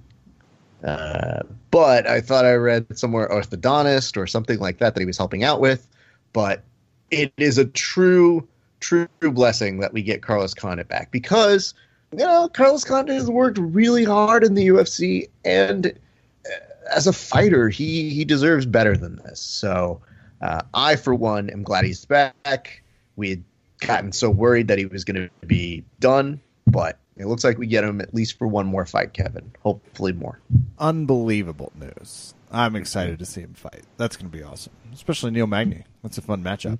[0.83, 5.17] Uh, but I thought I read somewhere orthodontist or something like that that he was
[5.17, 5.87] helping out with.
[6.31, 6.63] But
[7.13, 8.47] it is a true,
[8.79, 11.73] true blessing that we get Carlos Condit back because
[12.11, 16.49] you know Carlos Condit has worked really hard in the UFC and uh,
[16.91, 19.39] as a fighter, he he deserves better than this.
[19.39, 20.01] So.
[20.41, 22.83] Uh, I, for one, am glad he's back.
[23.15, 23.43] We had
[23.79, 27.67] gotten so worried that he was going to be done, but it looks like we
[27.67, 29.51] get him at least for one more fight, Kevin.
[29.61, 30.39] Hopefully more.
[30.79, 32.33] Unbelievable news.
[32.53, 33.83] I'm excited to see him fight.
[33.97, 35.85] That's going to be awesome, especially Neil Magny.
[36.03, 36.77] That's a fun matchup.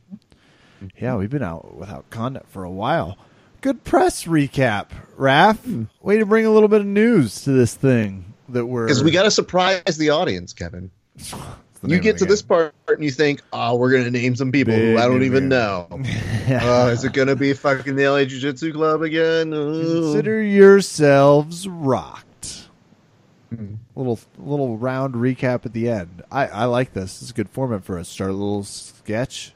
[0.99, 3.17] Yeah, we've been out without Condit for a while.
[3.61, 4.87] Good press recap,
[5.17, 5.87] Raph.
[6.01, 9.11] Way to bring a little bit of news to this thing that we're Because we
[9.11, 10.91] got to surprise the audience, Kevin.
[11.85, 14.73] You get to this part and you think, oh, we're going to name some people
[14.73, 15.49] who I don't even yeah.
[15.49, 15.87] know.
[15.91, 19.53] Uh, is it going to be fucking the LA Jiu Jitsu Club again?
[19.53, 22.67] Uh, Consider yourselves rocked.
[23.49, 23.75] Hmm.
[23.95, 26.23] Little little round recap at the end.
[26.31, 27.13] I, I like this.
[27.19, 28.09] This is a good format for us.
[28.09, 29.53] Start a little sketch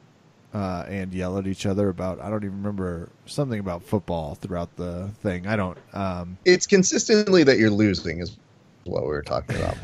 [0.53, 4.75] uh, and yell at each other about I don't even remember something about football throughout
[4.75, 5.47] the thing.
[5.47, 8.37] I don't um, it's consistently that you're losing, is
[8.83, 9.75] what we were talking about.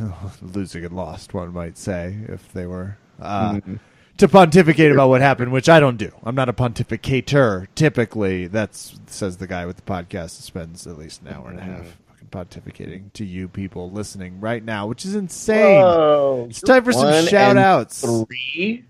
[0.56, 1.34] losing and lost.
[1.34, 3.80] One might say if they were uh, Mhm.
[4.18, 6.12] to pontificate about what happened, which I don't do.
[6.24, 7.68] I'm not a pontificator.
[7.74, 11.60] Typically, that's says the guy with the podcast that spends at least an hour and
[11.60, 11.98] a half
[12.34, 15.80] pontificating to you people listening right now, which is insane.
[15.82, 18.02] Whoa, It's time for some shout outs.
[18.02, 18.84] Three?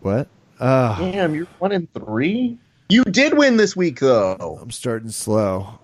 [0.00, 0.28] What?
[0.60, 2.56] Uh, Damn, you're one in three?
[2.88, 4.58] You did win this week, though.
[4.62, 5.78] I'm starting slow.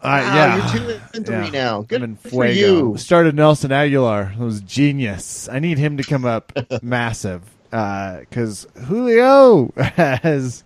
[0.00, 0.56] Uh, Wow, yeah.
[0.56, 1.50] you're two and three Yeah.
[1.50, 1.82] now.
[1.82, 2.96] Good I'm for you.
[2.96, 4.32] Started Nelson Agholor.
[4.32, 5.48] It was genius.
[5.50, 6.52] I need him to come up
[6.82, 10.62] massive because Julio has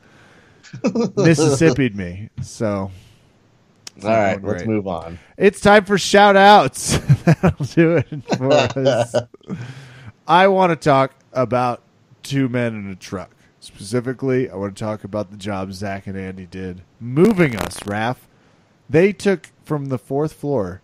[1.16, 2.28] Mississippi'd me.
[2.42, 2.90] So
[4.02, 4.69] All right, going let's great.
[4.74, 5.19] move on.
[5.36, 6.98] it's time for shout outs.
[7.24, 8.06] That'll do it
[8.36, 9.14] for us.
[10.27, 11.82] I want to talk about
[12.23, 13.31] two men in a truck.
[13.60, 18.16] Specifically, I want to talk about the job Zach and Andy did moving us, Raph.
[18.90, 20.82] They took from the fourth floor.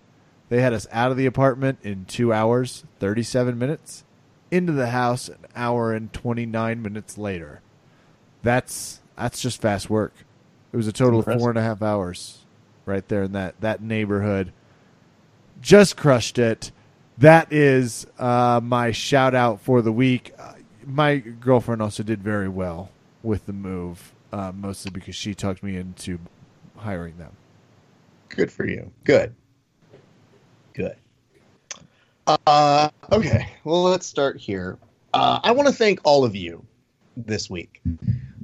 [0.48, 4.05] They had us out of the apartment in two hours, 37 minutes,
[4.51, 7.60] into the house an hour and 29 minutes later.
[8.43, 10.14] That's that's just fast work.
[10.72, 11.36] It was a total Impressive.
[11.36, 12.38] of four and a half hours
[12.89, 14.52] right there in that, that neighborhood.
[15.60, 16.73] Just crushed it.
[17.19, 20.32] That is uh, my shout out for the week.
[20.39, 20.55] Uh,
[20.86, 22.90] my girlfriend also did very well
[23.23, 26.19] with the move, uh, mostly because she talked me into
[26.77, 27.32] hiring them.
[28.28, 28.90] Good for you.
[29.05, 29.35] Good.
[30.74, 30.97] Good.
[32.27, 33.48] Uh, okay.
[33.65, 34.78] Well, let's start here.
[35.12, 36.65] Uh, I want to thank all of you
[37.16, 37.81] this week.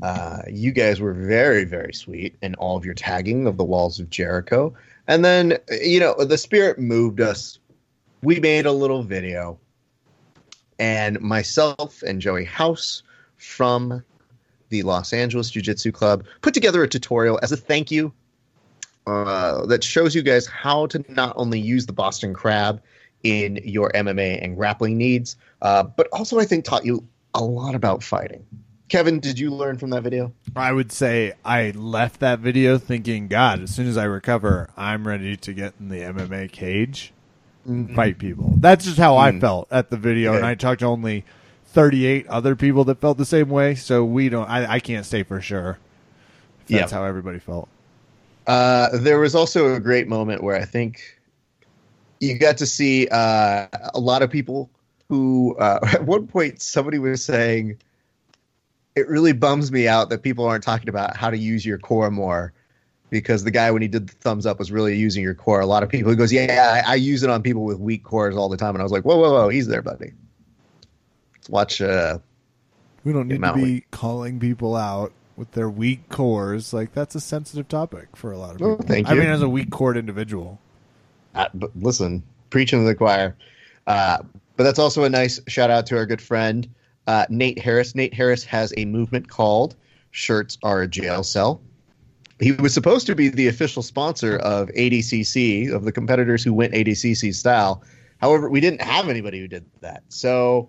[0.03, 4.01] Uh, you guys were very, very sweet in all of your tagging of the walls
[4.01, 4.75] of Jericho.
[5.07, 7.59] And then, you know, the spirit moved us.
[8.23, 9.59] We made a little video.
[10.79, 13.03] And myself and Joey House
[13.37, 14.03] from
[14.71, 18.13] the Los Angeles Jiu Jitsu Club put together a tutorial as a thank you
[19.07, 22.83] uh, that shows you guys how to not only use the Boston Crab
[23.23, 27.75] in your MMA and grappling needs, uh, but also I think taught you a lot
[27.75, 28.47] about fighting.
[28.89, 30.33] Kevin, did you learn from that video?
[30.55, 35.07] I would say I left that video thinking, God, as soon as I recover, I'm
[35.07, 37.13] ready to get in the MMA cage,
[37.67, 38.55] and fight people.
[38.61, 39.41] That's just how I Mm.
[39.41, 41.25] felt at the video, and I talked to only
[41.67, 43.75] 38 other people that felt the same way.
[43.75, 44.49] So we don't.
[44.49, 45.79] I, I can't say for sure.
[46.61, 46.99] If that's Yeah.
[46.99, 47.69] how everybody felt.
[48.47, 51.01] Uh, there was also a great moment where I think
[52.21, 54.71] you got to see uh, a lot of people
[55.09, 57.79] who, uh, at one point, somebody was saying,
[58.97, 62.11] it really bums me out that people aren't talking about how to use your core
[62.11, 62.53] more.
[63.11, 65.61] Because the guy, when he did the thumbs up, was really using your core.
[65.61, 68.03] A lot of people, he goes, Yeah, I, I use it on people with weak
[68.03, 68.71] cores all the time.
[68.75, 70.13] And I was like, Whoa, whoa, whoa, he's there, buddy.
[71.37, 71.81] Let's watch.
[71.81, 72.19] Uh,
[73.05, 76.73] We don't need to be calling people out with their weak cores.
[76.73, 78.87] Like that's a sensitive topic for a lot of Oh, people.
[78.89, 79.21] thank I you.
[79.21, 80.59] mean, as a weak cored individual.
[81.37, 83.37] Uh, but listen, preaching to the choir.
[83.87, 84.19] Uh,
[84.57, 86.69] but that's also a nice shout out to our good friend
[87.07, 87.95] uh, Nate Harris.
[87.95, 89.77] Nate Harris has a movement called
[90.11, 91.61] "Shirts Are a Jail Cell."
[92.41, 96.75] He was supposed to be the official sponsor of ADCC of the competitors who went
[96.75, 97.83] ADCC style.
[98.19, 100.69] However, we didn't have anybody who did that, so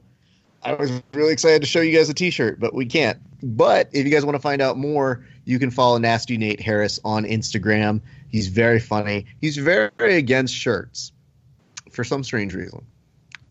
[0.66, 3.20] I was really excited to show you guys a T-shirt, but we can't.
[3.44, 7.00] But if you guys want to find out more, you can follow Nasty Nate Harris
[7.06, 8.02] on Instagram.
[8.30, 9.28] He's very funny.
[9.40, 11.12] He's very against shirts
[11.92, 12.84] for some strange reason.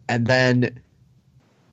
[0.08, 0.80] And then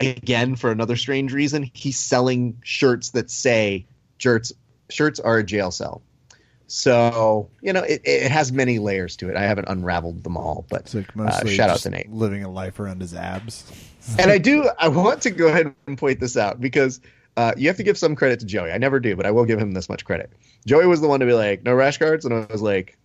[0.01, 3.85] again, for another strange reason, he's selling shirts that say
[4.17, 4.53] shirts
[4.89, 6.01] shirts are a jail cell.
[6.67, 9.35] So, you know, it, it has many layers to it.
[9.35, 12.09] I haven't unraveled them all, but like uh, shout out to Nate.
[12.09, 13.69] living a life around his abs.
[14.17, 14.69] And I do.
[14.79, 17.01] I want to go ahead and point this out because
[17.35, 18.71] uh, you have to give some credit to Joey.
[18.71, 20.31] I never do, but I will give him this much credit.
[20.65, 22.97] Joey was the one to be like, "No rash guards," and I was like,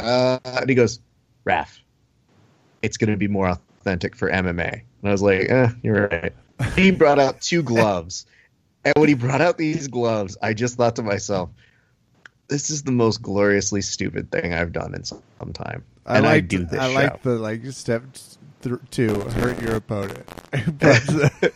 [0.00, 0.98] uh, and he goes,
[1.46, 1.78] "Raph,
[2.82, 6.32] it's going to be more authentic for MMA." And I was like, "Eh, you're right."
[6.76, 8.24] He brought out two gloves,
[8.86, 11.50] and when he brought out these gloves, I just thought to myself,
[12.48, 15.84] this is the most gloriously stupid thing I've done in some time.
[16.06, 18.02] I And I like do this I like the like step
[18.62, 20.26] th- two hurt your opponent.
[20.78, 21.52] But,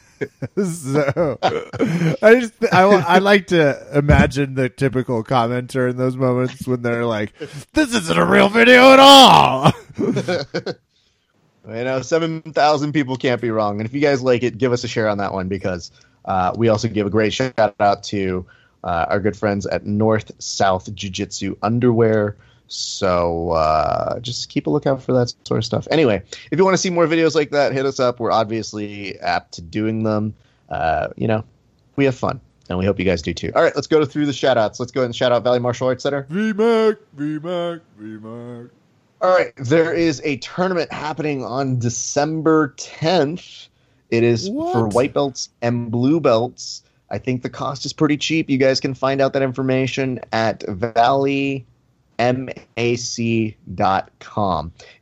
[0.67, 6.83] so I just I, I like to imagine the typical commenter in those moments when
[6.83, 7.33] they're like,
[7.73, 9.73] "This isn't a real video at all."
[11.69, 13.81] You know, seven thousand people can't be wrong.
[13.81, 15.91] And if you guys like it, give us a share on that one because
[16.25, 18.47] uh, we also give a great shout out to
[18.85, 22.37] uh, our good friends at North South Jiu Jitsu Underwear.
[22.69, 25.89] So uh, just keep a lookout for that sort of stuff.
[25.91, 28.21] Anyway, if you want to see more videos like that, hit us up.
[28.21, 30.35] We're obviously apt to doing them.
[30.69, 31.45] Uh, you know,
[31.97, 33.51] we have fun, and we hope you guys do too.
[33.55, 34.79] All right, let's go through the shout outs.
[34.79, 36.25] Let's go ahead and shout out Valley Martial Arts Center.
[36.31, 38.71] VMAC, VMAC, VMAC.
[39.21, 43.67] All right, there is a tournament happening on December 10th.
[44.11, 44.73] It is What?
[44.73, 46.85] for white belts and blue belts.
[47.11, 48.49] I think the cost is pretty cheap.
[48.49, 51.65] You guys can find out that information at valleymac.com.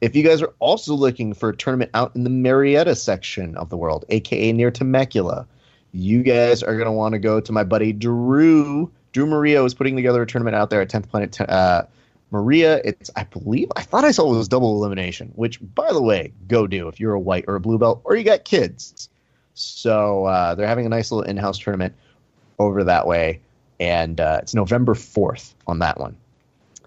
[0.00, 3.68] If you guys are also looking for a tournament out in the Murrieta section of
[3.68, 5.46] the world, aka near Temecula,
[5.92, 8.90] you guys are going to want to go to my buddy Drew.
[9.12, 11.84] Drew Maria is putting together a tournament out there at 10th Planet uh,
[12.36, 16.02] Maria, it's I believe I thought I saw it was double elimination, which by the
[16.02, 19.08] way, go do if you're a white or a blue belt or you got kids.
[19.54, 21.94] So uh, they're having a nice little in-house tournament
[22.58, 23.40] over that way,
[23.80, 26.14] and uh, it's November fourth on that one.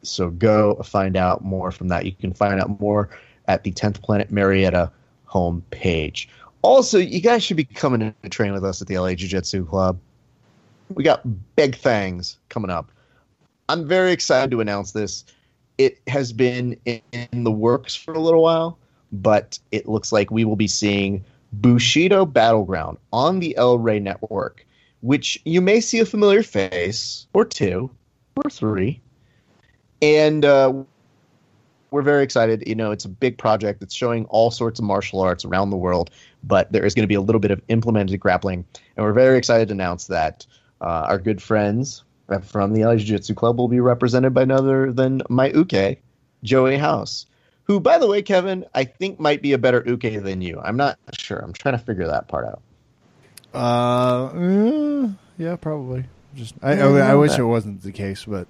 [0.04, 2.06] So go find out more from that.
[2.06, 3.10] You can find out more
[3.48, 4.92] at the 10th Planet Murrieta
[5.28, 6.28] homepage.
[6.62, 9.28] Also, you guys should be coming in to train with us at the LA Jiu
[9.28, 10.00] Jitsu Club.
[10.94, 11.22] We got
[11.56, 12.92] big things coming up.
[13.68, 15.26] I'm very excited to announce this.
[15.80, 17.02] It has been in,
[17.32, 18.78] the works for a little while,
[19.14, 21.24] but it looks like we will be seeing
[21.54, 24.68] Bushido Battleground on the El Rey network,
[25.00, 27.90] which you may see a familiar face or two
[28.36, 29.00] or three.
[30.02, 30.84] And uh,
[31.92, 32.68] we're very excited.
[32.68, 33.82] You know, it's a big project.
[33.82, 36.12] It's showing all sorts of martial arts around the world,
[36.44, 38.66] but there is going to be a little bit of implemented grappling.
[38.98, 40.46] And we're very excited to announce that
[40.82, 42.04] uh, our good friends
[42.46, 45.98] from the LA Jiu Jitsu Club will be represented by none other than my uke,
[46.44, 47.26] Joey House,
[47.64, 50.60] who, by the way, Kevin, I think might be a better uke than you.
[50.64, 51.38] I'm not sure.
[51.40, 52.62] I'm trying to figure that part out.
[53.54, 54.26] Uh,
[55.06, 56.06] uh, yeah, probably.
[56.36, 58.48] Just I, Yeah, I, I wish that- it wasn't the case, but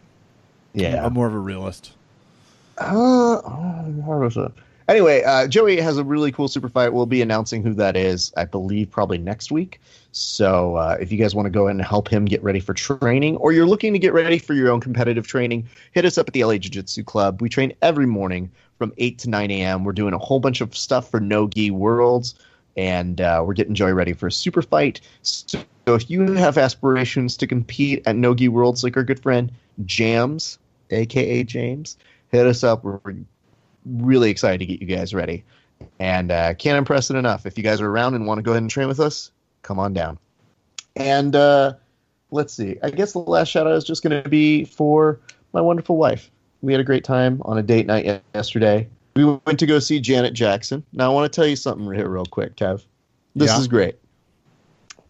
[0.73, 1.06] Yeah.
[1.06, 1.93] I'm more of a realist.
[2.77, 2.91] Uh,
[3.43, 4.51] oh, how was it?
[4.90, 6.94] Anyway, uh, Joey has a really cool super fight.
[6.94, 9.80] We'll be announcing who that is, I believe, probably next week.
[10.14, 12.74] So uh, if you guys want to go in and help him get ready for
[12.74, 16.28] training, or you're looking to get ready for your own competitive training, hit us up
[16.28, 17.40] at the LA Jiu Jitsu Club.
[17.40, 18.49] We train every morning
[18.80, 19.84] from 8 to 9 a.m.
[19.84, 22.34] We're doing a whole bunch of stuff for No Gi Worlds,
[22.76, 25.02] and uh, we're getting Joey ready for a super fight.
[25.22, 29.52] So if you have aspirations to compete at No Gi Worlds, like our good friend
[29.86, 30.57] Jams,
[30.90, 31.95] aka James,
[32.32, 32.84] hit us up.
[32.84, 32.99] We're
[33.90, 35.44] really excited to get you guys ready.
[35.99, 37.45] And uh, can't impress it enough.
[37.45, 39.80] If you guys are around and want to go ahead and train with us, come
[39.80, 40.18] on down.
[40.95, 41.74] And uh,
[42.32, 42.78] let's see.
[42.84, 45.20] I guess the last shout out is just going to be for
[45.53, 46.30] my wonderful wife.
[46.61, 48.88] We had a great time on a date night yesterday.
[49.16, 50.84] We went to go see Janet Jackson.
[50.91, 52.84] Now, I want to tell you something here, real quick, Kev.
[53.36, 53.60] This Yeah.
[53.60, 53.95] is great.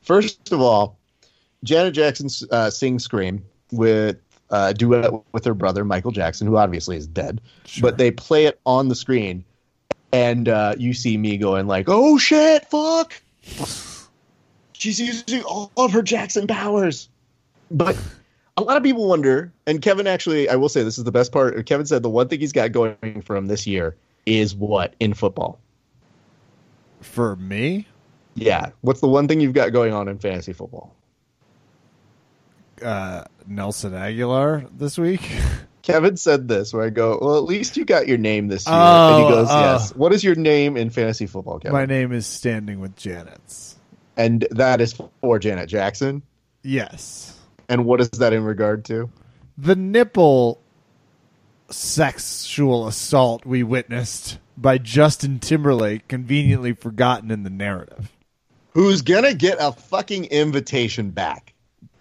[0.01, 0.97] First of all,
[1.63, 4.17] Janet Jackson uh, sings Scream with
[4.51, 7.41] uh, duet with her brother, Michael Jackson, who obviously is dead.
[7.65, 7.89] Sure.
[7.89, 9.43] but they play it on the screen
[10.11, 13.13] and uh, you see me going like oh shit fuck!
[14.73, 17.09] She's using all of her jackson powers.
[17.69, 17.97] But
[18.57, 21.31] a lot of people wonder and kevin actually i will say this is the best
[21.31, 23.95] part kevin said the one thing he's got going from this year
[24.25, 24.93] is what?
[24.99, 25.59] In football.
[27.01, 27.87] For me,
[28.35, 28.71] yeah.
[28.81, 30.95] What's the one thing you've got going on in fantasy football
[32.81, 35.21] uh, Nelson Agholor this week.
[35.81, 38.75] Kevin said this where I go, well, at least you got your name this year.
[38.77, 39.59] Oh, and he goes, oh.
[39.59, 39.95] yes.
[39.95, 41.73] What is your name in fantasy football, Kevin?
[41.73, 43.75] My name is Standing with Janet's.
[44.15, 46.21] and that is for Janet Jackson.
[46.61, 47.37] Yes,
[47.69, 49.09] And what is that in regard to?
[49.57, 50.61] the nipple
[51.69, 58.11] sexual assault we witnessed by Justin Timberlake conveniently forgotten in the narrative.
[58.73, 61.53] Who's gonna get a fucking invitation back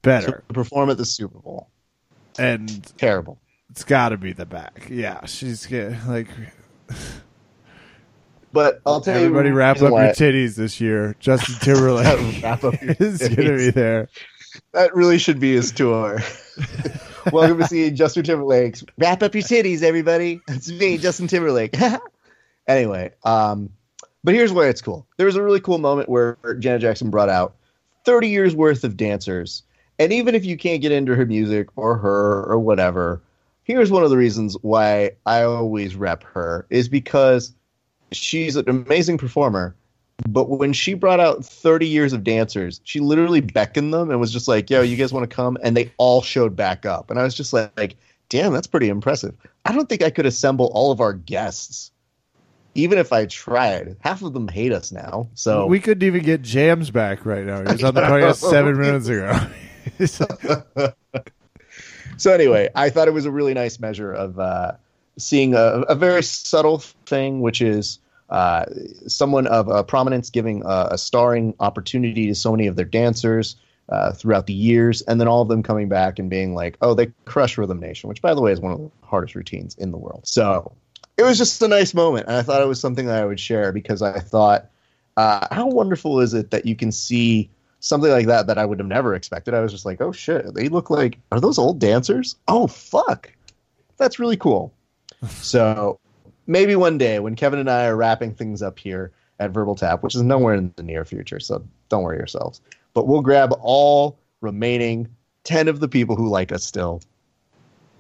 [0.09, 1.69] Better, to perform at the Super Bowl?
[2.39, 3.39] and Terrible.
[3.71, 4.89] it's got to be the back.
[4.91, 6.29] Yeah, she's get, like
[8.53, 9.27] But I'll tell you.
[9.27, 11.15] everybody you, wrap up reason your titties this year.
[11.21, 14.09] Justin Timberlake Wrap up your is going to be there.
[14.73, 16.21] That really should be his tour.
[17.33, 20.41] Welcome to see Justin Timberlake's Wrap Up Your Titties, everybody.
[20.49, 21.77] It's me, Justin Timberlake.
[22.67, 23.69] anyway, um,
[24.25, 25.07] but here's where it's cool.
[25.19, 27.55] There was a really cool moment where Janet Jackson brought out
[28.07, 29.63] 30 years worth of dancers.
[29.99, 33.21] And even if you can't get into her music or her or whatever,
[33.65, 37.53] here's one of the reasons why I always rep her is because
[38.13, 39.75] she's an amazing performer.
[40.29, 44.33] But when she brought out 30 years of dancers, she literally beckoned them and was
[44.33, 47.11] just like, "Yo, you guys want to come?" And they all showed back up.
[47.11, 47.97] And I was just like, like,
[48.29, 51.93] "Damn, that's pretty impressive." I don't think I could assemble all of our guests,
[52.75, 53.97] even if I tried.
[54.01, 57.59] Half of them hate us now, so we couldn't even get Jams back right now.
[57.59, 59.39] He was on the podcast seven minutes ago.
[62.17, 64.73] So anyway, I thought it was a really nice measure of uh,
[65.17, 67.99] seeing a, a, very subtle thing, which is
[68.31, 68.65] uh,
[69.07, 73.57] someone of uh, prominence giving a, a, starring opportunity to so many of their dancers
[73.89, 76.95] uh, throughout the years, and then all of them coming back and being like, "Oh,
[76.95, 79.93] they crush Rhythm Nation," which, by the way, is one of the hardest routines in
[79.93, 80.27] the world.
[80.27, 80.73] So
[81.17, 83.41] it was just a nice moment, and I thought it was something that I would
[83.41, 84.71] share because I thought,
[85.17, 88.79] uh, how wonderful is it that you can see something like that that I would
[88.79, 89.55] have never expected.
[89.55, 92.37] I was just like, oh shit, they look like are those old dancers?
[92.49, 93.33] Oh fuck,
[93.97, 94.73] that's really cool.
[95.29, 95.99] so
[96.47, 100.03] maybe one day when Kevin and I are wrapping things up here at Verbal Tap,
[100.03, 102.61] which is nowhere in the near future, so don't worry yourselves.
[102.95, 105.09] But we'll grab all remaining
[105.45, 107.01] ten of the people who like us still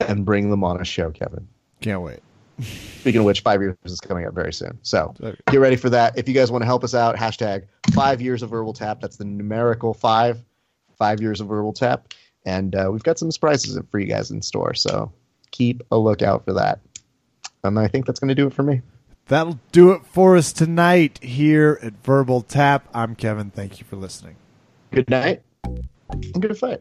[0.00, 1.46] and bring them on a show, Kevin.
[1.80, 2.20] Can't wait.
[2.60, 4.78] Speaking of which, five years is coming up very soon.
[4.82, 5.14] So
[5.51, 6.18] get ready for that.
[6.18, 9.01] If you guys want to help us out, hashtag five years of verbal tap.
[9.01, 10.39] That's the numerical five,
[10.97, 12.12] five years of verbal tap.
[12.44, 14.74] And uh, we've got some surprises for you guys in store.
[14.74, 15.12] So
[15.51, 16.80] keep a lookout for that.
[17.64, 18.82] And I think that's going to do it for me.
[19.26, 22.89] That'll do it for us tonight here at Verbal Tap.
[22.94, 23.51] I'm Kevin.
[23.51, 24.36] Thank you for listening.
[24.90, 26.80] Good night and good fight.